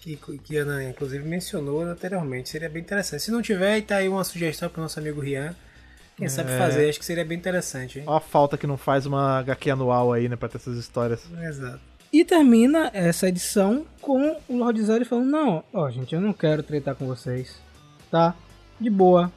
Que, 0.00 0.16
que 0.16 0.58
a 0.58 0.62
Ana, 0.62 0.82
inclusive, 0.84 1.22
mencionou 1.28 1.82
anteriormente. 1.82 2.48
Seria 2.48 2.70
bem 2.70 2.80
interessante. 2.80 3.22
Se 3.22 3.30
não 3.30 3.42
tiver, 3.42 3.82
tá 3.82 3.96
aí 3.96 4.08
uma 4.08 4.24
sugestão 4.24 4.68
pro 4.70 4.80
nosso 4.80 4.98
amigo 4.98 5.20
Rian. 5.20 5.54
Quem 6.16 6.28
sabe 6.28 6.52
É. 6.52 6.58
fazer, 6.58 6.88
acho 6.88 6.98
que 6.98 7.04
seria 7.04 7.24
bem 7.24 7.36
interessante, 7.36 7.98
hein? 7.98 8.04
Ó 8.06 8.16
a 8.16 8.20
falta 8.20 8.56
que 8.56 8.66
não 8.66 8.76
faz 8.78 9.04
uma 9.06 9.38
HQ 9.40 9.70
anual 9.70 10.12
aí, 10.12 10.28
né, 10.28 10.36
pra 10.36 10.48
ter 10.48 10.56
essas 10.56 10.78
histórias. 10.78 11.22
Exato. 11.42 11.80
E 12.12 12.24
termina 12.24 12.90
essa 12.92 13.28
edição 13.28 13.86
com 14.00 14.36
o 14.48 14.56
Lord 14.58 14.82
Zed 14.82 15.04
falando: 15.04 15.30
Não, 15.30 15.64
ó, 15.72 15.88
gente, 15.90 16.14
eu 16.14 16.20
não 16.20 16.32
quero 16.32 16.62
tretar 16.62 16.94
com 16.94 17.06
vocês, 17.06 17.54
tá? 18.10 18.34
De 18.80 18.90
boa. 18.90 19.30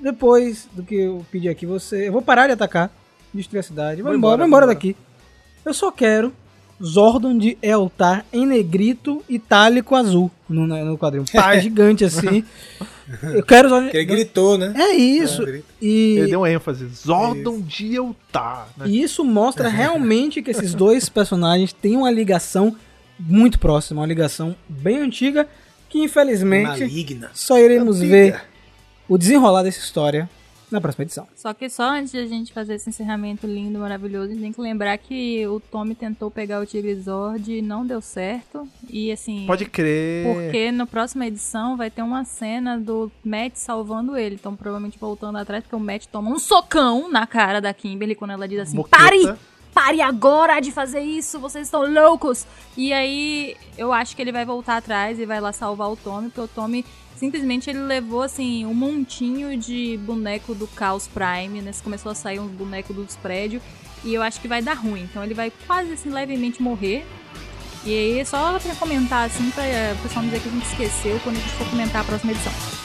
Depois 0.00 0.66
do 0.72 0.82
que 0.82 0.94
eu 0.94 1.26
pedi 1.30 1.48
aqui, 1.48 1.66
você. 1.66 2.08
Eu 2.08 2.12
vou 2.12 2.22
parar 2.22 2.46
de 2.46 2.52
atacar, 2.52 2.90
destruir 3.34 3.60
a 3.60 3.62
cidade. 3.62 4.00
Vou 4.02 4.14
embora, 4.14 4.16
embora, 4.16 4.36
vou 4.38 4.46
embora 4.46 4.66
vou 4.66 4.74
daqui. 4.74 4.96
Eu 5.70 5.74
só 5.74 5.92
quero 5.92 6.32
Zordon 6.82 7.38
de 7.38 7.56
Eltar 7.62 8.26
em 8.32 8.44
negrito 8.44 9.22
itálico 9.28 9.94
azul 9.94 10.28
no, 10.48 10.66
no 10.66 10.98
quadrinho. 10.98 11.24
Pá, 11.32 11.56
gigante 11.62 12.04
assim. 12.04 12.44
Eu 13.22 13.44
quero 13.44 13.68
Zordon. 13.68 13.84
Porque 13.84 13.98
ele 13.98 14.04
gritou, 14.04 14.58
né? 14.58 14.74
É 14.76 14.96
isso. 14.96 15.48
É. 15.48 15.62
E 15.80 16.16
Ele 16.18 16.26
deu 16.26 16.40
um 16.40 16.46
ênfase. 16.46 16.88
Zordon 16.88 17.60
de 17.60 17.94
Eltar, 17.94 18.66
né? 18.76 18.86
e 18.88 19.00
isso 19.00 19.24
mostra 19.24 19.68
realmente 19.70 20.42
que 20.42 20.50
esses 20.50 20.74
dois 20.74 21.08
personagens 21.08 21.72
têm 21.72 21.96
uma 21.96 22.10
ligação 22.10 22.74
muito 23.16 23.56
próxima, 23.60 24.00
uma 24.00 24.06
ligação 24.08 24.56
bem 24.68 24.98
antiga, 24.98 25.46
que 25.88 26.00
infelizmente 26.00 26.80
Maligna. 26.80 27.30
só 27.32 27.60
iremos 27.60 27.98
Antiga. 27.98 28.10
ver 28.12 28.42
o 29.08 29.16
desenrolar 29.16 29.62
dessa 29.62 29.78
história 29.78 30.28
na 30.70 30.80
próxima 30.80 31.04
edição. 31.04 31.26
Só 31.34 31.52
que 31.52 31.68
só 31.68 31.90
antes 31.90 32.12
de 32.12 32.18
a 32.18 32.26
gente 32.26 32.52
fazer 32.52 32.74
esse 32.74 32.88
encerramento 32.88 33.46
lindo, 33.46 33.78
maravilhoso, 33.78 34.26
a 34.26 34.28
gente 34.30 34.42
tem 34.42 34.52
que 34.52 34.60
lembrar 34.60 34.96
que 34.98 35.46
o 35.46 35.60
Tommy 35.60 35.94
tentou 35.94 36.30
pegar 36.30 36.60
o 36.60 36.66
Tigre 36.66 36.94
Zord 36.94 37.52
e 37.52 37.62
não 37.62 37.86
deu 37.86 38.00
certo. 38.00 38.68
E 38.88 39.10
assim. 39.10 39.44
Pode 39.46 39.64
crer. 39.66 40.26
Porque 40.26 40.70
na 40.72 40.86
próxima 40.86 41.26
edição 41.26 41.76
vai 41.76 41.90
ter 41.90 42.02
uma 42.02 42.24
cena 42.24 42.78
do 42.78 43.10
Matt 43.24 43.56
salvando 43.56 44.16
ele. 44.16 44.36
Então, 44.36 44.54
provavelmente 44.54 44.98
voltando 44.98 45.38
atrás, 45.38 45.62
porque 45.62 45.76
o 45.76 45.80
Matt 45.80 46.06
toma 46.06 46.30
um 46.30 46.38
socão 46.38 47.10
na 47.10 47.26
cara 47.26 47.60
da 47.60 47.72
Kimberly 47.74 48.14
quando 48.14 48.32
ela 48.32 48.46
diz 48.46 48.60
assim: 48.60 48.76
Boqueta. 48.76 48.96
Pare! 48.96 49.38
Pare 49.72 50.02
agora 50.02 50.58
de 50.58 50.72
fazer 50.72 51.00
isso, 51.00 51.38
vocês 51.38 51.68
estão 51.68 51.86
loucos! 51.90 52.44
E 52.76 52.92
aí 52.92 53.56
eu 53.78 53.92
acho 53.92 54.16
que 54.16 54.22
ele 54.22 54.32
vai 54.32 54.44
voltar 54.44 54.78
atrás 54.78 55.20
e 55.20 55.24
vai 55.24 55.40
lá 55.40 55.52
salvar 55.52 55.88
o 55.88 55.96
Tommy, 55.96 56.28
porque 56.28 56.40
o 56.40 56.48
Tommy 56.48 56.84
simplesmente 57.20 57.68
ele 57.68 57.80
levou 57.80 58.22
assim 58.22 58.64
um 58.64 58.72
montinho 58.72 59.54
de 59.58 59.98
boneco 59.98 60.54
do 60.54 60.66
Caos 60.66 61.06
Prime, 61.06 61.60
né? 61.60 61.70
Começou 61.84 62.10
a 62.10 62.14
sair 62.14 62.40
uns 62.40 62.50
bonecos 62.50 62.96
dos 62.96 63.14
prédios. 63.16 63.62
E 64.02 64.14
eu 64.14 64.22
acho 64.22 64.40
que 64.40 64.48
vai 64.48 64.62
dar 64.62 64.72
ruim. 64.72 65.02
Então 65.02 65.22
ele 65.22 65.34
vai 65.34 65.52
quase 65.66 65.92
assim 65.92 66.08
levemente 66.08 66.62
morrer. 66.62 67.06
E 67.84 67.92
aí, 67.92 68.24
só 68.24 68.58
pra 68.58 68.74
comentar 68.74 69.26
assim, 69.26 69.50
pra 69.50 69.64
eh, 69.64 69.94
o 69.98 70.02
pessoal 70.02 70.22
não 70.22 70.30
dizer 70.30 70.42
que 70.42 70.48
a 70.48 70.52
gente 70.52 70.66
esqueceu 70.66 71.20
quando 71.20 71.36
a 71.36 71.40
gente 71.40 71.52
for 71.52 71.68
comentar 71.68 72.00
a 72.00 72.04
próxima 72.04 72.32
edição. 72.32 72.79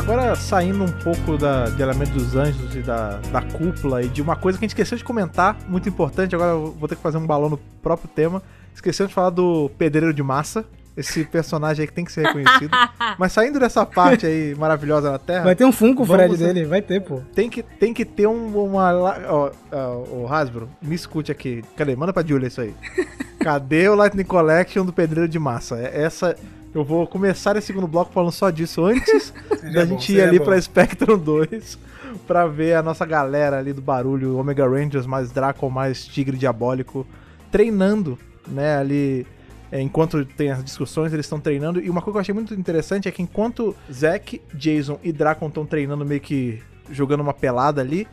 Agora, 0.00 0.34
saindo 0.34 0.82
um 0.84 0.90
pouco 0.90 1.36
da, 1.36 1.66
de 1.66 1.82
Elemento 1.82 2.12
dos 2.12 2.34
Anjos 2.34 2.74
e 2.74 2.80
da, 2.80 3.18
da 3.30 3.42
cúpula 3.42 4.02
e 4.02 4.08
de 4.08 4.22
uma 4.22 4.34
coisa 4.34 4.58
que 4.58 4.64
a 4.64 4.66
gente 4.66 4.70
esqueceu 4.74 4.96
de 4.96 5.04
comentar, 5.04 5.56
muito 5.68 5.88
importante, 5.90 6.34
agora 6.34 6.52
eu 6.52 6.74
vou 6.78 6.88
ter 6.88 6.96
que 6.96 7.02
fazer 7.02 7.18
um 7.18 7.26
balão 7.26 7.50
no 7.50 7.58
próprio 7.82 8.08
tema. 8.08 8.42
Esqueceu 8.74 9.06
de 9.06 9.12
falar 9.12 9.28
do 9.30 9.70
Pedreiro 9.76 10.14
de 10.14 10.22
Massa, 10.22 10.64
esse 10.96 11.22
personagem 11.24 11.82
aí 11.82 11.86
que 11.86 11.92
tem 11.92 12.04
que 12.04 12.12
ser 12.12 12.26
reconhecido. 12.26 12.70
Mas 13.18 13.32
saindo 13.32 13.60
dessa 13.60 13.84
parte 13.84 14.24
aí 14.24 14.54
maravilhosa 14.56 15.12
na 15.12 15.18
Terra, 15.18 15.44
Vai 15.44 15.54
ter 15.54 15.64
um 15.66 15.72
Funko, 15.72 16.02
Vamos- 16.02 16.26
Fred, 16.38 16.44
dele. 16.54 16.64
Vai 16.66 16.80
ter, 16.80 17.00
pô. 17.02 17.20
tem, 17.34 17.50
que, 17.50 17.62
tem 17.62 17.92
que 17.92 18.04
ter 18.06 18.26
um, 18.26 18.56
uma. 18.64 18.92
Ó, 19.28 19.50
ó, 19.70 19.96
o 20.22 20.26
Hasbro, 20.32 20.66
me 20.80 20.94
escute 20.94 21.30
aqui. 21.30 21.62
Cadê? 21.76 21.94
Manda 21.94 22.12
pra 22.12 22.24
Julia 22.26 22.48
isso 22.48 22.62
aí. 22.62 22.74
Cadê 23.38 23.88
o 23.88 23.94
Lightning 23.94 24.24
Collection 24.24 24.84
do 24.84 24.92
Pedreiro 24.94 25.28
de 25.28 25.38
Massa? 25.38 25.76
É- 25.78 26.02
Essa. 26.04 26.34
Eu 26.74 26.84
vou 26.84 27.06
começar 27.06 27.56
esse 27.56 27.66
segundo 27.66 27.88
bloco 27.88 28.12
falando 28.12 28.32
só 28.32 28.48
disso 28.50 28.84
antes 28.84 29.32
da 29.74 29.84
bom, 29.84 29.90
gente 29.92 30.04
ir 30.12 30.16
seria 30.16 30.28
ali 30.28 30.38
bom. 30.38 30.44
pra 30.44 30.60
Spectrum 30.60 31.18
2 31.18 31.78
pra 32.26 32.46
ver 32.46 32.74
a 32.74 32.82
nossa 32.82 33.04
galera 33.04 33.58
ali 33.58 33.72
do 33.72 33.82
barulho, 33.82 34.36
Omega 34.36 34.68
Rangers 34.68 35.06
mais 35.06 35.30
Draco 35.32 35.68
mais 35.68 36.06
Tigre 36.06 36.36
Diabólico, 36.36 37.06
treinando, 37.50 38.18
né, 38.46 38.76
ali 38.76 39.26
é, 39.72 39.80
enquanto 39.80 40.24
tem 40.24 40.50
as 40.50 40.64
discussões, 40.64 41.12
eles 41.12 41.26
estão 41.26 41.38
treinando. 41.40 41.80
E 41.80 41.88
uma 41.88 42.00
coisa 42.02 42.14
que 42.14 42.18
eu 42.18 42.20
achei 42.20 42.34
muito 42.34 42.54
interessante 42.54 43.08
é 43.08 43.10
que 43.12 43.22
enquanto 43.22 43.74
Zack, 43.92 44.40
Jason 44.52 44.98
e 45.02 45.12
Dracon 45.12 45.46
estão 45.48 45.64
treinando 45.64 46.04
meio 46.04 46.20
que 46.20 46.60
jogando 46.90 47.20
uma 47.20 47.32
pelada 47.34 47.80
ali, 47.80 48.06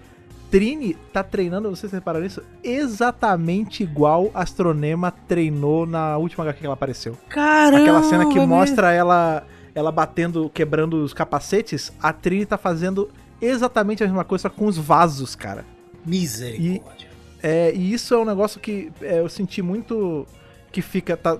Trini 0.49 0.95
tá 1.11 1.23
treinando, 1.23 1.69
vocês 1.69 1.91
repararam 1.91 2.25
isso? 2.25 2.41
Exatamente 2.63 3.83
igual 3.83 4.31
a 4.33 4.43
Astronema 4.43 5.11
treinou 5.11 5.85
na 5.85 6.17
última 6.17 6.43
HQ 6.43 6.59
que 6.59 6.65
ela 6.65 6.73
apareceu. 6.73 7.17
Caramba! 7.29 7.81
Aquela 7.81 8.03
cena 8.03 8.29
que 8.29 8.39
mostra 8.39 8.91
ela 8.93 9.45
ela 9.75 9.91
batendo, 9.91 10.49
quebrando 10.49 11.03
os 11.03 11.13
capacetes, 11.13 11.93
a 12.01 12.11
Trini 12.11 12.47
tá 12.47 12.57
fazendo 12.57 13.11
exatamente 13.39 14.03
a 14.03 14.07
mesma 14.07 14.23
coisa 14.23 14.43
só 14.43 14.49
com 14.49 14.65
os 14.65 14.75
vasos, 14.75 15.35
cara. 15.35 15.63
Misericórdia. 16.03 17.07
É, 17.43 17.71
e 17.75 17.93
isso 17.93 18.13
é 18.15 18.17
um 18.17 18.25
negócio 18.25 18.59
que 18.59 18.91
é, 19.01 19.19
eu 19.19 19.29
senti 19.29 19.61
muito 19.61 20.25
que 20.71 20.81
fica. 20.81 21.15
Tá, 21.15 21.37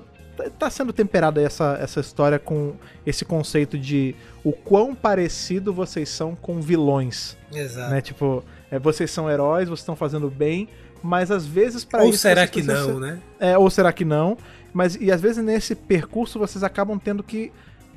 tá 0.60 0.70
sendo 0.70 0.94
temperada 0.94 1.42
essa, 1.42 1.80
essa 1.82 2.00
história 2.00 2.38
com 2.38 2.76
esse 3.06 3.26
conceito 3.26 3.78
de 3.78 4.16
o 4.44 4.52
quão 4.52 4.94
parecido 4.94 5.74
vocês 5.74 6.08
são 6.08 6.36
com 6.36 6.62
vilões. 6.62 7.36
Exato. 7.52 7.90
Né? 7.90 8.02
Tipo, 8.02 8.44
é, 8.72 8.80
vocês 8.80 9.10
são 9.12 9.30
heróis, 9.30 9.68
vocês 9.68 9.80
estão 9.80 9.96
fazendo 9.96 10.30
bem, 10.30 10.68
mas 11.04 11.32
às 11.32 11.46
vezes 11.46 11.84
para 11.86 12.04
Ou 12.04 12.10
isso. 12.10 12.20
será 12.20 12.42
vocês 12.42 12.50
que 12.52 12.64
não, 12.64 12.86
ser- 12.86 13.00
né? 13.00 13.20
É, 13.40 13.58
ou 13.58 13.70
será 13.70 13.92
que 13.94 14.04
não? 14.06 14.38
Mas 14.74 14.96
e 14.96 15.12
às 15.12 15.22
vezes 15.22 15.44
nesse 15.44 15.76
percurso 15.76 16.38
vocês 16.40 16.64
acabam 16.64 17.00
tendo 17.00 17.24
que 17.24 17.52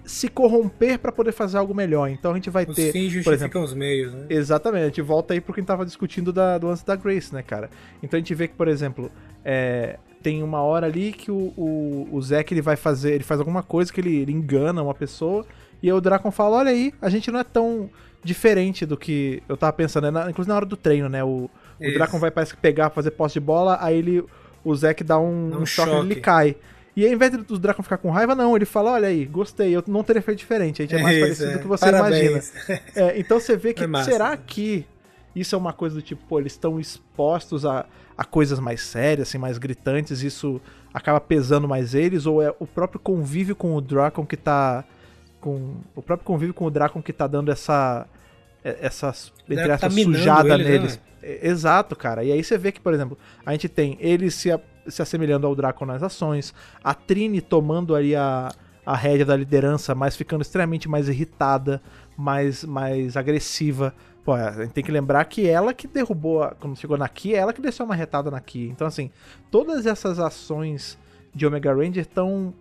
se 0.05 0.29
corromper 0.29 0.99
para 0.99 1.13
poder 1.13 1.33
fazer 1.33 1.59
algo 1.59 1.75
melhor. 1.75 2.09
Então 2.09 2.33
a 2.33 2.35
gente 2.35 2.51
vai 2.51 2.65
Os 2.65 2.75
ter, 2.75 2.91
fins 2.93 3.09
por 3.23 3.33
exemplo, 3.33 3.33
justificam 3.33 3.63
os 3.65 3.75
meios, 3.75 4.13
né? 4.13 4.27
Exatamente, 4.31 4.83
a 4.83 4.87
gente 4.87 5.03
volta 5.03 5.35
aí 5.35 5.41
pro 5.41 5.53
que 5.53 5.61
a 5.61 5.63
gente 5.63 5.69
tava 5.69 5.85
discutindo 5.85 6.33
da, 6.33 6.59
do 6.59 6.67
lance 6.69 6.85
da 6.85 6.97
Grace, 6.97 7.33
né, 7.35 7.43
cara? 7.43 7.71
Então 8.03 8.17
a 8.17 8.21
gente 8.21 8.35
vê 8.35 8.49
que, 8.49 8.55
por 8.55 8.67
exemplo, 8.67 9.11
é, 9.45 9.99
tem 10.23 10.43
uma 10.43 10.63
hora 10.63 10.87
ali 10.87 11.13
que 11.13 11.31
o, 11.31 11.53
o, 11.57 12.09
o 12.13 12.23
Zack 12.23 12.53
ele 12.53 12.63
vai 12.63 12.77
fazer, 12.77 13.13
ele 13.15 13.25
faz 13.25 13.41
alguma 13.41 13.63
coisa 13.63 13.93
que 13.93 14.01
ele, 14.01 14.17
ele 14.17 14.33
engana 14.33 14.83
uma 14.83 14.95
pessoa, 14.95 15.47
e 15.83 15.87
aí 15.89 15.93
o 15.93 16.01
Dracon 16.01 16.31
fala, 16.31 16.57
olha 16.59 16.71
aí, 16.71 16.93
a 17.01 17.09
gente 17.09 17.31
não 17.31 17.39
é 17.41 17.45
tão 17.45 17.89
diferente 18.23 18.85
do 18.85 18.97
que 18.97 19.43
eu 19.49 19.57
tava 19.57 19.73
pensando, 19.73 20.05
né? 20.05 20.11
na- 20.11 20.31
inclusive 20.31 20.49
na 20.49 20.57
hora 20.57 20.67
do 20.67 20.77
treino, 20.77 21.09
né? 21.09 21.23
O, 21.25 21.51
o. 21.81 21.93
Dracon 21.95 22.19
vai 22.19 22.31
parece 22.31 22.55
que 22.55 22.61
pegar, 22.61 22.91
fazer 22.91 23.11
posse 23.13 23.35
de 23.35 23.41
bola, 23.41 23.79
aí 23.81 23.97
ele, 23.99 24.25
o 24.65 24.75
Zack 24.75 25.03
dá 25.03 25.19
um, 25.19 25.55
um 25.55 25.63
um 25.63 25.67
choque, 25.67 25.91
e 25.91 25.99
ele 25.99 26.15
cai. 26.17 26.57
E 26.97 27.03
aí, 27.05 27.09
ao 27.11 27.15
invés 27.15 27.31
do 27.33 27.59
Dracon 27.59 27.83
ficar 27.83 27.99
com 27.99 28.11
raiva, 28.11 28.35
não, 28.35 28.55
ele 28.57 28.65
fala, 28.67 28.93
olha 28.93 29.09
aí, 29.09 29.25
gostei, 29.25 29.75
eu 29.75 29.83
não 29.87 30.03
teria 30.03 30.21
feito 30.21 30.39
diferente, 30.39 30.83
a 30.83 30.85
gente 30.85 30.97
é 30.97 31.03
mais 31.03 31.17
Isso, 31.17 31.25
parecido 31.25 31.51
é. 31.51 31.53
do 31.55 31.59
que 31.61 31.67
você 31.69 31.89
imagina. 31.89 32.43
Parabéns. 32.43 32.53
É, 32.97 33.19
então 33.19 33.41
você 33.41 33.57
vê 33.57 33.73
que 33.73 33.87
massa. 33.87 34.11
será 34.11 34.37
que 34.37 34.85
isso 35.35 35.55
é 35.55 35.59
uma 35.59 35.73
coisa 35.73 35.95
do 35.95 36.03
tipo, 36.03 36.21
pô, 36.29 36.41
eles 36.41 36.53
estão 36.53 36.81
expostos 36.81 37.65
a, 37.65 37.87
a 38.19 38.25
coisas 38.25 38.59
mais 38.59 38.83
sérias, 38.83 39.29
assim, 39.29 39.39
mais 39.39 39.57
gritantes, 39.57 40.23
isso 40.23 40.61
acaba 40.93 41.21
pesando 41.21 41.69
mais 41.69 41.95
eles, 41.95 42.27
ou 42.27 42.43
é 42.43 42.53
o 42.59 42.67
próprio 42.67 42.99
convívio 43.01 43.55
com 43.55 43.75
o 43.75 43.81
Dracon 43.81 44.27
que 44.27 44.37
tá. 44.37 44.85
Com, 45.41 45.77
o 45.95 46.03
próprio 46.03 46.27
convívio 46.27 46.53
com 46.55 46.67
o 46.67 46.71
Dracon 46.71 47.01
que 47.03 47.13
tá 47.13 47.27
dando 47.27 47.51
essa. 47.51 48.07
é- 48.65 48.79
Essa, 48.83 49.09
entre 49.49 49.65
Dracon 49.65 49.81
tá 49.81 49.91
sujada 49.91 50.55
eles, 50.55 50.67
né, 50.67 50.73
neles. 50.73 51.01
É, 51.23 51.49
Exato, 51.49 51.97
cara. 51.97 52.23
E 52.25 52.33
aí 52.33 52.43
você 52.45 52.57
vê 52.59 52.71
que, 52.73 52.81
por 52.81 52.93
exemplo, 52.95 53.17
a 53.45 53.53
gente 53.53 53.69
tem 53.69 53.97
eles 54.01 54.35
se, 54.35 54.51
a- 54.53 54.61
se 54.87 55.01
assemelhando 55.03 55.47
ao 55.47 55.55
Dracon 55.55 55.87
nas 55.87 56.03
ações, 56.03 56.55
a 56.85 56.93
Trini 56.95 57.41
tomando 57.41 57.95
ali 57.95 58.15
a, 58.15 58.51
a 58.85 58.97
rédea 58.97 59.25
da 59.27 59.37
liderança, 59.37 59.95
mas 59.95 60.17
ficando 60.17 60.43
extremamente 60.43 60.89
mais 60.89 61.09
irritada, 61.09 61.81
mais, 62.17 62.65
mais 62.65 63.17
agressiva. 63.17 63.95
Pô, 64.25 64.33
a 64.35 64.51
gente 64.53 64.73
tem 64.73 64.85
que 64.85 64.93
lembrar 64.93 65.25
que 65.25 65.47
ela 65.49 65.73
que 65.73 65.87
derrubou, 65.89 66.43
a- 66.43 66.51
quando 66.55 66.77
chegou 66.77 66.99
na 66.99 67.09
Ki, 67.09 67.35
ela 67.35 67.53
que 67.55 67.63
desceu 67.63 67.87
uma 67.87 67.95
retada 67.95 68.31
na 68.31 68.41
Ki. 68.41 68.69
Então, 68.69 68.87
assim, 68.87 69.11
todas 69.51 69.87
essas 69.87 70.19
ações 70.19 70.99
de 71.35 71.47
Omega 71.47 71.73
Ranger 71.75 72.03
estão 72.03 72.53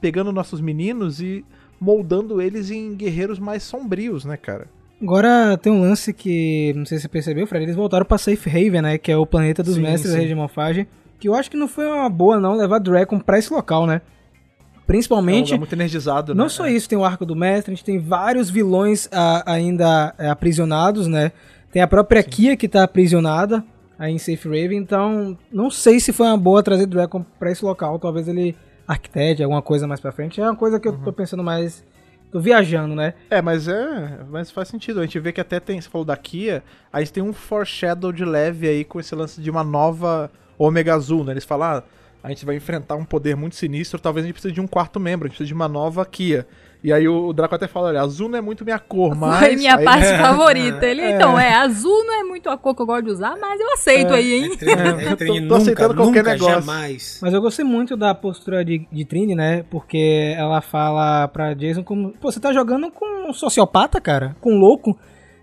pegando 0.00 0.30
nossos 0.30 0.60
meninos 0.60 1.20
e 1.20 1.44
moldando 1.80 2.40
eles 2.40 2.70
em 2.70 2.94
guerreiros 2.94 3.38
mais 3.38 3.62
sombrios, 3.62 4.24
né, 4.24 4.36
cara? 4.36 4.66
Agora 5.00 5.56
tem 5.56 5.72
um 5.72 5.80
lance 5.80 6.12
que, 6.12 6.72
não 6.76 6.84
sei 6.84 6.98
se 6.98 7.02
você 7.02 7.08
percebeu, 7.08 7.46
Fred, 7.46 7.64
eles 7.64 7.76
voltaram 7.76 8.04
pra 8.04 8.18
Safe 8.18 8.50
Haven, 8.50 8.82
né? 8.82 8.98
Que 8.98 9.12
é 9.12 9.16
o 9.16 9.24
planeta 9.24 9.62
dos 9.62 9.76
Sim, 9.76 9.82
mestres 9.82 10.10
da 10.10 10.14
sim. 10.14 10.18
rede 10.18 10.28
de 10.30 10.34
morfagem. 10.34 10.86
Que 11.20 11.28
eu 11.28 11.34
acho 11.34 11.50
que 11.50 11.56
não 11.56 11.68
foi 11.68 11.86
uma 11.86 12.08
boa, 12.08 12.40
não, 12.40 12.56
levar 12.56 12.78
Dracon 12.80 13.20
pra 13.20 13.38
esse 13.38 13.52
local, 13.52 13.86
né? 13.86 14.00
É 14.04 14.78
um 14.78 14.82
Principalmente. 14.86 15.56
muito 15.56 15.72
energizado, 15.74 16.34
Não 16.34 16.44
né? 16.44 16.48
só 16.48 16.66
isso, 16.66 16.88
tem 16.88 16.98
o 16.98 17.04
arco 17.04 17.24
do 17.26 17.36
mestre, 17.36 17.72
a 17.72 17.74
gente 17.74 17.84
tem 17.84 17.98
vários 17.98 18.48
vilões 18.50 19.08
ah, 19.12 19.42
ainda 19.46 20.14
é, 20.18 20.28
aprisionados, 20.28 21.06
né? 21.06 21.30
Tem 21.70 21.82
a 21.82 21.86
própria 21.86 22.22
Kia 22.22 22.56
que 22.56 22.66
tá 22.66 22.82
aprisionada 22.82 23.62
aí 23.98 24.12
em 24.12 24.18
Safe 24.18 24.48
Raven, 24.48 24.78
então 24.78 25.36
não 25.52 25.70
sei 25.70 26.00
se 26.00 26.12
foi 26.12 26.26
uma 26.26 26.38
boa 26.38 26.62
trazer 26.62 26.86
Dracon 26.86 27.24
pra 27.38 27.50
esse 27.52 27.64
local, 27.64 27.98
talvez 27.98 28.26
ele 28.28 28.56
arquitete 28.88 29.42
alguma 29.42 29.62
coisa 29.62 29.86
mais 29.86 30.00
pra 30.00 30.10
frente. 30.10 30.40
É 30.40 30.44
uma 30.44 30.56
coisa 30.56 30.80
que 30.80 30.88
eu 30.88 30.92
Uhum. 30.92 31.02
tô 31.04 31.12
pensando 31.12 31.44
mais. 31.44 31.84
tô 32.32 32.40
viajando, 32.40 32.94
né? 32.94 33.14
É, 33.30 33.40
mas 33.40 33.68
é. 33.68 34.18
Mas 34.28 34.50
faz 34.50 34.68
sentido. 34.68 34.98
A 35.00 35.02
gente 35.02 35.18
vê 35.20 35.32
que 35.32 35.40
até 35.40 35.60
tem. 35.60 35.80
Você 35.80 35.88
falou 35.88 36.04
da 36.04 36.16
Kia, 36.16 36.62
a 36.92 36.98
gente 37.00 37.12
tem 37.12 37.22
um 37.22 37.32
foreshadow 37.32 38.10
de 38.12 38.24
leve 38.24 38.66
aí 38.68 38.84
com 38.84 38.98
esse 38.98 39.14
lance 39.14 39.40
de 39.40 39.50
uma 39.50 39.62
nova 39.64 40.30
Omega 40.58 40.94
Azul, 40.94 41.22
né? 41.24 41.32
Eles 41.32 41.44
falam, 41.44 41.68
ah, 41.78 41.82
a 42.22 42.28
gente 42.30 42.44
vai 42.44 42.56
enfrentar 42.56 42.96
um 42.96 43.04
poder 43.04 43.36
muito 43.36 43.54
sinistro, 43.56 43.98
talvez 44.00 44.24
a 44.24 44.26
gente 44.26 44.34
precise 44.34 44.52
de 44.52 44.60
um 44.60 44.66
quarto 44.66 44.98
membro, 44.98 45.26
a 45.26 45.28
gente 45.28 45.36
precisa 45.36 45.46
de 45.48 45.54
uma 45.54 45.68
nova 45.68 46.04
Kia. 46.04 46.46
E 46.82 46.92
aí 46.92 47.08
o 47.08 47.32
Draco 47.32 47.54
até 47.56 47.66
fala, 47.66 47.88
olha, 47.88 48.00
azul 48.02 48.28
não 48.28 48.38
é 48.38 48.40
muito 48.40 48.64
minha 48.64 48.78
cor, 48.78 49.14
mas. 49.16 49.40
Foi 49.40 49.56
minha 49.56 49.76
aí- 49.76 49.84
parte 49.84 50.06
favorita. 50.16 50.86
Ele, 50.86 51.02
então, 51.10 51.38
é, 51.38 51.54
azul 51.54 52.04
não 52.04 52.20
é 52.20 52.22
muito 52.22 52.48
a 52.48 52.56
cor 52.56 52.74
que 52.74 52.82
eu 52.82 52.86
gosto 52.86 53.04
de 53.06 53.10
usar, 53.10 53.36
mas 53.40 53.60
eu 53.60 53.72
aceito 53.72 54.14
aí, 54.14 54.32
hein? 54.34 54.44
Entre, 54.52 54.70
entre 55.10 55.26
tô- 55.26 55.34
tô 55.34 55.40
nunca, 55.40 55.56
aceitando 55.56 55.94
qualquer 55.96 56.18
nunca, 56.20 56.32
negócio. 56.32 56.54
jamais. 56.54 57.18
Mas 57.20 57.34
eu 57.34 57.40
gostei 57.40 57.64
muito 57.64 57.96
da 57.96 58.14
postura 58.14 58.64
de, 58.64 58.86
de 58.92 59.04
Trini, 59.04 59.34
né? 59.34 59.64
Porque 59.68 60.34
ela 60.36 60.60
fala 60.60 61.26
pra 61.28 61.52
Jason 61.52 61.82
como. 61.82 62.12
Pô, 62.20 62.30
você 62.30 62.38
tá 62.38 62.52
jogando 62.52 62.90
com 62.92 63.28
um 63.28 63.32
sociopata, 63.32 64.00
cara? 64.00 64.36
Com 64.40 64.52
um 64.54 64.58
louco? 64.58 64.96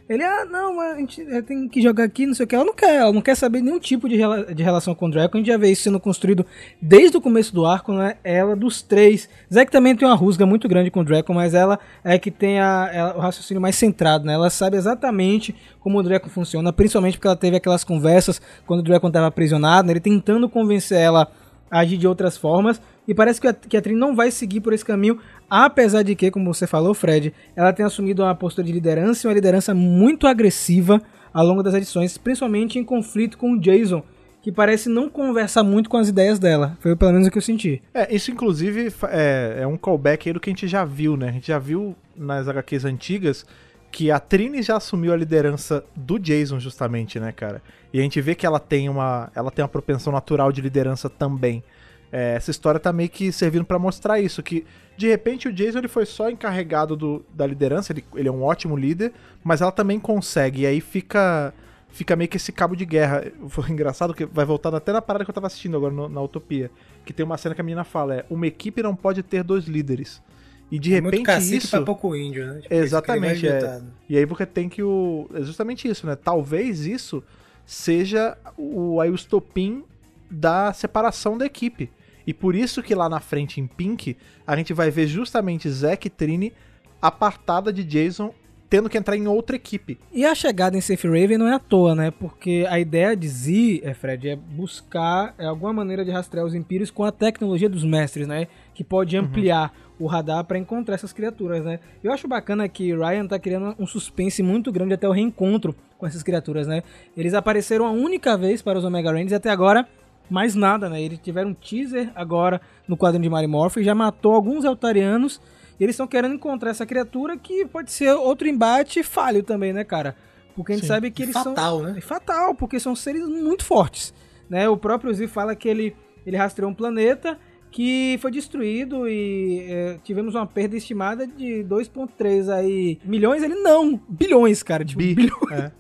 Ele, 0.08 0.24
ah, 0.24 0.46
não, 0.46 0.80
a 0.80 0.98
gente 1.00 1.20
eh, 1.22 1.42
tem 1.42 1.68
que 1.68 1.82
jogar 1.82 2.04
aqui, 2.04 2.28
não 2.28 2.36
sei 2.36 2.44
o 2.44 2.48
que. 2.48 2.54
Ela 2.56 2.64
não 2.64 2.76
quer, 2.76 2.96
ela 2.98 3.12
não 3.12 3.24
quer 3.24 3.34
saber 3.34 3.60
nenhum 3.62 3.80
tipo 3.80 4.08
de, 4.08 4.16
rela- 4.16 4.54
de 4.54 4.62
relação 4.62 4.94
com 4.94 5.08
o 5.08 5.10
Draco. 5.12 5.36
A 5.36 5.40
gente 5.40 5.48
já 5.48 5.58
vê 5.58 5.72
isso 5.72 5.82
sendo 5.82 6.00
construído 6.00 6.46
desde 6.80 7.18
o 7.18 7.22
começo 7.22 7.52
do 7.56 7.66
arco, 7.66 7.92
né? 7.92 8.18
Ela 8.24 8.56
dos 8.56 8.84
três. 8.84 9.28
Zack 9.52 9.72
também 9.72 9.96
tem 9.96 10.08
uma 10.08 10.14
rusga 10.16 10.46
muito 10.46 10.68
grande 10.68 10.92
com 10.92 11.00
o 11.00 11.04
Draco, 11.04 11.34
mas 11.34 11.56
ela 11.56 11.80
é 12.04 12.20
que 12.20 12.30
tem 12.30 12.60
a, 12.60 12.88
ela- 12.94 13.18
o 13.18 13.20
raciocínio 13.20 13.60
mais 13.60 13.76
centrado, 13.78 14.26
né? 14.26 14.34
Ela 14.34 14.52
sabe 14.52 14.78
exatamente 14.78 15.56
como 15.80 15.98
o 15.98 16.04
Draco 16.04 16.30
funciona, 16.30 16.72
principalmente 16.72 17.18
porque 17.18 17.28
ela 17.28 17.36
teve 17.36 17.58
aquelas 17.58 17.84
conversas 17.84 18.40
quando 18.68 18.82
o 18.82 18.84
Draco 18.84 19.08
estava 19.08 19.26
aprisionado, 19.26 19.88
né? 19.88 19.94
ele 19.94 20.00
tentando 20.00 20.48
convencer 20.48 21.00
ela 21.00 21.28
a 21.72 21.80
agir 21.80 21.98
de 21.98 22.08
outras 22.08 22.38
formas. 22.38 22.80
E 23.08 23.14
parece 23.14 23.40
que 23.40 23.48
a, 23.48 23.54
que 23.54 23.78
a 23.78 23.82
Trin 23.82 23.94
não 23.96 24.16
vai 24.16 24.32
seguir 24.32 24.62
por 24.62 24.74
esse 24.74 24.84
caminho, 24.84 25.20
apesar 25.64 26.04
de 26.04 26.16
que, 26.16 26.30
como 26.30 26.54
você 26.54 26.68
falou, 26.68 26.94
Fred, 26.94 27.34
ela 27.56 27.72
tem 27.72 27.86
assumido 27.86 28.24
uma 28.24 28.36
postura 28.36 28.68
de 28.68 28.74
liderança 28.74 29.26
e 29.26 29.28
uma 29.30 29.34
liderança 29.34 29.74
muito 29.74 30.28
agressiva 30.28 31.02
ao 31.34 31.46
longo 31.46 31.64
das 31.64 31.74
edições, 31.74 32.18
principalmente 32.18 32.78
em 32.78 32.84
conflito 32.84 33.38
com 33.38 33.54
o 33.54 33.60
Jason, 33.60 34.04
que 34.42 34.52
parece 34.52 34.90
não 34.90 35.10
conversar 35.10 35.64
muito 35.64 35.90
com 35.90 35.98
as 35.98 36.10
ideias 36.10 36.40
dela. 36.40 36.78
Foi 36.80 36.96
pelo 36.96 37.14
menos 37.14 37.28
o 37.28 37.32
que 37.32 37.38
eu 37.38 37.42
senti. 37.42 37.82
É, 37.94 38.14
isso 38.14 38.32
inclusive 38.32 38.94
é, 39.10 39.60
é 39.62 39.68
um 39.68 39.78
callback 39.78 40.28
aí 40.28 40.34
do 40.34 40.40
que 40.40 40.50
a 40.50 40.54
gente 40.54 40.68
já 40.68 40.84
viu, 40.84 41.16
né? 41.16 41.30
A 41.30 41.32
gente 41.32 41.48
já 41.48 41.60
viu 41.60 41.96
nas 42.16 42.48
HQs 42.48 42.86
antigas 42.86 43.46
que 43.92 44.12
a 44.12 44.20
Trini 44.20 44.62
já 44.62 44.76
assumiu 44.76 45.14
a 45.14 45.16
liderança 45.16 45.84
do 45.96 46.20
Jason 46.20 46.60
justamente, 46.60 47.18
né, 47.18 47.32
cara? 47.32 47.62
E 47.94 48.00
a 48.00 48.02
gente 48.02 48.20
vê 48.20 48.36
que 48.36 48.46
ela 48.46 48.60
tem 48.60 48.90
uma, 48.90 49.32
ela 49.34 49.50
tem 49.50 49.64
uma 49.64 49.70
propensão 49.70 50.12
natural 50.12 50.52
de 50.52 50.60
liderança 50.60 51.10
também. 51.10 51.64
É, 52.12 52.36
essa 52.36 52.52
história 52.52 52.80
tá 52.80 52.94
meio 52.94 53.10
que 53.10 53.32
servindo 53.32 53.66
pra 53.66 53.78
mostrar 53.80 54.20
isso, 54.20 54.42
que 54.44 54.66
de 54.96 55.08
repente 55.08 55.48
o 55.48 55.54
Jason 55.54 55.80
ele 55.80 55.88
foi 55.88 56.06
só 56.06 56.30
encarregado 56.30 56.96
do, 56.96 57.26
da 57.34 57.46
liderança, 57.46 57.92
ele, 57.92 58.06
ele 58.16 58.30
é 58.30 58.32
um 58.32 58.44
ótimo 58.44 58.78
líder, 58.78 59.12
mas 59.44 59.62
ela 59.62 59.72
também 59.72 60.00
consegue, 60.00 60.62
e 60.62 60.66
aí 60.66 60.80
fica 60.80 61.54
fica 61.90 62.14
meio 62.16 62.30
que 62.30 62.36
esse 62.36 62.52
cabo 62.52 62.76
de 62.76 62.86
guerra. 62.86 63.24
Foi 63.48 63.70
engraçado 63.70 64.14
que 64.14 64.26
vai 64.26 64.44
voltando 64.44 64.76
até 64.76 64.92
na 64.92 65.02
parada 65.02 65.24
que 65.24 65.30
eu 65.32 65.34
tava 65.36 65.48
assistindo 65.48 65.78
agora 65.78 65.94
no- 65.94 66.10
na 66.10 66.22
Utopia, 66.22 66.70
que 67.06 67.14
tem 67.14 67.26
uma 67.26 67.38
cena 67.38 67.56
que 67.56 67.62
a 67.62 67.64
menina 67.64 67.86
fala, 67.86 68.16
é, 68.16 68.26
uma 68.30 68.46
equipe 68.46 68.84
não 68.84 68.94
pode 68.96 69.24
ter 69.24 69.44
dois 69.44 69.64
líderes. 69.66 70.22
E 70.70 70.78
de 70.78 70.94
É 70.94 71.00
muito 71.00 71.14
repente 71.14 71.26
cacique 71.28 71.58
isso... 71.58 71.70
pra 71.70 71.82
pouco 71.84 72.14
índio, 72.16 72.46
né? 72.46 72.60
Tipo, 72.62 72.74
Exatamente, 72.74 73.48
é. 73.48 73.52
vai 73.52 73.60
ditado. 73.62 73.94
E 74.10 74.18
aí 74.18 74.26
você 74.26 74.46
tem 74.46 74.68
que 74.68 74.84
o. 74.84 75.30
É 75.34 75.42
justamente 75.44 75.88
isso, 75.88 76.06
né? 76.06 76.16
Talvez 76.18 76.86
isso 76.86 77.24
seja 77.66 78.38
o, 78.58 79.00
aí 79.00 79.10
o 79.10 79.16
estopim 79.16 79.84
da 80.30 80.74
separação 80.74 81.38
da 81.38 81.46
equipe. 81.46 81.90
E 82.28 82.34
por 82.34 82.56
isso 82.56 82.82
que 82.82 82.96
lá 82.96 83.08
na 83.08 83.20
frente, 83.20 83.62
em 83.62 83.68
Pink, 83.68 84.18
a 84.46 84.56
gente 84.56 84.74
vai 84.74 84.90
ver 84.90 85.08
justamente 85.08 85.70
Zack 85.70 86.08
e 86.08 86.10
Trini 86.10 86.54
apartada 87.02 87.72
de 87.72 87.84
Jason, 87.84 88.34
tendo 88.68 88.90
que 88.90 88.98
entrar 88.98 89.16
em 89.16 89.28
outra 89.28 89.56
equipe. 89.56 90.00
E 90.12 90.26
a 90.26 90.34
chegada 90.34 90.76
em 90.76 90.82
Safe 90.82 91.08
Raven 91.08 91.38
não 91.38 91.48
é 91.48 91.54
à 91.54 91.60
toa, 91.60 91.94
né? 91.94 92.10
Porque 92.10 92.66
a 92.68 92.80
ideia 92.80 93.16
de 93.16 93.28
Z, 93.28 93.82
é, 93.84 93.94
Fred, 93.94 94.30
é 94.30 94.36
buscar 94.36 95.36
é, 95.38 95.46
alguma 95.46 95.72
maneira 95.72 96.04
de 96.04 96.10
rastrear 96.10 96.46
os 96.46 96.56
Impérios 96.56 96.90
com 96.90 97.04
a 97.04 97.12
tecnologia 97.12 97.70
dos 97.70 97.84
mestres, 97.84 98.28
né? 98.28 98.48
Que 98.74 98.84
pode 98.84 99.16
ampliar 99.16 99.72
o 100.00 100.08
radar 100.08 100.44
para 100.44 100.58
encontrar 100.58 100.96
essas 100.96 101.14
criaturas, 101.14 101.64
né? 101.64 101.80
Eu 102.04 102.12
acho 102.12 102.28
bacana 102.28 102.68
que 102.68 102.94
Ryan 102.94 103.28
tá 103.28 103.40
criando 103.40 103.76
um 103.80 103.86
suspense 103.86 104.42
muito 104.42 104.72
grande 104.72 104.94
até 104.94 105.08
o 105.08 105.12
reencontro 105.12 105.76
com 105.98 106.06
essas 106.06 106.24
criaturas, 106.24 106.68
né? 106.68 106.84
Eles 107.16 107.34
apareceram 107.34 107.86
a 107.86 107.92
única 107.92 108.36
vez 108.36 108.62
para 108.62 108.78
os 108.78 108.84
Omega 108.84 109.12
Rangers 109.12 109.32
e 109.32 109.36
até 109.36 109.50
agora 109.50 109.88
mais 110.30 110.56
nada, 110.56 110.90
né? 110.90 111.02
Eles 111.02 111.20
tiveram 111.20 111.52
um 111.52 111.54
teaser 111.54 112.12
agora 112.16 112.62
no 112.88 112.98
quadrinho 112.98 113.24
de 113.24 113.30
Mary 113.30 113.48
Morph, 113.48 113.78
já 113.78 113.94
matou 113.94 114.34
alguns 114.34 114.64
Eltarianos 114.64 115.42
e 115.80 115.84
eles 115.84 115.94
estão 115.94 116.08
querendo 116.08 116.36
encontrar 116.36 116.72
essa 116.72 116.86
criatura 116.86 117.38
que 117.38 117.66
pode 117.66 117.92
ser 117.92 118.14
outro 118.14 118.48
embate 118.48 119.04
falho 119.04 119.44
também, 119.44 119.74
né, 119.74 119.84
cara? 119.84 120.16
Porque 120.56 120.72
a 120.72 120.76
gente 120.76 120.86
Sim. 120.86 120.94
sabe 120.94 121.12
que 121.12 121.24
eles 121.24 121.34
fatal, 121.34 121.80
são 121.80 121.92
né? 121.92 121.96
é 121.98 122.02
fatal, 122.02 122.56
porque 122.56 122.80
são 122.80 122.96
seres 122.96 123.28
muito 123.28 123.66
fortes, 123.66 124.14
né? 124.50 124.70
O 124.70 124.78
próprio 124.78 125.14
Z 125.14 125.28
fala 125.28 125.56
que 125.56 125.68
ele 125.68 125.96
ele 126.26 126.38
rastreou 126.38 126.72
um 126.72 126.74
planeta 126.74 127.38
que 127.70 128.18
foi 128.22 128.32
destruído 128.32 129.08
e 129.08 129.66
é, 129.70 130.00
tivemos 130.04 130.34
uma 130.34 130.48
perda 130.48 130.78
estimada 130.78 131.28
de 131.28 131.64
2.3 131.66 132.50
aí 132.50 132.98
milhões, 133.04 133.44
ele 133.44 133.56
não, 133.56 134.00
bilhões, 134.08 134.64
cara, 134.64 134.84
de 134.84 134.96
Bi. 134.96 135.14
bilhões. 135.14 135.52
É. 135.52 135.72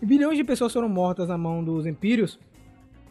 Bilhões 0.04 0.36
de 0.36 0.44
pessoas 0.44 0.72
foram 0.72 0.88
mortas 0.88 1.28
na 1.28 1.36
mão 1.36 1.62
dos 1.62 1.84
Empírios. 1.84 2.38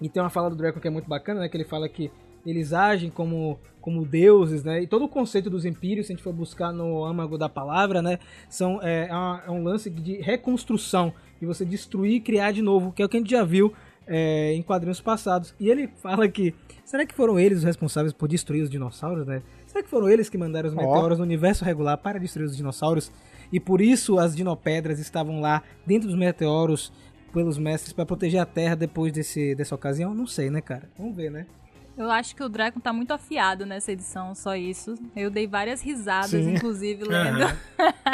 E 0.02 0.08
tem 0.10 0.22
uma 0.22 0.30
fala 0.30 0.50
do 0.50 0.56
Draco 0.56 0.80
que 0.80 0.88
é 0.88 0.92
muito 0.92 1.08
bacana, 1.10 1.42
né? 1.42 1.50
Que 1.50 1.58
ele 1.58 1.64
fala 1.66 1.88
que 1.90 2.12
eles 2.46 2.72
agem 2.72 3.10
como, 3.10 3.60
como 3.82 4.06
deuses, 4.06 4.64
né? 4.64 4.82
E 4.82 4.88
todo 4.88 5.06
o 5.06 5.10
conceito 5.10 5.50
dos 5.50 5.66
Empírios, 5.66 6.08
se 6.08 6.14
a 6.14 6.16
gente 6.16 6.24
for 6.24 6.32
buscar 6.34 6.72
no 6.72 7.04
âmago 7.04 7.38
da 7.38 7.50
palavra, 7.50 8.02
né? 8.02 8.20
São, 8.50 8.80
é, 8.82 9.08
é 9.10 9.14
uma- 9.14 9.44
é 9.48 9.52
um 9.52 9.64
lance 9.64 9.90
de 9.90 10.22
reconstrução, 10.22 11.14
de 11.40 11.46
você 11.46 11.66
destruir 11.66 12.14
e 12.16 12.20
criar 12.20 12.52
de 12.52 12.62
novo, 12.62 12.92
que 12.92 13.02
é 13.02 13.06
o 13.06 13.10
que 13.10 13.18
a 13.18 13.20
gente 13.20 13.32
já 13.32 13.44
viu 13.44 13.74
é, 14.10 14.54
em 14.54 14.62
quadrinhos 14.62 15.02
passados. 15.02 15.54
E 15.60 15.70
ele 15.70 15.90
fala 16.02 16.30
que, 16.30 16.56
será 16.86 17.06
que 17.06 17.14
foram 17.14 17.38
eles 17.38 17.58
os 17.58 17.64
responsáveis 17.66 18.14
por 18.14 18.30
destruir 18.30 18.64
os 18.64 18.70
dinossauros, 18.70 19.28
né? 19.28 19.42
Será 19.66 19.84
que 19.84 19.90
foram 19.90 20.08
eles 20.10 20.30
que 20.30 20.38
mandaram 20.38 20.70
os 20.70 20.74
meteoros 20.94 21.18
no 21.18 21.26
universo 21.26 21.66
regular 21.66 21.98
para 21.98 22.18
destruir 22.18 22.46
os 22.46 22.56
dinossauros? 22.56 23.12
E 23.52 23.60
por 23.60 23.82
isso 23.82 24.18
as 24.18 24.34
dinopedras 24.34 24.98
estavam 25.00 25.42
lá 25.42 25.62
dentro 25.86 26.08
dos 26.08 26.18
meteoros 26.18 26.92
pelos 27.34 27.58
mestres 27.58 27.94
para 27.94 28.06
proteger 28.06 28.40
a 28.40 28.46
Terra 28.46 28.76
depois 28.76 29.12
desse, 29.12 29.56
dessa 29.56 29.76
ocasião? 29.76 30.14
Não 30.14 30.28
sei, 30.28 30.50
né, 30.50 30.62
cara? 30.62 30.90
Vamos 30.98 31.16
ver, 31.16 31.32
né? 31.32 31.46
Eu 31.98 32.12
acho 32.12 32.36
que 32.36 32.44
o 32.44 32.50
Dragon 32.50 32.80
tá 32.80 32.94
muito 32.94 33.12
afiado 33.12 33.66
nessa 33.66 33.92
edição, 33.92 34.36
só 34.36 34.56
isso. 34.56 34.94
Eu 35.16 35.32
dei 35.32 35.48
várias 35.48 35.82
risadas, 35.82 36.30
Sim. 36.30 36.54
inclusive, 36.54 37.04
lendo. 37.10 37.46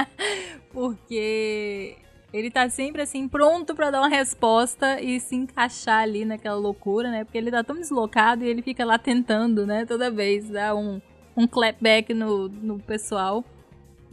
Porque 0.72 1.98
ele 2.32 2.50
tá 2.50 2.70
sempre 2.70 3.02
assim, 3.02 3.28
pronto 3.28 3.76
pra 3.76 3.92
dar 3.92 4.00
uma 4.00 4.08
resposta 4.08 5.02
e 5.02 5.20
se 5.20 5.36
encaixar 5.36 6.02
ali 6.02 6.24
naquela 6.24 6.56
loucura, 6.56 7.12
né? 7.12 7.26
Porque 7.26 7.38
ele 7.38 7.52
tá 7.52 7.62
tão 7.62 7.76
deslocado 7.76 8.46
e 8.46 8.48
ele 8.48 8.62
fica 8.62 8.86
lá 8.86 8.98
tentando, 8.98 9.68
né? 9.68 9.86
Toda 9.86 10.10
vez 10.10 10.50
dar 10.50 10.76
um, 10.76 11.02
um 11.36 11.46
clapback 11.46 12.14
no, 12.14 12.48
no 12.48 12.80
pessoal. 12.80 13.44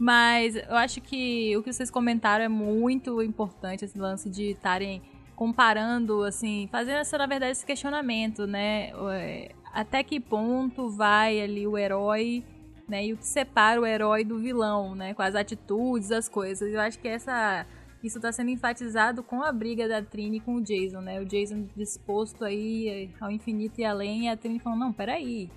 Mas 0.01 0.55
eu 0.55 0.75
acho 0.77 0.99
que 0.99 1.55
o 1.55 1.61
que 1.61 1.71
vocês 1.71 1.91
comentaram 1.91 2.43
é 2.43 2.47
muito 2.47 3.21
importante, 3.21 3.85
esse 3.85 3.99
lance 3.99 4.31
de 4.31 4.45
estarem 4.45 4.99
comparando, 5.35 6.23
assim, 6.23 6.67
fazendo 6.71 6.97
essa, 6.97 7.19
na 7.19 7.27
verdade, 7.27 7.51
esse 7.51 7.63
questionamento, 7.63 8.47
né? 8.47 8.93
É, 9.11 9.51
Até 9.71 10.01
que 10.01 10.19
ponto 10.19 10.89
vai 10.89 11.39
ali 11.39 11.67
o 11.67 11.77
herói, 11.77 12.43
né? 12.89 13.05
E 13.05 13.13
o 13.13 13.17
que 13.17 13.27
separa 13.27 13.79
o 13.79 13.85
herói 13.85 14.23
do 14.23 14.39
vilão, 14.39 14.95
né? 14.95 15.13
Com 15.13 15.21
as 15.21 15.35
atitudes, 15.35 16.11
as 16.11 16.27
coisas. 16.27 16.73
Eu 16.73 16.81
acho 16.81 16.97
que 16.97 17.07
essa. 17.07 17.67
Isso 18.03 18.19
tá 18.19 18.31
sendo 18.31 18.49
enfatizado 18.49 19.21
com 19.21 19.43
a 19.43 19.51
briga 19.51 19.87
da 19.87 20.01
Trini 20.01 20.39
com 20.39 20.55
o 20.55 20.61
Jason, 20.63 21.01
né? 21.01 21.21
O 21.21 21.25
Jason 21.25 21.67
disposto 21.75 22.43
aí 22.43 23.11
ao 23.19 23.29
infinito 23.29 23.79
e 23.79 23.85
além, 23.85 24.23
e 24.23 24.29
a 24.29 24.35
Trini 24.35 24.57
falando, 24.57 24.79
não, 24.79 24.93
peraí. 24.93 25.47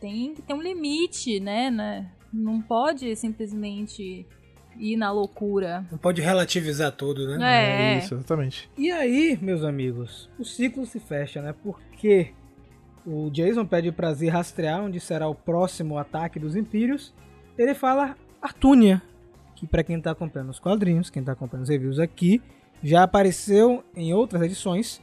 Tem 0.00 0.34
ter 0.34 0.54
um 0.54 0.62
limite, 0.62 1.40
né? 1.40 1.68
Não 2.32 2.60
pode 2.60 3.14
simplesmente 3.16 4.26
ir 4.78 4.96
na 4.96 5.10
loucura. 5.12 5.86
Não 5.90 5.98
pode 5.98 6.22
relativizar 6.22 6.92
tudo, 6.92 7.36
né? 7.36 7.94
É. 7.94 7.98
Isso, 7.98 8.14
exatamente. 8.14 8.70
E 8.76 8.90
aí, 8.90 9.38
meus 9.40 9.62
amigos, 9.64 10.30
o 10.38 10.44
ciclo 10.44 10.86
se 10.86 10.98
fecha, 10.98 11.42
né? 11.42 11.54
Porque 11.62 12.32
o 13.06 13.30
Jason 13.30 13.66
pede 13.66 13.92
pra 13.92 14.14
Z 14.14 14.28
rastrear 14.28 14.82
onde 14.82 14.98
será 15.00 15.28
o 15.28 15.34
próximo 15.34 15.98
ataque 15.98 16.38
dos 16.38 16.56
Impérios. 16.56 17.12
Ele 17.58 17.74
fala 17.74 18.16
Artúnia, 18.40 19.02
que 19.54 19.66
pra 19.66 19.84
quem 19.84 20.00
tá 20.00 20.12
acompanhando 20.12 20.50
os 20.50 20.58
quadrinhos, 20.58 21.10
quem 21.10 21.22
tá 21.22 21.32
acompanhando 21.32 21.64
os 21.64 21.70
reviews 21.70 21.98
aqui, 21.98 22.40
já 22.82 23.02
apareceu 23.02 23.84
em 23.94 24.12
outras 24.14 24.42
edições. 24.42 25.00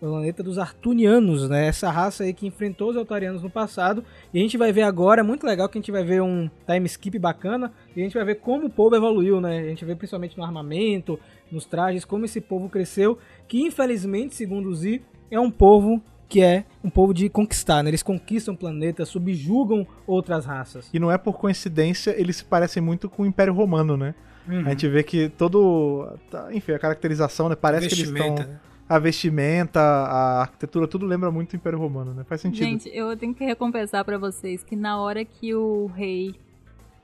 O 0.00 0.06
planeta 0.06 0.42
dos 0.42 0.58
Artunianos, 0.58 1.48
né? 1.48 1.66
Essa 1.66 1.90
raça 1.90 2.24
aí 2.24 2.32
que 2.32 2.46
enfrentou 2.46 2.90
os 2.90 2.96
Altarianos 2.96 3.42
no 3.42 3.50
passado. 3.50 4.02
E 4.32 4.38
a 4.38 4.42
gente 4.42 4.56
vai 4.56 4.72
ver 4.72 4.82
agora, 4.82 5.20
é 5.20 5.22
muito 5.22 5.46
legal 5.46 5.68
que 5.68 5.76
a 5.76 5.80
gente 5.80 5.92
vai 5.92 6.02
ver 6.02 6.22
um 6.22 6.48
time 6.66 6.86
skip 6.86 7.18
bacana. 7.18 7.70
E 7.94 8.00
a 8.00 8.04
gente 8.04 8.14
vai 8.14 8.24
ver 8.24 8.36
como 8.36 8.66
o 8.66 8.70
povo 8.70 8.96
evoluiu, 8.96 9.40
né? 9.40 9.58
A 9.58 9.68
gente 9.68 9.84
vê 9.84 9.94
principalmente 9.94 10.38
no 10.38 10.44
armamento, 10.44 11.18
nos 11.52 11.66
trajes, 11.66 12.04
como 12.04 12.24
esse 12.24 12.40
povo 12.40 12.68
cresceu. 12.68 13.18
Que 13.46 13.60
infelizmente, 13.60 14.34
segundo 14.34 14.70
o 14.70 14.74
Z, 14.74 15.02
é 15.30 15.38
um 15.38 15.50
povo 15.50 16.02
que 16.30 16.40
é 16.40 16.64
um 16.82 16.88
povo 16.88 17.12
de 17.12 17.28
conquistar, 17.28 17.82
né? 17.82 17.90
Eles 17.90 18.04
conquistam 18.04 18.54
planetas, 18.54 19.08
subjugam 19.08 19.86
outras 20.06 20.46
raças. 20.46 20.88
E 20.94 20.98
não 20.98 21.10
é 21.10 21.18
por 21.18 21.36
coincidência, 21.36 22.14
eles 22.16 22.36
se 22.36 22.44
parecem 22.44 22.80
muito 22.80 23.10
com 23.10 23.24
o 23.24 23.26
Império 23.26 23.52
Romano, 23.52 23.96
né? 23.96 24.14
Uhum. 24.48 24.60
A 24.64 24.70
gente 24.70 24.88
vê 24.88 25.02
que 25.02 25.28
todo. 25.28 26.08
tá, 26.30 26.48
Enfim, 26.52 26.72
a 26.72 26.78
caracterização, 26.78 27.48
né? 27.48 27.56
Parece 27.56 27.88
que 27.88 27.94
eles 27.94 28.08
estão. 28.08 28.34
né? 28.36 28.60
A 28.90 28.98
vestimenta, 28.98 29.80
a 29.80 30.40
arquitetura, 30.40 30.88
tudo 30.88 31.06
lembra 31.06 31.30
muito 31.30 31.52
o 31.52 31.56
Império 31.56 31.78
Romano, 31.78 32.12
né? 32.12 32.24
Faz 32.24 32.40
sentido. 32.40 32.66
Gente, 32.66 32.90
eu 32.92 33.16
tenho 33.16 33.32
que 33.32 33.44
recompensar 33.44 34.04
pra 34.04 34.18
vocês 34.18 34.64
que 34.64 34.74
na 34.74 35.00
hora 35.00 35.24
que 35.24 35.54
o 35.54 35.86
rei 35.86 36.34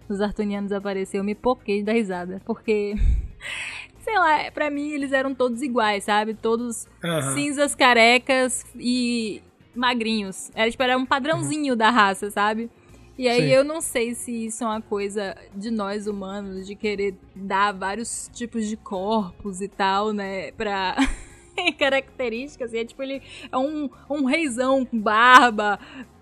dos 0.09 0.21
Artunianos 0.21 0.73
apareceu, 0.73 1.21
eu 1.21 1.25
me 1.25 1.37
poquei 1.37 1.85
da 1.85 1.93
risada. 1.93 2.43
Porque, 2.45 2.97
sei 4.03 4.19
lá, 4.19 4.51
pra 4.51 4.69
mim 4.69 4.91
eles 4.91 5.13
eram 5.13 5.33
todos 5.33 5.63
iguais, 5.63 6.03
sabe? 6.03 6.35
Todos 6.35 6.89
Aham. 7.05 7.35
cinzas, 7.35 7.77
carecas 7.77 8.67
e 8.75 9.41
magrinhos. 9.73 10.51
Era, 10.57 10.69
tipo, 10.69 10.83
era 10.83 10.99
um 10.99 11.07
padrãozinho 11.07 11.77
da 11.77 11.89
raça, 11.89 12.33
sabe? 12.33 12.69
E 13.17 13.29
aí 13.29 13.43
Sim. 13.43 13.55
eu 13.55 13.63
não 13.63 13.81
sei 13.81 14.13
se 14.13 14.47
isso 14.47 14.65
é 14.65 14.67
uma 14.67 14.83
coisa 14.83 15.37
de 15.55 15.71
nós 15.71 16.09
humanos, 16.09 16.67
de 16.67 16.75
querer 16.75 17.15
dar 17.33 17.71
vários 17.71 18.29
tipos 18.35 18.67
de 18.67 18.77
corpos 18.77 19.61
e 19.61 19.69
tal, 19.69 20.13
né? 20.13 20.51
Características, 21.79 22.73
e 22.73 22.79
é 22.79 22.85
tipo, 22.85 23.03
ele 23.03 23.23
é 23.51 23.57
um, 23.57 23.89
um 24.11 24.25
reizão 24.25 24.85
com 24.85 24.99
barba, 24.99 25.79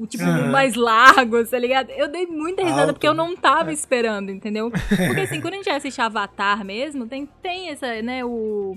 tipo, 0.09 0.25
Aham. 0.25 0.51
mais 0.51 0.75
largo, 0.75 1.45
tá 1.47 1.59
ligado? 1.59 1.91
Eu 1.91 2.09
dei 2.09 2.27
muita 2.27 2.63
risada 2.63 2.83
Alto, 2.83 2.95
porque 2.95 3.09
eu 3.09 3.15
né? 3.15 3.23
não 3.23 3.37
tava 3.37 3.73
esperando, 3.73 4.31
entendeu? 4.31 4.71
Porque 4.71 5.21
assim, 5.21 5.41
quando 5.43 5.55
a 5.55 5.57
gente 5.59 5.71
assiste 5.71 6.01
Avatar 6.01 6.65
mesmo, 6.65 7.07
tem, 7.07 7.29
tem 7.43 7.71
essa, 7.71 8.01
né, 8.03 8.25
o 8.25 8.77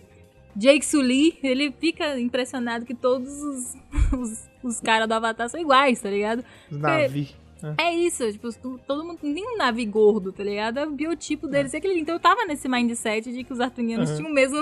Jake 0.56 0.86
Sully, 0.86 1.38
ele 1.44 1.74
fica 1.80 2.20
impressionado 2.20 2.86
que 2.86 2.94
todos 2.96 3.32
os, 3.44 3.74
os, 4.14 4.50
os 4.64 4.82
caras 4.82 5.08
do 5.08 5.14
Avatar 5.14 5.50
são 5.50 5.60
iguais, 5.60 6.02
tá 6.02 6.10
ligado? 6.10 6.44
Os 6.72 6.78
Navi. 6.78 7.30
É 7.76 7.92
isso, 7.92 8.32
tipo, 8.32 8.50
tu- 8.54 8.80
todo 8.88 9.04
mundo, 9.04 9.18
nem 9.24 9.44
um 9.44 9.58
navio 9.58 9.90
gordo, 9.90 10.32
tá 10.32 10.44
ligado? 10.44 10.78
É 10.78 10.86
o 10.86 10.92
biotipo 10.92 11.48
deles 11.48 11.74
e 11.74 11.78
aquele. 11.78 12.00
Então 12.00 12.14
eu 12.14 12.20
tava 12.20 12.46
nesse 12.46 12.70
mindset 12.70 13.34
de 13.34 13.44
que 13.44 13.52
os 13.52 13.60
artunianos 13.60 14.12
Uhum. 14.12 14.16
tinham 14.18 14.30
o 14.32 14.34
mesmo. 14.34 14.58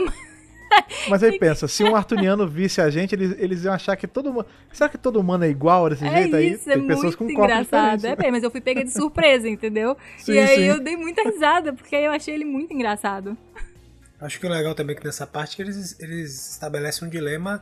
Mas 1.10 1.24
aí 1.24 1.38
pensa, 1.40 1.68
se 1.68 1.84
um 1.84 1.94
artuniano 1.98 2.48
visse 2.48 2.82
a 2.82 2.90
gente, 2.90 3.14
eles, 3.16 3.36
eles 3.38 3.64
iam 3.64 3.74
achar 3.74 3.96
que 3.96 4.08
todo 4.08 4.32
mundo. 4.34 4.46
Será 4.72 4.90
que 4.90 4.98
todo 4.98 5.20
humano 5.20 5.44
é 5.46 5.50
igual 5.50 5.90
desse 5.90 6.06
É 6.06 6.12
jeito 6.18 6.36
aí? 6.36 6.52
isso, 6.54 6.70
é 6.70 6.74
Tem 6.74 6.88
pessoas 6.88 7.16
muito 7.16 7.18
com 7.18 7.26
corpos 7.40 7.44
engraçado. 7.56 7.96
diferentes. 7.98 8.06
É 8.06 8.16
bem, 8.16 8.32
mas 8.32 8.44
eu 8.44 8.52
fui 8.52 8.62
pega 8.62 8.84
de 8.84 8.92
surpresa, 8.92 9.48
entendeu? 9.48 9.96
Sim, 10.18 10.34
e 10.34 10.40
aí 10.40 10.56
sim. 10.56 10.62
eu 10.64 10.80
dei 10.80 10.96
muita 10.98 11.24
risada, 11.24 11.74
porque 11.74 11.96
eu 11.96 12.12
achei 12.12 12.34
ele 12.34 12.46
muito 12.46 12.74
engraçado. 12.74 13.38
Acho 14.20 14.40
que 14.40 14.46
o 14.46 14.50
legal 14.50 14.74
também 14.74 14.96
é 14.96 15.00
que 15.00 15.06
nessa 15.06 15.28
parte 15.28 15.62
eles, 15.62 16.00
eles 16.00 16.52
estabelecem 16.52 17.08
um 17.08 17.12
dilema 17.12 17.62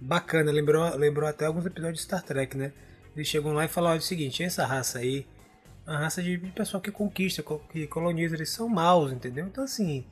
bacana. 0.00 0.50
Lembrou, 0.52 0.94
lembrou 0.96 1.28
até 1.28 1.46
alguns 1.46 1.66
episódios 1.66 1.98
de 1.98 2.04
Star 2.04 2.22
Trek, 2.22 2.56
né? 2.56 2.72
Eles 3.16 3.28
chegam 3.28 3.52
lá 3.52 3.64
e 3.64 3.68
falam: 3.68 3.90
olha, 3.90 3.98
é 3.98 4.00
o 4.00 4.02
seguinte, 4.02 4.42
essa 4.42 4.64
raça 4.66 4.98
aí, 4.98 5.26
é 5.86 5.90
uma 5.90 5.98
raça 5.98 6.22
de 6.22 6.38
pessoal 6.54 6.80
que 6.80 6.90
conquista, 6.90 7.42
co- 7.42 7.60
que 7.72 7.86
coloniza, 7.86 8.36
eles 8.36 8.50
são 8.50 8.68
maus, 8.68 9.10
entendeu? 9.12 9.46
Então 9.46 9.64
assim, 9.64 10.04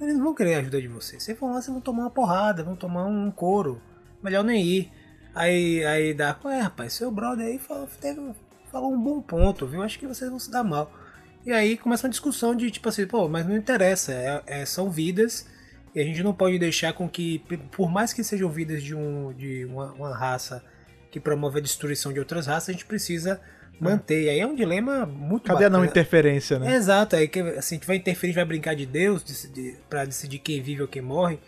eles 0.00 0.14
não 0.14 0.24
vão 0.24 0.34
querer 0.34 0.54
a 0.54 0.58
ajuda 0.58 0.80
de 0.80 0.88
vocês. 0.88 1.22
Vocês 1.22 1.38
vão 1.38 1.50
lá, 1.50 1.56
vocês 1.56 1.72
vão 1.72 1.80
tomar 1.80 2.02
uma 2.04 2.10
porrada, 2.10 2.62
vão 2.62 2.76
tomar 2.76 3.06
um 3.06 3.30
couro. 3.30 3.80
Melhor 4.22 4.44
nem 4.44 4.64
ir. 4.64 4.92
Aí, 5.34 5.84
aí 5.84 6.14
dá, 6.14 6.38
ué, 6.44 6.60
rapaz, 6.60 6.94
seu 6.94 7.10
brother 7.10 7.46
aí 7.46 7.58
falou, 7.58 7.88
teve, 8.00 8.20
falou 8.70 8.92
um 8.92 9.00
bom 9.00 9.20
ponto, 9.20 9.66
viu? 9.66 9.82
Acho 9.82 9.98
que 9.98 10.06
vocês 10.06 10.30
vão 10.30 10.38
se 10.38 10.50
dar 10.50 10.64
mal. 10.64 10.90
E 11.44 11.52
aí 11.52 11.76
começa 11.76 12.06
uma 12.06 12.10
discussão 12.10 12.54
de 12.56 12.70
tipo 12.70 12.88
assim, 12.88 13.06
pô, 13.06 13.28
mas 13.28 13.46
não 13.46 13.56
interessa, 13.56 14.12
é- 14.12 14.42
é- 14.46 14.66
são 14.66 14.90
vidas 14.90 15.46
e 15.94 16.00
a 16.00 16.04
gente 16.04 16.22
não 16.22 16.34
pode 16.34 16.58
deixar 16.58 16.92
com 16.92 17.08
que, 17.08 17.38
por 17.70 17.90
mais 17.90 18.12
que 18.12 18.24
sejam 18.24 18.50
vidas 18.50 18.82
de, 18.82 18.94
um, 18.94 19.32
de 19.32 19.64
uma, 19.64 19.92
uma 19.92 20.16
raça 20.16 20.64
que 21.10 21.20
promove 21.20 21.58
a 21.58 21.62
destruição 21.62 22.12
de 22.12 22.18
outras 22.18 22.46
raças, 22.46 22.70
a 22.70 22.72
gente 22.72 22.84
precisa 22.84 23.40
manter. 23.80 24.24
E 24.24 24.28
aí 24.30 24.40
é 24.40 24.46
um 24.46 24.54
dilema 24.54 25.04
muito 25.06 25.44
Cadê 25.44 25.64
a 25.64 25.70
não 25.70 25.80
bacana. 25.80 25.90
interferência, 25.90 26.58
né? 26.58 26.74
Exato, 26.74 27.16
aí 27.16 27.28
que 27.28 27.40
assim, 27.40 27.76
a 27.76 27.78
gente 27.78 27.86
vai 27.86 27.96
interferir, 27.96 28.30
a 28.30 28.32
gente 28.32 28.36
vai 28.36 28.44
brincar 28.44 28.74
de 28.74 28.86
Deus 28.86 29.22
decidir, 29.22 29.78
pra 29.88 30.04
decidir 30.04 30.38
quem 30.38 30.62
vive 30.62 30.82
ou 30.82 30.88
quem 30.88 31.02
morre. 31.02 31.38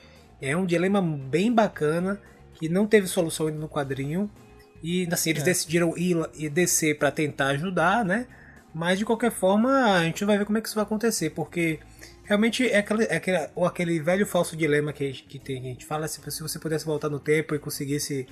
É 0.41 0.57
um 0.57 0.64
dilema 0.66 1.01
bem 1.03 1.53
bacana 1.53 2.20
que 2.55 2.68
não 2.68 2.87
teve 2.87 3.07
solução 3.07 3.47
ainda 3.47 3.59
no 3.59 3.68
quadrinho. 3.68 4.31
E 4.83 5.09
assim, 5.11 5.31
eles 5.31 5.43
É. 5.43 5.47
decidiram 5.47 5.97
ir 5.97 6.16
e 6.37 6.49
descer 6.49 6.99
pra 6.99 7.11
tentar 7.11 7.49
ajudar, 7.49 8.05
né? 8.05 8.26
Mas 8.72 8.99
de 8.99 9.05
qualquer 9.05 9.33
forma, 9.33 9.70
a 9.97 10.05
gente 10.05 10.24
vai 10.24 10.39
ver 10.39 10.45
como 10.45 10.59
é 10.59 10.61
que 10.61 10.68
isso 10.68 10.74
vai 10.76 10.85
acontecer, 10.85 11.31
porque 11.31 11.81
realmente 12.22 12.68
é 12.68 12.79
aquele, 12.79 13.05
é 13.05 13.16
aquele, 13.16 13.49
ou 13.57 13.64
aquele 13.64 13.99
velho 13.99 14.24
falso 14.26 14.57
dilema 14.57 14.93
que, 14.93 15.11
que 15.12 15.39
tem, 15.39 15.61
que 15.62 15.66
a 15.66 15.70
gente 15.70 15.87
fala, 15.87 16.07
se, 16.07 16.20
se 16.31 16.43
você 16.43 16.59
pudesse 16.61 16.85
voltar 16.85 17.09
no 17.09 17.18
tempo 17.18 17.55
e 17.55 17.59
conseguisse 17.59 18.26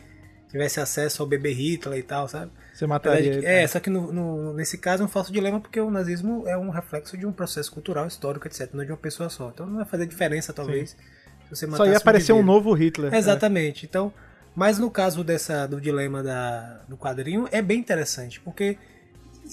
tivesse 0.56 0.80
acesso 0.80 1.22
ao 1.22 1.28
bebê 1.28 1.52
Hitler 1.52 1.98
e 1.98 2.02
tal, 2.02 2.28
sabe? 2.28 2.50
Você 2.72 2.86
mataria 2.86 3.22
Verdade, 3.22 3.46
ele. 3.46 3.46
é, 3.46 3.66
só 3.66 3.78
que 3.80 3.90
no, 3.90 4.12
no- 4.12 4.52
nesse 4.54 4.78
caso 4.78 5.02
é 5.02 5.06
um 5.06 5.08
falso 5.08 5.32
dilema 5.32 5.60
porque 5.60 5.80
o 5.80 5.90
nazismo 5.90 6.44
é 6.46 6.56
um 6.56 6.70
reflexo 6.70 7.16
de 7.16 7.26
um 7.26 7.32
processo 7.32 7.70
cultural, 7.72 8.06
histórico, 8.06 8.46
etc. 8.46 8.68
Não 8.72 8.84
de 8.84 8.90
uma 8.92 8.96
pessoa 8.98 9.28
só. 9.28 9.50
Então 9.54 9.66
não 9.66 9.76
vai 9.76 9.84
fazer 9.84 10.06
diferença, 10.06 10.52
talvez, 10.52 10.90
se 10.90 11.50
você 11.50 11.66
Só 11.70 11.86
ia 11.86 11.96
aparecer 11.98 12.32
um 12.32 12.36
indivíduo. 12.36 12.54
novo 12.54 12.72
Hitler. 12.74 13.14
Exatamente. 13.14 13.86
Então, 13.86 14.12
mas 14.54 14.78
no 14.78 14.90
caso 14.90 15.22
dessa 15.22 15.66
do 15.66 15.80
dilema 15.80 16.22
da, 16.22 16.80
do 16.88 16.96
quadrinho 16.96 17.48
é 17.52 17.60
bem 17.62 17.78
interessante, 17.78 18.40
porque 18.40 18.78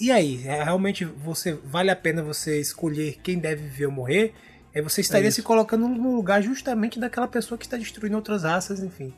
e 0.00 0.10
aí, 0.10 0.42
É, 0.46 0.62
realmente 0.64 1.04
você 1.04 1.52
vale 1.52 1.90
a 1.90 1.96
pena 1.96 2.22
você 2.22 2.60
escolher 2.60 3.18
quem 3.22 3.38
deve 3.38 3.62
viver 3.62 3.86
ou 3.86 3.92
morrer? 3.92 4.34
Aí 4.74 4.82
você 4.82 5.00
estaria 5.00 5.28
isso. 5.28 5.36
se 5.36 5.42
colocando 5.42 5.86
no 5.86 6.16
lugar 6.16 6.42
justamente 6.42 6.98
daquela 6.98 7.28
pessoa 7.28 7.56
que 7.56 7.64
está 7.64 7.76
destruindo 7.76 8.16
outras 8.16 8.42
raças, 8.42 8.80
enfim. 8.82 9.14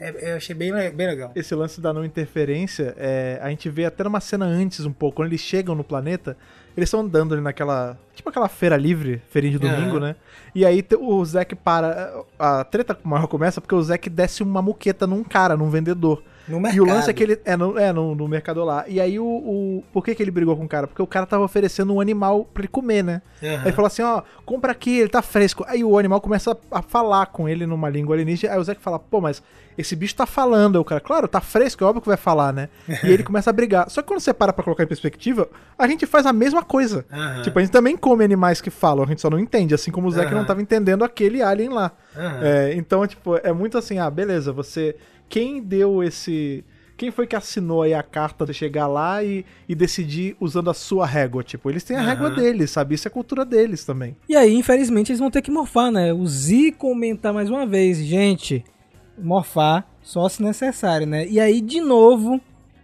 É, 0.00 0.32
eu 0.32 0.36
achei 0.36 0.54
bem, 0.54 0.72
bem 0.92 1.06
legal. 1.06 1.32
Esse 1.34 1.54
lance 1.54 1.80
da 1.80 1.92
não 1.92 2.04
interferência, 2.04 2.94
é, 2.96 3.38
a 3.42 3.48
gente 3.50 3.68
vê 3.68 3.84
até 3.84 4.04
numa 4.04 4.20
cena 4.20 4.44
antes 4.44 4.84
um 4.84 4.92
pouco, 4.92 5.16
quando 5.16 5.28
eles 5.28 5.40
chegam 5.40 5.74
no 5.74 5.82
planeta, 5.82 6.36
eles 6.76 6.88
estão 6.88 7.00
andando 7.00 7.34
ali 7.34 7.42
naquela. 7.42 7.98
Tipo 8.14 8.28
aquela 8.30 8.48
feira 8.48 8.76
livre, 8.76 9.20
feirinha 9.30 9.58
de 9.58 9.58
domingo, 9.58 9.96
Aham. 9.96 10.00
né? 10.00 10.16
E 10.54 10.64
aí 10.64 10.84
o 11.00 11.24
Zack 11.24 11.56
para. 11.56 12.22
A 12.38 12.62
treta 12.62 12.96
maior 13.02 13.26
começa 13.26 13.60
porque 13.60 13.74
o 13.74 13.82
Zack 13.82 14.08
desce 14.08 14.42
uma 14.42 14.62
muqueta 14.62 15.06
num 15.06 15.24
cara, 15.24 15.56
num 15.56 15.68
vendedor. 15.68 16.22
No 16.48 16.60
mercado. 16.60 16.76
E 16.76 16.80
o 16.80 16.84
lance 16.84 17.10
é 17.10 17.12
que 17.12 17.22
ele. 17.22 17.40
É, 17.44 17.56
no, 17.56 17.78
é 17.78 17.92
no, 17.92 18.14
no 18.14 18.26
mercado 18.28 18.64
lá. 18.64 18.84
E 18.88 19.00
aí 19.00 19.18
o, 19.18 19.24
o. 19.24 19.84
Por 19.92 20.04
que, 20.04 20.14
que 20.14 20.22
ele 20.22 20.30
brigou 20.30 20.56
com 20.56 20.64
o 20.64 20.68
cara? 20.68 20.86
Porque 20.86 21.02
o 21.02 21.06
cara 21.06 21.26
tava 21.26 21.44
oferecendo 21.44 21.94
um 21.94 22.00
animal 22.00 22.44
pra 22.44 22.62
ele 22.62 22.68
comer, 22.68 23.02
né? 23.02 23.22
Aham. 23.42 23.52
Aí 23.52 23.62
ele 23.66 23.72
falou 23.72 23.86
assim, 23.86 24.02
ó, 24.02 24.22
compra 24.44 24.72
aqui, 24.72 24.98
ele 24.98 25.08
tá 25.08 25.22
fresco. 25.22 25.64
Aí 25.68 25.84
o 25.84 25.98
animal 25.98 26.20
começa 26.20 26.52
a, 26.70 26.78
a 26.78 26.82
falar 26.82 27.26
com 27.26 27.48
ele 27.48 27.66
numa 27.66 27.88
língua 27.88 28.14
alienígena. 28.14 28.54
Aí 28.54 28.58
o 28.58 28.64
Zack 28.64 28.80
fala, 28.80 28.98
pô, 28.98 29.20
mas 29.20 29.42
esse 29.76 29.94
bicho 29.94 30.14
tá 30.16 30.26
falando. 30.26 30.76
Aí 30.76 30.80
o 30.80 30.84
cara, 30.84 31.00
claro, 31.00 31.28
tá 31.28 31.40
fresco, 31.40 31.84
é 31.84 31.86
óbvio 31.86 32.02
que 32.02 32.08
vai 32.08 32.16
falar, 32.16 32.52
né? 32.52 32.68
E 33.04 33.10
ele 33.12 33.22
começa 33.22 33.50
a 33.50 33.52
brigar. 33.52 33.88
Só 33.90 34.02
que 34.02 34.08
quando 34.08 34.20
você 34.20 34.34
para 34.34 34.52
pra 34.52 34.64
colocar 34.64 34.82
em 34.82 34.88
perspectiva, 34.88 35.48
a 35.78 35.86
gente 35.86 36.04
faz 36.06 36.26
a 36.26 36.32
mesma 36.32 36.62
coisa. 36.64 37.04
Aham. 37.12 37.42
Tipo, 37.42 37.58
a 37.58 37.62
gente 37.62 37.70
também 37.70 37.96
come 37.96 38.24
animais 38.24 38.60
que 38.60 38.70
falam, 38.70 39.04
a 39.04 39.06
gente 39.06 39.20
só 39.20 39.30
não 39.30 39.38
entende. 39.38 39.74
Assim 39.74 39.90
como 39.90 40.08
o 40.08 40.10
Zack 40.10 40.26
Aham. 40.28 40.38
não 40.38 40.44
tava 40.44 40.60
entendendo 40.60 41.04
aquele 41.04 41.42
alien 41.42 41.68
lá. 41.70 41.92
É, 42.42 42.72
então, 42.74 43.06
tipo, 43.06 43.36
é 43.36 43.52
muito 43.52 43.78
assim, 43.78 43.98
ah, 43.98 44.10
beleza, 44.10 44.52
você. 44.52 44.96
Quem 45.28 45.60
deu 45.62 46.02
esse. 46.02 46.64
Quem 46.96 47.12
foi 47.12 47.28
que 47.28 47.36
assinou 47.36 47.82
aí 47.82 47.94
a 47.94 48.02
carta 48.02 48.44
de 48.44 48.52
chegar 48.52 48.88
lá 48.88 49.22
e, 49.22 49.44
e 49.68 49.74
decidir 49.74 50.36
usando 50.40 50.68
a 50.68 50.74
sua 50.74 51.06
régua? 51.06 51.44
Tipo, 51.44 51.70
eles 51.70 51.84
têm 51.84 51.96
a 51.96 52.00
Aham. 52.00 52.08
régua 52.08 52.30
deles, 52.30 52.72
sabe? 52.72 52.96
Isso 52.96 53.06
é 53.06 53.10
cultura 53.10 53.44
deles 53.44 53.84
também. 53.84 54.16
E 54.28 54.34
aí, 54.34 54.52
infelizmente, 54.54 55.12
eles 55.12 55.20
vão 55.20 55.30
ter 55.30 55.40
que 55.42 55.50
morfar, 55.50 55.92
né? 55.92 56.12
O 56.12 56.26
Z 56.26 56.72
comentar 56.72 57.32
mais 57.32 57.48
uma 57.50 57.64
vez, 57.64 57.98
gente, 57.98 58.64
morfar 59.16 59.86
só 60.02 60.28
se 60.28 60.42
necessário, 60.42 61.06
né? 61.06 61.24
E 61.28 61.38
aí, 61.38 61.60
de 61.60 61.80
novo, 61.80 62.40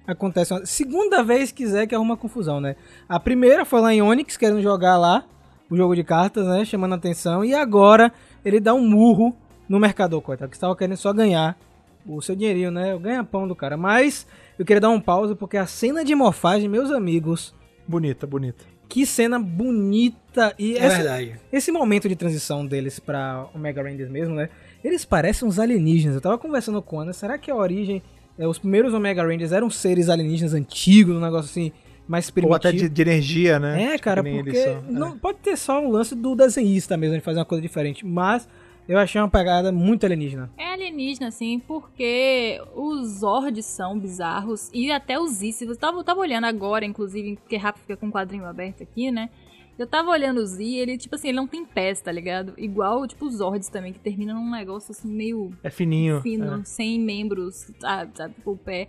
acontece 0.06 0.52
uma 0.52 0.64
segunda 0.64 1.22
vez 1.24 1.50
que 1.50 1.66
Zack 1.66 1.92
arruma 1.92 2.16
confusão, 2.16 2.60
né? 2.60 2.76
A 3.08 3.18
primeira 3.18 3.64
foi 3.64 3.80
lá 3.80 3.92
em 3.92 4.00
Onyx, 4.02 4.36
querendo 4.36 4.62
jogar 4.62 4.96
lá 4.96 5.24
o 5.68 5.76
jogo 5.76 5.96
de 5.96 6.04
cartas, 6.04 6.46
né? 6.46 6.64
Chamando 6.64 6.92
a 6.92 6.96
atenção. 6.96 7.44
E 7.44 7.52
agora 7.52 8.12
ele 8.44 8.60
dá 8.60 8.74
um 8.74 8.86
murro 8.86 9.34
no 9.68 9.80
mercador, 9.80 10.20
coitado, 10.20 10.50
que 10.50 10.56
estava 10.56 10.76
querendo 10.76 10.96
só 10.96 11.12
ganhar 11.12 11.58
o 12.06 12.20
seu 12.22 12.34
dinheirinho, 12.36 12.70
né? 12.70 12.94
O 12.94 12.98
ganha-pão 12.98 13.46
do 13.48 13.54
cara. 13.56 13.76
Mas 13.76 14.26
eu 14.58 14.64
queria 14.64 14.80
dar 14.80 14.90
um 14.90 15.00
pause 15.00 15.34
porque 15.34 15.56
a 15.56 15.66
cena 15.66 16.04
de 16.04 16.14
morfagem, 16.14 16.68
meus 16.68 16.90
amigos, 16.90 17.54
Bonita, 17.86 18.26
bonita. 18.26 18.64
que 18.88 19.04
cena 19.06 19.38
bonita. 19.38 20.54
E 20.58 20.74
É 20.74 20.78
essa- 20.84 20.96
verdade. 20.96 21.34
esse 21.52 21.70
momento 21.72 22.08
de 22.08 22.16
transição 22.16 22.66
deles 22.66 22.98
pra 22.98 23.46
Omega 23.54 23.82
Rangers 23.82 24.10
mesmo, 24.10 24.34
né? 24.34 24.48
Eles 24.82 25.04
parecem 25.04 25.46
uns 25.48 25.58
alienígenas. 25.58 26.14
Eu 26.16 26.20
tava 26.20 26.38
conversando 26.38 26.80
com 26.82 27.00
Ana, 27.00 27.12
será 27.12 27.38
que 27.38 27.50
a 27.50 27.56
origem, 27.56 28.02
é, 28.38 28.46
os 28.46 28.58
primeiros 28.58 28.92
Omega 28.94 29.22
Rangers 29.22 29.52
eram 29.52 29.70
seres 29.70 30.08
alienígenas 30.08 30.54
antigos, 30.54 31.16
um 31.16 31.20
negócio 31.20 31.50
assim, 31.50 31.72
mais 32.06 32.30
primitivo? 32.30 32.52
Ou 32.52 32.56
até 32.56 32.70
de, 32.72 32.88
de 32.88 33.02
energia, 33.02 33.58
né? 33.58 33.82
É, 33.82 33.90
Tipo, 33.92 34.02
cara, 34.04 34.22
porque 34.22 34.54
são. 34.62 34.82
não 34.90 35.18
pode 35.18 35.38
ter 35.38 35.56
só 35.56 35.80
um 35.80 35.90
lance 35.90 36.14
do 36.14 36.34
desenhista 36.34 36.96
mesmo, 36.96 37.16
de 37.16 37.22
fazer 37.22 37.38
uma 37.38 37.44
coisa 37.46 37.62
diferente, 37.62 38.04
mas 38.04 38.46
eu 38.88 38.98
achei 38.98 39.20
uma 39.20 39.28
pegada 39.28 39.72
muito 39.72 40.04
alienígena. 40.04 40.50
É 40.56 40.72
alienígena, 40.72 41.28
assim, 41.28 41.58
porque 41.58 42.60
os 42.74 43.20
Zords 43.20 43.64
são 43.66 43.98
bizarros 43.98 44.70
e 44.72 44.90
até 44.92 45.18
os 45.18 45.32
Z. 45.32 45.54
Eu 45.62 45.76
tava, 45.76 45.98
eu 45.98 46.04
tava 46.04 46.20
olhando 46.20 46.44
agora, 46.44 46.84
inclusive, 46.84 47.36
porque 47.36 47.56
rápido 47.56 47.82
fica 47.82 47.96
com 47.96 48.08
o 48.08 48.12
quadrinho 48.12 48.44
aberto 48.44 48.82
aqui, 48.82 49.10
né? 49.10 49.30
Eu 49.76 49.88
tava 49.88 50.10
olhando 50.10 50.38
o 50.38 50.46
Z 50.46 50.62
e 50.62 50.78
ele, 50.78 50.96
tipo 50.96 51.16
assim, 51.16 51.28
ele 51.28 51.36
não 51.36 51.48
tem 51.48 51.64
pés, 51.64 52.00
tá 52.00 52.12
ligado? 52.12 52.54
Igual, 52.56 53.06
tipo, 53.08 53.26
os 53.26 53.36
Zords 53.36 53.68
também, 53.68 53.92
que 53.92 53.98
termina 53.98 54.32
num 54.32 54.48
negócio 54.50 54.92
assim 54.92 55.08
meio 55.08 55.50
É 55.64 55.70
fininho. 55.70 56.20
fino, 56.20 56.60
é. 56.60 56.64
sem 56.64 57.00
membros, 57.00 57.72
sabe, 57.80 58.12
sabe, 58.16 58.34
o 58.44 58.56
pé. 58.56 58.86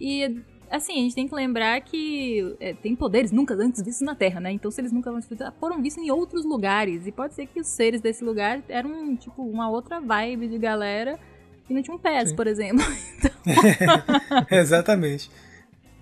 E, 0.00 0.40
assim, 0.70 0.92
a 0.92 1.02
gente 1.02 1.14
tem 1.14 1.28
que 1.28 1.34
lembrar 1.34 1.80
que 1.80 2.56
é, 2.60 2.74
tem 2.74 2.94
poderes 2.94 3.30
nunca 3.32 3.54
antes 3.54 3.82
vistos 3.82 4.04
na 4.04 4.14
Terra, 4.14 4.40
né? 4.40 4.52
Então, 4.52 4.70
se 4.70 4.80
eles 4.80 4.92
nunca 4.92 5.12
foram 5.58 5.82
vistos 5.82 6.02
em 6.02 6.10
outros 6.10 6.44
lugares. 6.44 7.06
E 7.06 7.12
pode 7.12 7.34
ser 7.34 7.46
que 7.46 7.60
os 7.60 7.66
seres 7.66 8.00
desse 8.00 8.24
lugar 8.24 8.62
eram, 8.68 9.16
tipo, 9.16 9.42
uma 9.42 9.70
outra 9.70 10.00
vibe 10.00 10.48
de 10.48 10.58
galera 10.58 11.18
e 11.68 11.74
não 11.74 11.82
tinham 11.82 11.98
pés, 11.98 12.30
Sim. 12.30 12.36
por 12.36 12.46
exemplo. 12.46 12.84
Exatamente. 14.50 15.30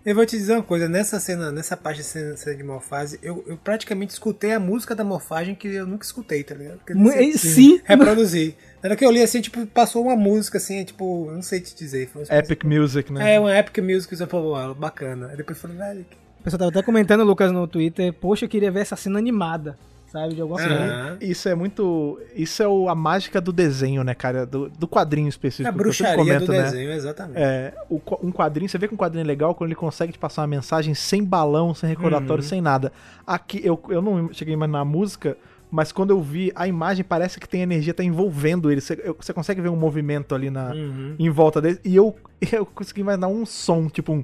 Eu 0.07 0.15
vou 0.15 0.25
te 0.25 0.37
dizer 0.37 0.53
uma 0.53 0.63
coisa, 0.63 0.89
nessa 0.89 1.19
cena, 1.19 1.51
nessa 1.51 1.77
parte 1.77 1.97
de 1.97 2.05
cena, 2.05 2.37
cena 2.37 2.55
de 2.55 2.63
morfagem, 2.63 3.19
eu, 3.21 3.43
eu 3.45 3.57
praticamente 3.57 4.13
escutei 4.13 4.53
a 4.53 4.61
música 4.61 4.95
da 4.95 5.03
morfagem 5.03 5.53
que 5.53 5.67
eu 5.67 5.85
nunca 5.85 6.05
escutei, 6.05 6.45
tá 6.45 6.55
ligado? 6.55 6.77
Porque 6.77 6.95
sei 7.11 7.33
Sim, 7.37 7.81
reproduzir. 7.83 8.55
Na 8.81 8.91
hora 8.91 8.97
que 8.97 9.05
eu 9.05 9.11
li 9.11 9.21
assim, 9.21 9.41
tipo, 9.41 9.67
passou 9.67 10.05
uma 10.05 10.15
música 10.15 10.59
assim, 10.59 10.85
tipo, 10.85 11.27
eu 11.29 11.35
não 11.35 11.43
sei 11.43 11.59
te 11.59 11.75
dizer. 11.75 12.07
Foi 12.07 12.23
uma 12.23 12.39
Epic 12.39 12.63
Music, 12.63 13.13
né? 13.13 13.35
É, 13.35 13.41
uma 13.41 13.59
epic 13.59 13.79
music, 13.79 14.17
você 14.17 14.27
falou, 14.29 14.55
ah, 14.55 14.73
bacana. 14.73 15.27
Aí 15.27 15.37
depois 15.37 15.59
eu 15.59 15.63
falei, 15.63 15.77
velho, 15.77 16.07
O 16.39 16.45
pessoal 16.45 16.61
tava 16.61 16.71
até 16.71 16.83
comentando, 16.85 17.25
Lucas, 17.25 17.51
no 17.51 17.67
Twitter, 17.67 18.13
poxa, 18.13 18.45
eu 18.45 18.49
queria 18.49 18.71
ver 18.71 18.83
essa 18.83 18.95
cena 18.95 19.19
animada, 19.19 19.77
sabe, 20.21 20.35
de 20.35 20.41
alguma 20.41 20.59
coisa. 20.61 20.75
Aham. 20.75 21.17
Isso 21.21 21.49
é 21.49 21.55
muito. 21.55 22.21
Isso 22.35 22.63
é 22.63 22.69
o- 22.69 22.89
a 22.89 22.95
mágica 22.95 23.41
do 23.41 23.53
desenho, 23.53 24.03
né, 24.03 24.15
cara? 24.15 24.47
Do, 24.47 24.69
do 24.71 24.89
quadrinho 24.89 25.29
específico. 25.29 25.67
É 25.67 25.71
a 25.71 25.73
bruxaria 25.73 26.15
do 26.15 26.19
comento, 26.47 26.53
né? 26.53 26.63
desenho, 26.63 26.91
exatamente. 26.93 27.39
É, 27.39 27.75
o 27.91 28.01
um 28.23 28.33
quadrinho, 28.33 28.69
você 28.69 28.79
vê 28.79 28.89
que 28.89 28.95
um 28.95 28.97
quadrinho 28.97 29.23
é 29.25 29.27
legal 29.27 29.55
quando 29.55 29.69
ele 29.69 29.75
consegue 29.77 30.13
te 30.13 30.19
passar 30.19 30.43
uma 30.43 30.49
mensagem 30.49 30.95
sem 30.95 31.23
balão, 31.25 31.75
sem 31.75 31.89
recordatório, 31.89 32.43
Uhum. 32.43 32.49
sem 32.49 32.61
nada. 32.61 32.93
Aqui, 33.27 33.61
eu, 33.65 33.81
eu 33.89 34.01
não 34.01 34.33
cheguei 34.33 34.57
mais 34.57 34.71
na 34.71 34.85
música, 34.85 35.37
mas 35.71 35.91
quando 35.93 36.11
eu 36.11 36.21
vi, 36.23 36.53
a 36.55 36.67
imagem 36.67 37.05
parece 37.05 37.39
que 37.41 37.49
tem 37.49 37.61
energia, 37.63 37.93
tá 37.93 38.03
envolvendo 38.05 38.71
ele. 38.71 38.81
Você, 38.81 39.01
eu- 39.05 39.17
você 39.21 39.33
consegue 39.33 39.61
ver 39.61 39.69
um 39.69 39.77
movimento 39.77 40.35
ali 40.35 40.49
na, 40.49 40.71
Uhum. 40.73 41.15
em 41.19 41.29
volta 41.29 41.61
dele. 41.61 41.79
E 41.85 41.95
eu, 41.95 42.15
eu 42.53 42.65
consegui 42.65 43.01
imaginar 43.01 43.29
um 43.29 43.45
som, 43.45 43.89
tipo 43.89 44.13
um. 44.13 44.23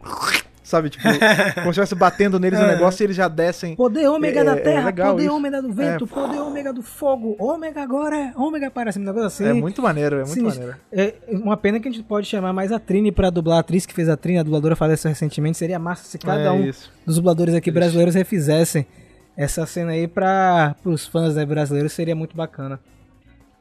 Sabe, 0.62 0.90
tipo, 0.90 1.02
como 1.02 1.64
se 1.64 1.70
estivesse 1.70 1.94
batendo 1.96 2.38
neles 2.38 2.58
o 2.60 2.62
É. 2.62 2.68
negócio 2.68 3.02
e 3.02 3.06
eles 3.06 3.16
já 3.16 3.26
descem. 3.26 3.74
Poder 3.74 4.06
ômega 4.08 4.40
É- 4.40 4.44
da 4.44 4.52
é 4.52 4.60
terra, 4.60 4.84
legal 4.86 5.10
poder 5.12 5.24
isso. 5.24 5.34
ômega 5.34 5.60
do 5.60 5.72
vento, 5.72 6.06
poder 6.06 6.38
ômega 6.38 6.72
do 6.72 6.82
fogo, 6.82 7.34
ômega 7.38 7.82
agora 7.82 8.16
é 8.16 8.32
ômega 8.36 8.70
para 8.70 8.92
cima, 8.92 9.02
um 9.04 9.06
negócio 9.08 9.26
assim. 9.26 9.44
É 9.44 9.52
muito 9.52 9.82
maneiro, 9.82 10.16
é 10.16 10.18
muito 10.20 10.34
Sinistro. 10.34 10.60
maneiro. 10.68 10.80
É 10.92 11.14
uma 11.30 11.56
pena 11.56 11.80
que 11.80 11.88
a 11.88 11.90
gente 11.90 12.04
pode 12.04 12.28
chamar 12.28 12.52
mais 12.52 12.70
a 12.70 12.78
Trini 12.78 13.10
pra 13.10 13.28
dublar. 13.28 13.56
A 13.56 13.60
atriz 13.60 13.84
que 13.84 13.92
fez 13.92 14.08
a 14.08 14.16
Trini, 14.16 14.38
a 14.38 14.42
dubladora, 14.44 14.76
faleceu 14.76 15.08
recentemente. 15.08 15.58
Seria 15.58 15.80
massa 15.80 16.04
se 16.04 16.16
cada 16.16 16.40
é 16.40 16.50
um 16.52 16.64
isso. 16.64 16.92
dos 17.04 17.16
dubladores 17.16 17.54
aqui 17.54 17.70
brasileiros 17.72 18.14
refizessem 18.14 18.86
essa 19.36 19.66
cena 19.66 19.92
aí 19.92 20.06
para 20.06 20.76
os 20.84 21.06
fãs 21.08 21.34
né, 21.34 21.44
brasileiros. 21.44 21.92
Seria 21.92 22.14
muito 22.14 22.36
bacana. 22.36 22.78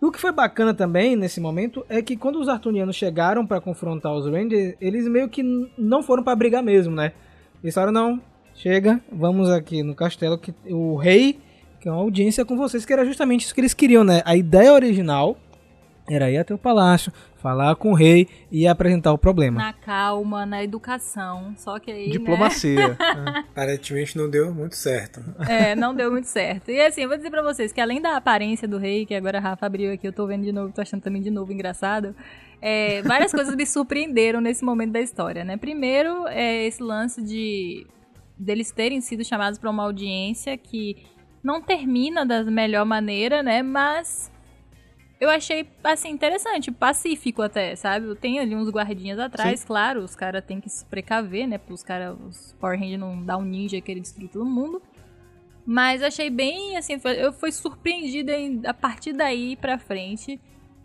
E 0.01 0.05
o 0.05 0.11
que 0.11 0.19
foi 0.19 0.31
bacana 0.31 0.73
também 0.73 1.15
nesse 1.15 1.39
momento 1.39 1.85
é 1.87 2.01
que 2.01 2.17
quando 2.17 2.39
os 2.39 2.49
Artunianos 2.49 2.95
chegaram 2.95 3.45
pra 3.45 3.61
confrontar 3.61 4.11
os 4.13 4.25
Rangers, 4.25 4.75
eles 4.81 5.07
meio 5.07 5.29
que 5.29 5.43
não 5.77 6.01
foram 6.01 6.23
pra 6.23 6.35
brigar 6.35 6.63
mesmo, 6.63 6.95
né? 6.95 7.11
Eles 7.63 7.75
falaram, 7.75 7.91
não, 7.93 8.21
chega, 8.55 8.99
vamos 9.11 9.47
aqui 9.49 9.83
no 9.83 9.93
castelo 9.93 10.39
que 10.39 10.53
o 10.67 10.95
rei 10.95 11.39
quer 11.79 11.91
uma 11.91 12.01
audiência 12.01 12.43
com 12.43 12.57
vocês, 12.57 12.83
que 12.83 12.91
era 12.91 13.05
justamente 13.05 13.45
isso 13.45 13.53
que 13.53 13.61
eles 13.61 13.75
queriam, 13.75 14.03
né? 14.03 14.23
A 14.25 14.35
ideia 14.35 14.73
original 14.73 15.37
era 16.09 16.31
ir 16.31 16.37
até 16.37 16.51
o 16.51 16.57
palácio, 16.57 17.13
falar 17.41 17.75
com 17.75 17.91
o 17.91 17.93
rei 17.95 18.27
e 18.51 18.67
apresentar 18.67 19.11
o 19.11 19.17
problema. 19.17 19.57
Na 19.59 19.73
calma, 19.73 20.45
na 20.45 20.63
educação. 20.63 21.53
Só 21.57 21.79
que 21.79 21.91
aí. 21.91 22.05
né? 22.05 22.11
Diplomacia. 22.11 22.95
é. 22.99 23.39
Aparentemente 23.39 24.17
não 24.17 24.29
deu 24.29 24.53
muito 24.53 24.75
certo. 24.75 25.21
É, 25.49 25.75
não 25.75 25.93
deu 25.93 26.11
muito 26.11 26.27
certo. 26.27 26.69
E 26.71 26.79
assim, 26.79 27.01
eu 27.01 27.07
vou 27.07 27.17
dizer 27.17 27.29
pra 27.29 27.41
vocês 27.41 27.71
que 27.73 27.81
além 27.81 28.01
da 28.01 28.15
aparência 28.15 28.67
do 28.67 28.77
rei, 28.77 29.05
que 29.05 29.15
agora 29.15 29.39
a 29.39 29.41
Rafa 29.41 29.65
abriu 29.65 29.91
aqui, 29.91 30.07
eu 30.07 30.13
tô 30.13 30.25
vendo 30.27 30.43
de 30.43 30.51
novo, 30.51 30.71
tô 30.71 30.81
achando 30.81 31.01
também 31.01 31.21
de 31.21 31.31
novo 31.31 31.51
engraçado. 31.51 32.15
é, 32.61 33.01
várias 33.01 33.31
coisas 33.31 33.55
me 33.55 33.65
surpreenderam 33.65 34.39
nesse 34.39 34.63
momento 34.63 34.91
da 34.91 35.01
história, 35.01 35.43
né? 35.43 35.57
Primeiro, 35.57 36.27
é 36.27 36.65
esse 36.65 36.81
lance 36.81 37.21
de 37.21 37.87
deles 38.37 38.71
terem 38.71 39.01
sido 39.01 39.23
chamados 39.23 39.59
pra 39.59 39.69
uma 39.69 39.83
audiência 39.83 40.57
que 40.57 40.97
não 41.43 41.61
termina 41.61 42.25
da 42.25 42.43
melhor 42.43 42.85
maneira, 42.85 43.41
né? 43.41 43.63
Mas 43.63 44.31
eu 45.21 45.29
achei, 45.29 45.65
assim, 45.83 46.09
interessante, 46.09 46.71
pacífico 46.71 47.41
até, 47.41 47.75
sabe? 47.77 48.13
Tem 48.15 48.39
ali 48.39 48.55
uns 48.55 48.69
guardinhas 48.69 49.17
atrás, 49.19 49.63
claro, 49.63 50.01
os 50.01 50.15
caras 50.15 50.43
têm 50.43 50.59
que 50.59 50.69
se 50.69 50.83
precaver, 50.85 51.47
né? 51.47 51.57
Os 51.69 51.83
caras, 51.83 52.17
os 52.27 52.53
Power 52.59 52.77
Rangers 52.77 52.99
não 52.99 53.23
dar 53.23 53.37
um 53.37 53.43
ninja 53.43 53.79
que 53.79 53.89
ele 53.91 54.01
destruir 54.01 54.29
todo 54.29 54.43
mundo. 54.45 54.81
Mas 55.65 56.01
achei 56.01 56.29
bem, 56.29 56.75
assim, 56.75 56.99
eu 57.17 57.31
fui 57.31 57.51
surpreendida 57.51 58.33
em- 58.33 58.61
a 58.65 58.73
partir 58.73 59.13
daí 59.13 59.55
pra 59.55 59.77
frente. 59.77 60.39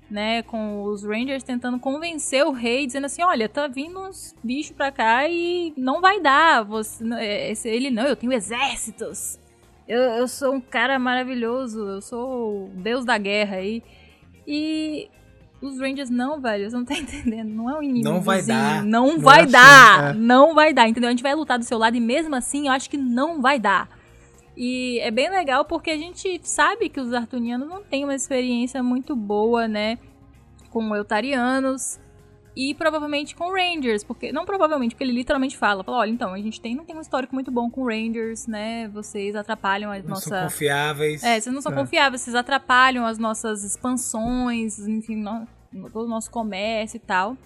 né, 0.08 0.40
com 0.44 0.84
os 0.84 1.02
Rangers 1.02 1.42
tentando 1.42 1.80
convencer 1.80 2.44
o 2.46 2.52
rei, 2.52 2.86
dizendo 2.86 3.06
assim, 3.06 3.24
olha, 3.24 3.48
tá 3.48 3.66
vindo 3.66 3.98
uns 3.98 4.36
bichos 4.40 4.70
pra 4.76 4.92
cá 4.92 5.28
e 5.28 5.74
não 5.76 6.00
vai 6.00 6.20
dar. 6.20 6.62
Você, 6.64 7.02
é, 7.14 7.52
ele, 7.64 7.90
não, 7.90 8.04
eu 8.04 8.14
tenho 8.14 8.32
exércitos. 8.32 9.36
Eu, 9.88 9.98
eu 9.98 10.28
sou 10.28 10.54
um 10.54 10.60
cara 10.60 10.96
maravilhoso, 10.96 11.80
eu 11.88 12.00
sou 12.00 12.66
o 12.66 12.70
deus 12.76 13.04
da 13.04 13.18
guerra 13.18 13.56
aí. 13.56 13.78
E 13.78 13.82
os 15.60 15.78
Rangers 15.80 16.10
não, 16.10 16.40
velho, 16.40 16.70
você 16.70 16.76
não 16.76 16.84
tá 16.84 16.94
entendendo. 16.98 17.48
Não 17.48 17.70
é 17.70 17.78
um 17.78 17.82
inimigo. 17.82 18.08
Não 18.08 18.20
vai 18.20 18.42
dar. 18.42 18.82
Não, 18.84 19.12
Não 19.14 19.18
vai 19.20 19.40
é 19.40 19.42
assim, 19.42 19.52
dar. 19.52 20.10
é. 20.10 20.18
Não 20.18 20.54
vai 20.54 20.72
dar, 20.72 20.88
entendeu? 20.88 21.08
A 21.08 21.12
gente 21.12 21.22
vai 21.22 21.34
lutar 21.34 21.58
do 21.58 21.64
seu 21.64 21.78
lado 21.78 21.96
e 21.96 22.00
mesmo 22.00 22.34
assim 22.34 22.66
eu 22.68 22.72
acho 22.72 22.88
que 22.90 22.96
não 22.96 23.40
vai 23.40 23.58
dar. 23.58 23.88
E 24.56 24.98
é 25.00 25.10
bem 25.10 25.28
legal 25.28 25.64
porque 25.64 25.90
a 25.90 25.96
gente 25.98 26.40
sabe 26.42 26.88
que 26.88 27.00
os 27.00 27.12
artunianos 27.12 27.68
não 27.68 27.82
têm 27.82 28.04
uma 28.04 28.14
experiência 28.14 28.82
muito 28.82 29.14
boa, 29.14 29.68
né? 29.68 29.98
Com 30.70 30.94
eutarianos 30.94 31.98
e 32.56 32.74
provavelmente 32.74 33.36
com 33.36 33.52
Rangers, 33.52 34.02
porque 34.02 34.32
não 34.32 34.46
provavelmente, 34.46 34.94
porque 34.94 35.04
ele 35.04 35.12
literalmente 35.12 35.56
fala, 35.58 35.84
fala, 35.84 35.98
olha, 35.98 36.10
então, 36.10 36.32
a 36.32 36.38
gente 36.38 36.58
tem, 36.60 36.74
não 36.74 36.84
tem 36.86 36.96
um 36.96 37.00
histórico 37.02 37.34
muito 37.34 37.50
bom 37.50 37.70
com 37.70 37.84
Rangers, 37.84 38.46
né? 38.46 38.88
Vocês 38.88 39.36
atrapalham 39.36 39.92
a 39.92 39.98
Não 39.98 40.08
nossa 40.08 40.28
são 40.30 40.42
confiáveis. 40.44 41.22
é, 41.22 41.38
vocês 41.38 41.54
não 41.54 41.60
são 41.60 41.72
É. 41.72 41.74
confiáveis, 41.76 42.22
vocês 42.22 42.34
atrapalham 42.34 43.04
as 43.04 43.18
nossas 43.18 43.62
expansões, 43.62 44.78
enfim, 44.78 45.16
no- 45.16 45.46
todo 45.92 46.06
o 46.06 46.08
nosso 46.08 46.30
comércio 46.30 46.96
e 46.96 47.00
tal. 47.00 47.36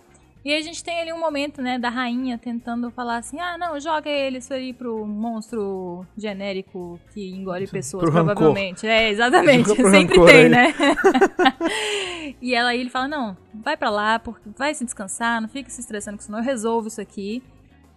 E 0.42 0.54
a 0.54 0.61
gente 0.62 0.82
tem 0.82 0.98
ali 0.98 1.12
um 1.12 1.20
momento, 1.20 1.61
né, 1.61 1.78
da 1.78 1.90
rainha 1.90 2.38
tentando 2.38 2.90
falar 2.90 3.18
assim: 3.18 3.38
ah, 3.38 3.58
não, 3.58 3.78
joga 3.78 4.08
ele 4.08 4.38
isso 4.38 4.54
aí 4.54 4.72
pro 4.72 5.04
monstro 5.04 6.06
genérico 6.16 6.98
que 7.12 7.28
engole 7.30 7.66
pessoas, 7.66 8.04
Pro 8.04 8.11
rancor. 8.12 8.34
provavelmente. 8.36 8.86
É, 8.86 9.11
exatamente. 9.12 9.64
Pro 9.74 9.90
Sempre 9.90 10.16
rancor 10.16 10.26
tem, 10.30 10.36
aí. 10.44 10.48
né? 10.48 10.74
e 12.40 12.54
ela 12.54 12.70
aí 12.70 12.80
ele 12.80 12.90
fala: 12.90 13.08
não, 13.08 13.36
vai 13.54 13.76
pra 13.76 13.90
lá, 13.90 14.18
porque 14.18 14.48
vai 14.56 14.74
se 14.74 14.84
descansar, 14.84 15.40
não 15.40 15.48
fica 15.48 15.70
se 15.70 15.80
estressando 15.80 16.16
com 16.16 16.22
isso, 16.22 16.32
não, 16.32 16.38
eu 16.38 16.44
resolvo 16.44 16.88
isso 16.88 17.00
aqui. 17.00 17.42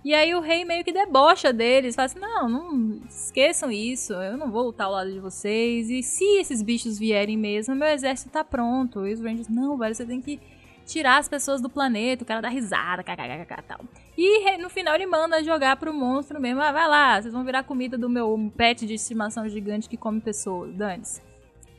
E 0.03 0.13
aí 0.13 0.35
o 0.35 0.41
rei 0.41 0.65
meio 0.65 0.83
que 0.83 0.91
debocha 0.91 1.53
deles, 1.53 1.95
fala 1.95 2.07
assim, 2.07 2.19
não, 2.19 2.49
não 2.49 3.01
esqueçam 3.07 3.71
isso, 3.71 4.11
eu 4.11 4.35
não 4.35 4.51
vou 4.51 4.63
lutar 4.63 4.87
ao 4.87 4.93
lado 4.93 5.09
de 5.09 5.19
vocês. 5.19 5.89
E 5.89 6.03
se 6.03 6.25
esses 6.39 6.61
bichos 6.61 6.99
vierem 6.99 7.37
mesmo, 7.37 7.73
meu 7.73 7.87
exército 7.87 8.29
tá 8.29 8.43
pronto. 8.43 9.07
E 9.07 9.13
os 9.13 9.21
Rangers, 9.21 9.47
não, 9.47 9.77
velho, 9.77 9.95
você 9.95 10.05
tem 10.05 10.21
que 10.21 10.41
tirar 10.85 11.19
as 11.19 11.29
pessoas 11.29 11.61
do 11.61 11.69
planeta, 11.69 12.23
o 12.23 12.27
cara 12.27 12.41
dá 12.41 12.49
risada, 12.49 13.01
kkkk 13.01 13.63
tal. 13.65 13.79
E 14.17 14.57
no 14.57 14.69
final 14.69 14.93
ele 14.95 15.05
manda 15.05 15.41
jogar 15.41 15.77
pro 15.77 15.93
monstro 15.93 16.39
mesmo, 16.39 16.61
ah, 16.61 16.73
vai 16.73 16.87
lá, 16.87 17.21
vocês 17.21 17.33
vão 17.33 17.45
virar 17.45 17.63
comida 17.63 17.97
do 17.97 18.09
meu 18.09 18.51
pet 18.57 18.85
de 18.85 18.95
estimação 18.95 19.47
gigante 19.47 19.87
que 19.87 19.95
come 19.95 20.19
pessoas, 20.19 20.73
dane-se. 20.75 21.21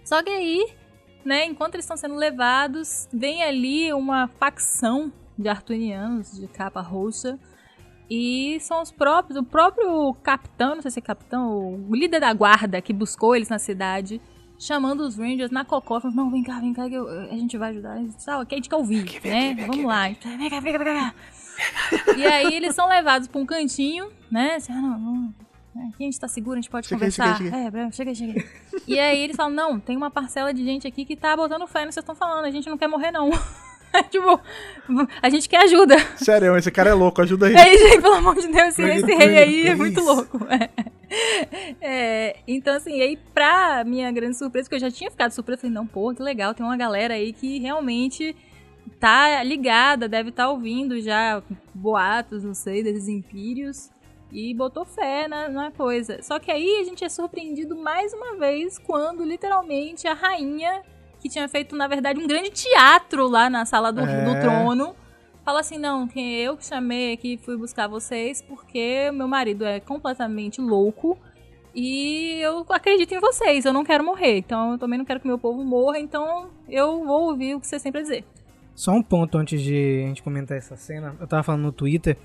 Só 0.02 0.22
que 0.22 0.30
aí, 0.30 0.66
né, 1.24 1.44
enquanto 1.46 1.74
eles 1.74 1.84
estão 1.84 1.96
sendo 1.96 2.14
levados, 2.14 3.08
vem 3.12 3.42
ali 3.42 3.92
uma 3.92 4.28
facção 4.28 5.12
de 5.38 5.48
artunianos 5.48 6.32
de 6.38 6.46
capa 6.46 6.80
roxa, 6.80 7.38
e 8.10 8.58
são 8.60 8.82
os 8.82 8.92
próprios, 8.92 9.38
o 9.38 9.42
próprio 9.42 10.12
capitão, 10.22 10.74
não 10.74 10.82
sei 10.82 10.90
se 10.90 10.98
é 10.98 11.02
capitão, 11.02 11.74
o 11.88 11.94
líder 11.94 12.20
da 12.20 12.32
guarda 12.32 12.80
que 12.80 12.92
buscou 12.92 13.34
eles 13.34 13.48
na 13.48 13.58
cidade, 13.58 14.20
chamando 14.58 15.00
os 15.00 15.16
Rangers 15.16 15.50
na 15.50 15.64
cocó, 15.64 15.98
falando, 16.00 16.16
não, 16.16 16.30
vem 16.30 16.42
cá, 16.42 16.60
vem 16.60 16.72
cá, 16.72 16.88
que 16.88 16.94
eu- 16.94 17.08
a 17.08 17.34
gente 17.36 17.56
vai 17.58 17.70
ajudar. 17.70 17.98
Tá, 18.24 18.38
ok, 18.40 18.54
a 18.54 18.58
gente 18.58 18.68
quer 18.68 18.76
ouvir, 18.76 19.04
né? 19.24 19.54
Vamos 19.66 19.84
lá. 19.84 20.02
Vem 20.08 20.50
cá, 20.50 20.60
vem 20.60 20.72
cá, 20.72 20.78
vem 20.84 20.94
cá. 20.94 21.14
E 22.16 22.24
aí 22.26 22.54
eles 22.54 22.74
são 22.74 22.88
levados 22.88 23.26
pra 23.26 23.40
um 23.40 23.46
cantinho, 23.46 24.10
né? 24.30 24.56
Assim, 24.56 24.72
ah, 24.72 24.80
não, 24.80 24.98
não. 24.98 25.34
Aqui 25.76 26.02
a 26.02 26.04
gente 26.04 26.20
tá 26.20 26.28
seguro, 26.28 26.58
a 26.58 26.60
gente 26.60 26.70
pode 26.70 26.86
Chega 26.86 26.98
conversar. 26.98 27.36
chega 27.36 27.56
aí, 27.56 27.66
É, 27.66 27.90
chega 27.92 28.14
chega. 28.14 28.44
E 28.86 28.98
aí 28.98 29.18
eles 29.22 29.34
falam, 29.36 29.52
não, 29.52 29.80
tem 29.80 29.96
uma 29.96 30.10
parcela 30.10 30.52
de 30.52 30.64
gente 30.64 30.86
aqui 30.86 31.04
que 31.04 31.16
tá 31.16 31.36
botando 31.36 31.66
fé 31.66 31.80
no 31.80 31.88
que 31.88 31.94
vocês 31.94 32.02
estão 32.02 32.14
falando, 32.14 32.44
a 32.44 32.50
gente 32.50 32.68
não 32.68 32.78
quer 32.78 32.86
morrer, 32.86 33.10
não. 33.10 33.30
tipo, 34.10 34.40
a 35.22 35.30
gente 35.30 35.48
quer 35.48 35.64
ajuda. 35.64 35.96
Sério, 36.16 36.56
esse 36.56 36.70
cara 36.70 36.90
é 36.90 36.94
louco, 36.94 37.22
ajuda 37.22 37.46
aí. 37.46 37.54
É, 37.54 37.76
gente, 37.78 38.02
pelo 38.02 38.14
amor 38.14 38.34
de 38.34 38.48
Deus, 38.48 38.78
esse, 38.78 38.82
esse 38.82 39.14
rei 39.14 39.38
aí 39.38 39.66
é 39.68 39.74
muito 39.74 40.00
louco. 40.00 40.38
É, 41.80 42.36
então, 42.46 42.76
assim, 42.76 43.00
aí, 43.00 43.16
pra 43.32 43.84
minha 43.84 44.10
grande 44.10 44.36
surpresa, 44.36 44.68
que 44.68 44.74
eu 44.74 44.80
já 44.80 44.90
tinha 44.90 45.10
ficado 45.10 45.30
surpresa, 45.30 45.62
falei, 45.62 45.74
não, 45.74 45.86
pô, 45.86 46.12
que 46.14 46.22
legal, 46.22 46.54
tem 46.54 46.64
uma 46.66 46.76
galera 46.76 47.14
aí 47.14 47.32
que 47.32 47.58
realmente 47.58 48.34
tá 48.98 49.42
ligada, 49.42 50.08
deve 50.08 50.30
estar 50.30 50.48
ouvindo 50.50 51.00
já 51.00 51.42
boatos, 51.74 52.42
não 52.42 52.54
sei, 52.54 52.82
desses 52.82 53.08
impérios, 53.08 53.90
e 54.34 54.52
botou 54.52 54.84
fé 54.84 55.28
na, 55.28 55.48
na 55.48 55.70
coisa. 55.70 56.20
Só 56.20 56.40
que 56.40 56.50
aí 56.50 56.80
a 56.80 56.84
gente 56.84 57.04
é 57.04 57.08
surpreendido 57.08 57.76
mais 57.76 58.12
uma 58.12 58.36
vez 58.36 58.78
quando, 58.78 59.24
literalmente, 59.24 60.08
a 60.08 60.12
rainha, 60.12 60.82
que 61.20 61.28
tinha 61.28 61.48
feito, 61.48 61.76
na 61.76 61.86
verdade, 61.86 62.18
um 62.20 62.26
grande 62.26 62.50
teatro 62.50 63.28
lá 63.28 63.48
na 63.48 63.64
sala 63.64 63.92
do, 63.92 64.00
É. 64.00 64.24
do 64.24 64.40
trono, 64.40 64.96
fala 65.44 65.60
assim, 65.60 65.78
não, 65.78 66.08
que 66.08 66.20
eu 66.20 66.56
que 66.56 66.66
chamei 66.66 67.12
aqui 67.12 67.38
fui 67.42 67.56
buscar 67.56 67.86
vocês 67.86 68.42
porque 68.42 69.10
meu 69.12 69.28
marido 69.28 69.64
é 69.64 69.78
completamente 69.78 70.60
louco 70.60 71.16
e 71.74 72.40
eu 72.40 72.66
acredito 72.70 73.14
em 73.14 73.20
vocês, 73.20 73.64
eu 73.64 73.72
não 73.72 73.84
quero 73.84 74.04
morrer, 74.04 74.38
então 74.38 74.72
eu 74.72 74.78
também 74.78 74.98
não 74.98 75.04
quero 75.04 75.20
que 75.20 75.26
meu 75.26 75.38
povo 75.38 75.62
morra, 75.64 75.98
então 75.98 76.50
eu 76.68 77.04
vou 77.04 77.28
ouvir 77.28 77.54
o 77.54 77.60
que 77.60 77.66
vocês 77.66 77.82
têm 77.82 77.92
pra 77.92 78.00
dizer. 78.00 78.24
Só 78.74 78.90
um 78.92 79.02
ponto 79.02 79.38
antes 79.38 79.62
de 79.62 80.02
a 80.04 80.08
gente 80.08 80.22
comentar 80.22 80.56
essa 80.58 80.76
cena. 80.76 81.14
Eu 81.20 81.26
tava 81.28 81.42
falando 81.44 81.62
no 81.62 81.72
Twitter 81.72 82.16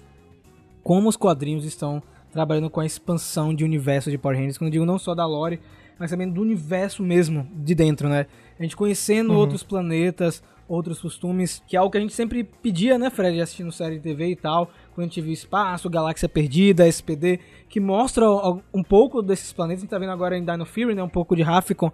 como 0.84 1.10
os 1.10 1.18
quadrinhos 1.18 1.66
estão 1.66 2.02
trabalhando 2.32 2.70
com 2.70 2.80
a 2.80 2.86
expansão 2.86 3.54
de 3.54 3.64
universo 3.64 4.12
de 4.12 4.18
Power 4.18 4.38
Rangers. 4.38 4.58
Quando 4.58 4.68
eu 4.68 4.74
digo 4.74 4.86
não 4.86 5.00
só 5.00 5.16
da 5.16 5.26
lore, 5.26 5.60
mas 5.98 6.12
também 6.12 6.30
do 6.30 6.42
universo 6.42 7.04
mesmo 7.04 7.48
de 7.54 7.76
dentro, 7.76 8.08
né? 8.08 8.28
A 8.58 8.64
gente 8.64 8.76
conhecendo 8.76 9.34
outros 9.34 9.64
planetas, 9.64 10.42
outros 10.68 11.02
costumes, 11.02 11.64
que 11.68 11.76
é 11.76 11.80
algo 11.80 11.92
que 11.92 11.98
a 11.98 12.02
gente 12.02 12.14
sempre 12.14 12.44
pedia, 12.44 12.98
né, 12.98 13.10
Fred, 13.10 13.42
assistindo 13.42 13.72
série 13.72 13.96
de 13.96 14.02
TV 14.02 14.28
e 14.28 14.36
tal. 14.36 14.68
Quando 14.94 15.06
a 15.06 15.10
gente 15.10 15.20
viu 15.20 15.34
Espaço, 15.34 15.90
Galáxia 15.90 16.30
Perdida, 16.30 16.88
SPD, 16.88 17.40
que 17.68 17.80
mostra 17.80 18.26
um 18.74 18.84
pouco 18.84 19.22
desses 19.22 19.52
planetas. 19.52 19.82
A 19.82 19.84
gente 19.84 19.90
tá 19.90 19.98
vendo 19.98 20.12
agora 20.12 20.38
em 20.38 20.46
Dino 20.46 20.66
Fury, 20.66 20.94
né? 20.94 21.02
Um 21.02 21.10
pouco 21.10 21.36
de 21.36 21.42
Rafficon. 21.42 21.92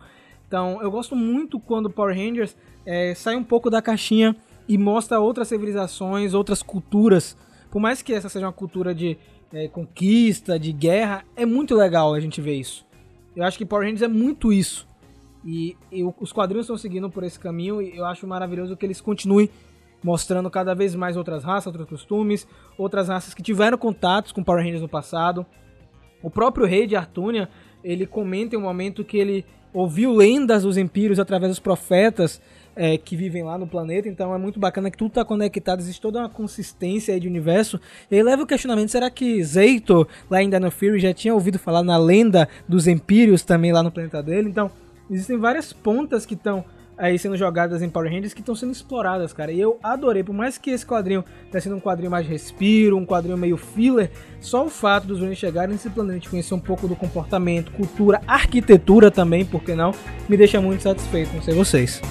Então, 0.48 0.82
eu 0.82 0.92
gosto 0.92 1.16
muito 1.16 1.60
quando 1.60 1.90
Power 1.90 2.16
Rangers 2.16 2.56
é, 2.86 3.16
sai 3.16 3.36
um 3.36 3.44
pouco 3.44 3.70
da 3.70 3.82
caixinha 3.82 4.36
e 4.68 4.78
mostra 4.78 5.20
outras 5.20 5.48
civilizações, 5.48 6.34
outras 6.34 6.62
culturas. 6.62 7.38
Por 7.76 7.82
mais 7.82 8.02
que 8.02 8.14
essa 8.14 8.30
seja 8.30 8.46
uma 8.46 8.54
cultura 8.54 8.96
de 8.96 9.18
é, 9.52 9.68
conquista, 9.68 10.58
de 10.58 10.72
guerra, 10.72 11.26
é 11.36 11.46
muito 11.46 11.76
legal 11.76 12.14
a 12.14 12.22
gente 12.22 12.40
ver 12.40 12.56
isso. 12.56 12.88
Eu 13.36 13.44
acho 13.44 13.58
que 13.58 13.66
Power 13.66 13.84
Rangers 13.84 14.02
é 14.02 14.08
muito 14.08 14.54
isso. 14.54 14.88
E, 15.46 15.76
e 15.92 16.02
os 16.02 16.32
quadrinhos 16.32 16.68
estão 16.68 16.78
seguindo 16.78 17.10
por 17.10 17.22
esse 17.26 17.38
caminho 17.38 17.82
e 17.82 17.98
eu 17.98 18.06
acho 18.06 18.26
maravilhoso 18.26 18.78
que 18.78 18.86
eles 18.86 19.02
continuem 19.02 19.50
mostrando 20.02 20.50
cada 20.50 20.74
vez 20.74 20.96
mais 20.96 21.18
outras 21.18 21.44
raças, 21.44 21.68
outros 21.68 21.90
costumes, 21.90 22.48
outras 22.78 23.10
raças 23.10 23.34
que 23.34 23.44
tiveram 23.44 23.78
contatos 23.78 24.32
com 24.32 24.42
Power 24.42 24.64
Rangers 24.64 24.82
no 24.82 24.88
passado. 24.88 25.46
O 26.24 26.30
próprio 26.30 26.66
rei 26.66 26.88
de 26.88 26.96
Artúnia, 26.96 27.50
ele 27.84 28.06
comenta 28.06 28.56
em 28.56 28.58
um 28.58 28.62
momento 28.62 29.04
que 29.04 29.18
ele 29.18 29.46
ouviu 29.74 30.14
lendas 30.14 30.64
dos 30.64 30.78
empírios 30.78 31.20
através 31.20 31.52
dos 31.52 31.60
profetas 31.60 32.42
é, 32.76 32.98
que 32.98 33.16
vivem 33.16 33.44
lá 33.44 33.58
no 33.58 33.66
planeta, 33.66 34.10
então 34.10 34.34
é 34.34 34.38
muito 34.38 34.60
bacana 34.60 34.92
que 34.92 34.98
tudo 34.98 35.10
está 35.10 35.24
conectado, 35.24 35.80
existe 35.80 36.02
toda 36.02 36.20
uma 36.20 36.30
consistência 36.30 37.14
aí 37.14 37.20
de 37.20 37.28
universo. 37.28 37.80
E 38.12 38.16
aí 38.16 38.24
leva 38.24 38.44
o 38.44 38.48
questionamento, 38.48 38.90
será 38.90 39.10
que 39.10 39.44
Zeito, 39.44 40.08
lá 40.30 40.42
em 40.42 40.50
Dino 40.50 40.70
Fury, 40.70 41.00
já 41.00 41.14
tinha 41.14 41.34
ouvido 41.34 41.58
falar 41.58 41.84
na 41.84 41.98
lenda 41.98 42.48
dos 42.68 42.88
empírios 42.88 43.44
também 43.44 43.72
lá 43.72 43.82
no 43.82 43.92
planeta 43.92 44.22
dele? 44.22 44.50
Então, 44.50 44.70
existem 45.10 45.38
várias 45.38 45.72
pontas 45.72 46.26
que 46.26 46.34
estão 46.34 46.66
aí 46.98 47.20
sendo 47.20 47.36
jogadas 47.36 47.82
em 47.82 47.90
Power 47.90 48.12
Rangers 48.12 48.34
que 48.34 48.40
estão 48.40 48.56
sendo 48.56 48.72
exploradas, 48.72 49.34
cara. 49.34 49.52
E 49.52 49.60
eu 49.60 49.78
adorei, 49.84 50.24
por 50.24 50.34
mais 50.34 50.58
que 50.58 50.72
esse 50.72 50.86
quadrinho 50.86 51.24
tenha 51.52 51.62
sido 51.62 51.76
um 51.76 51.80
quadrinho 51.80 52.10
mais 52.10 52.26
de 52.26 52.32
respiro, 52.32 52.98
um 52.98 53.06
quadrinho 53.06 53.38
meio 53.38 53.58
filler, 53.58 54.12
só 54.40 54.66
o 54.66 54.70
fato 54.70 55.08
dos 55.08 55.20
Rangers 55.20 55.40
chegarem 55.40 55.74
nesse 55.74 55.90
planeta 55.90 56.26
e 56.26 56.30
conhecer 56.30 56.54
um 56.54 56.60
pouco 56.60 56.88
do 56.88 56.96
comportamento, 56.96 57.72
cultura, 57.72 58.22
arquitetura 58.28 59.12
também, 59.12 59.46
por 59.46 59.62
que 59.64 59.76
não, 59.76 59.94
me 60.30 60.38
deixa 60.38 60.62
muito 60.62 60.84
satisfeito, 60.84 61.34
não 61.34 61.42
sei 61.42 61.54
vocês. 61.54 62.02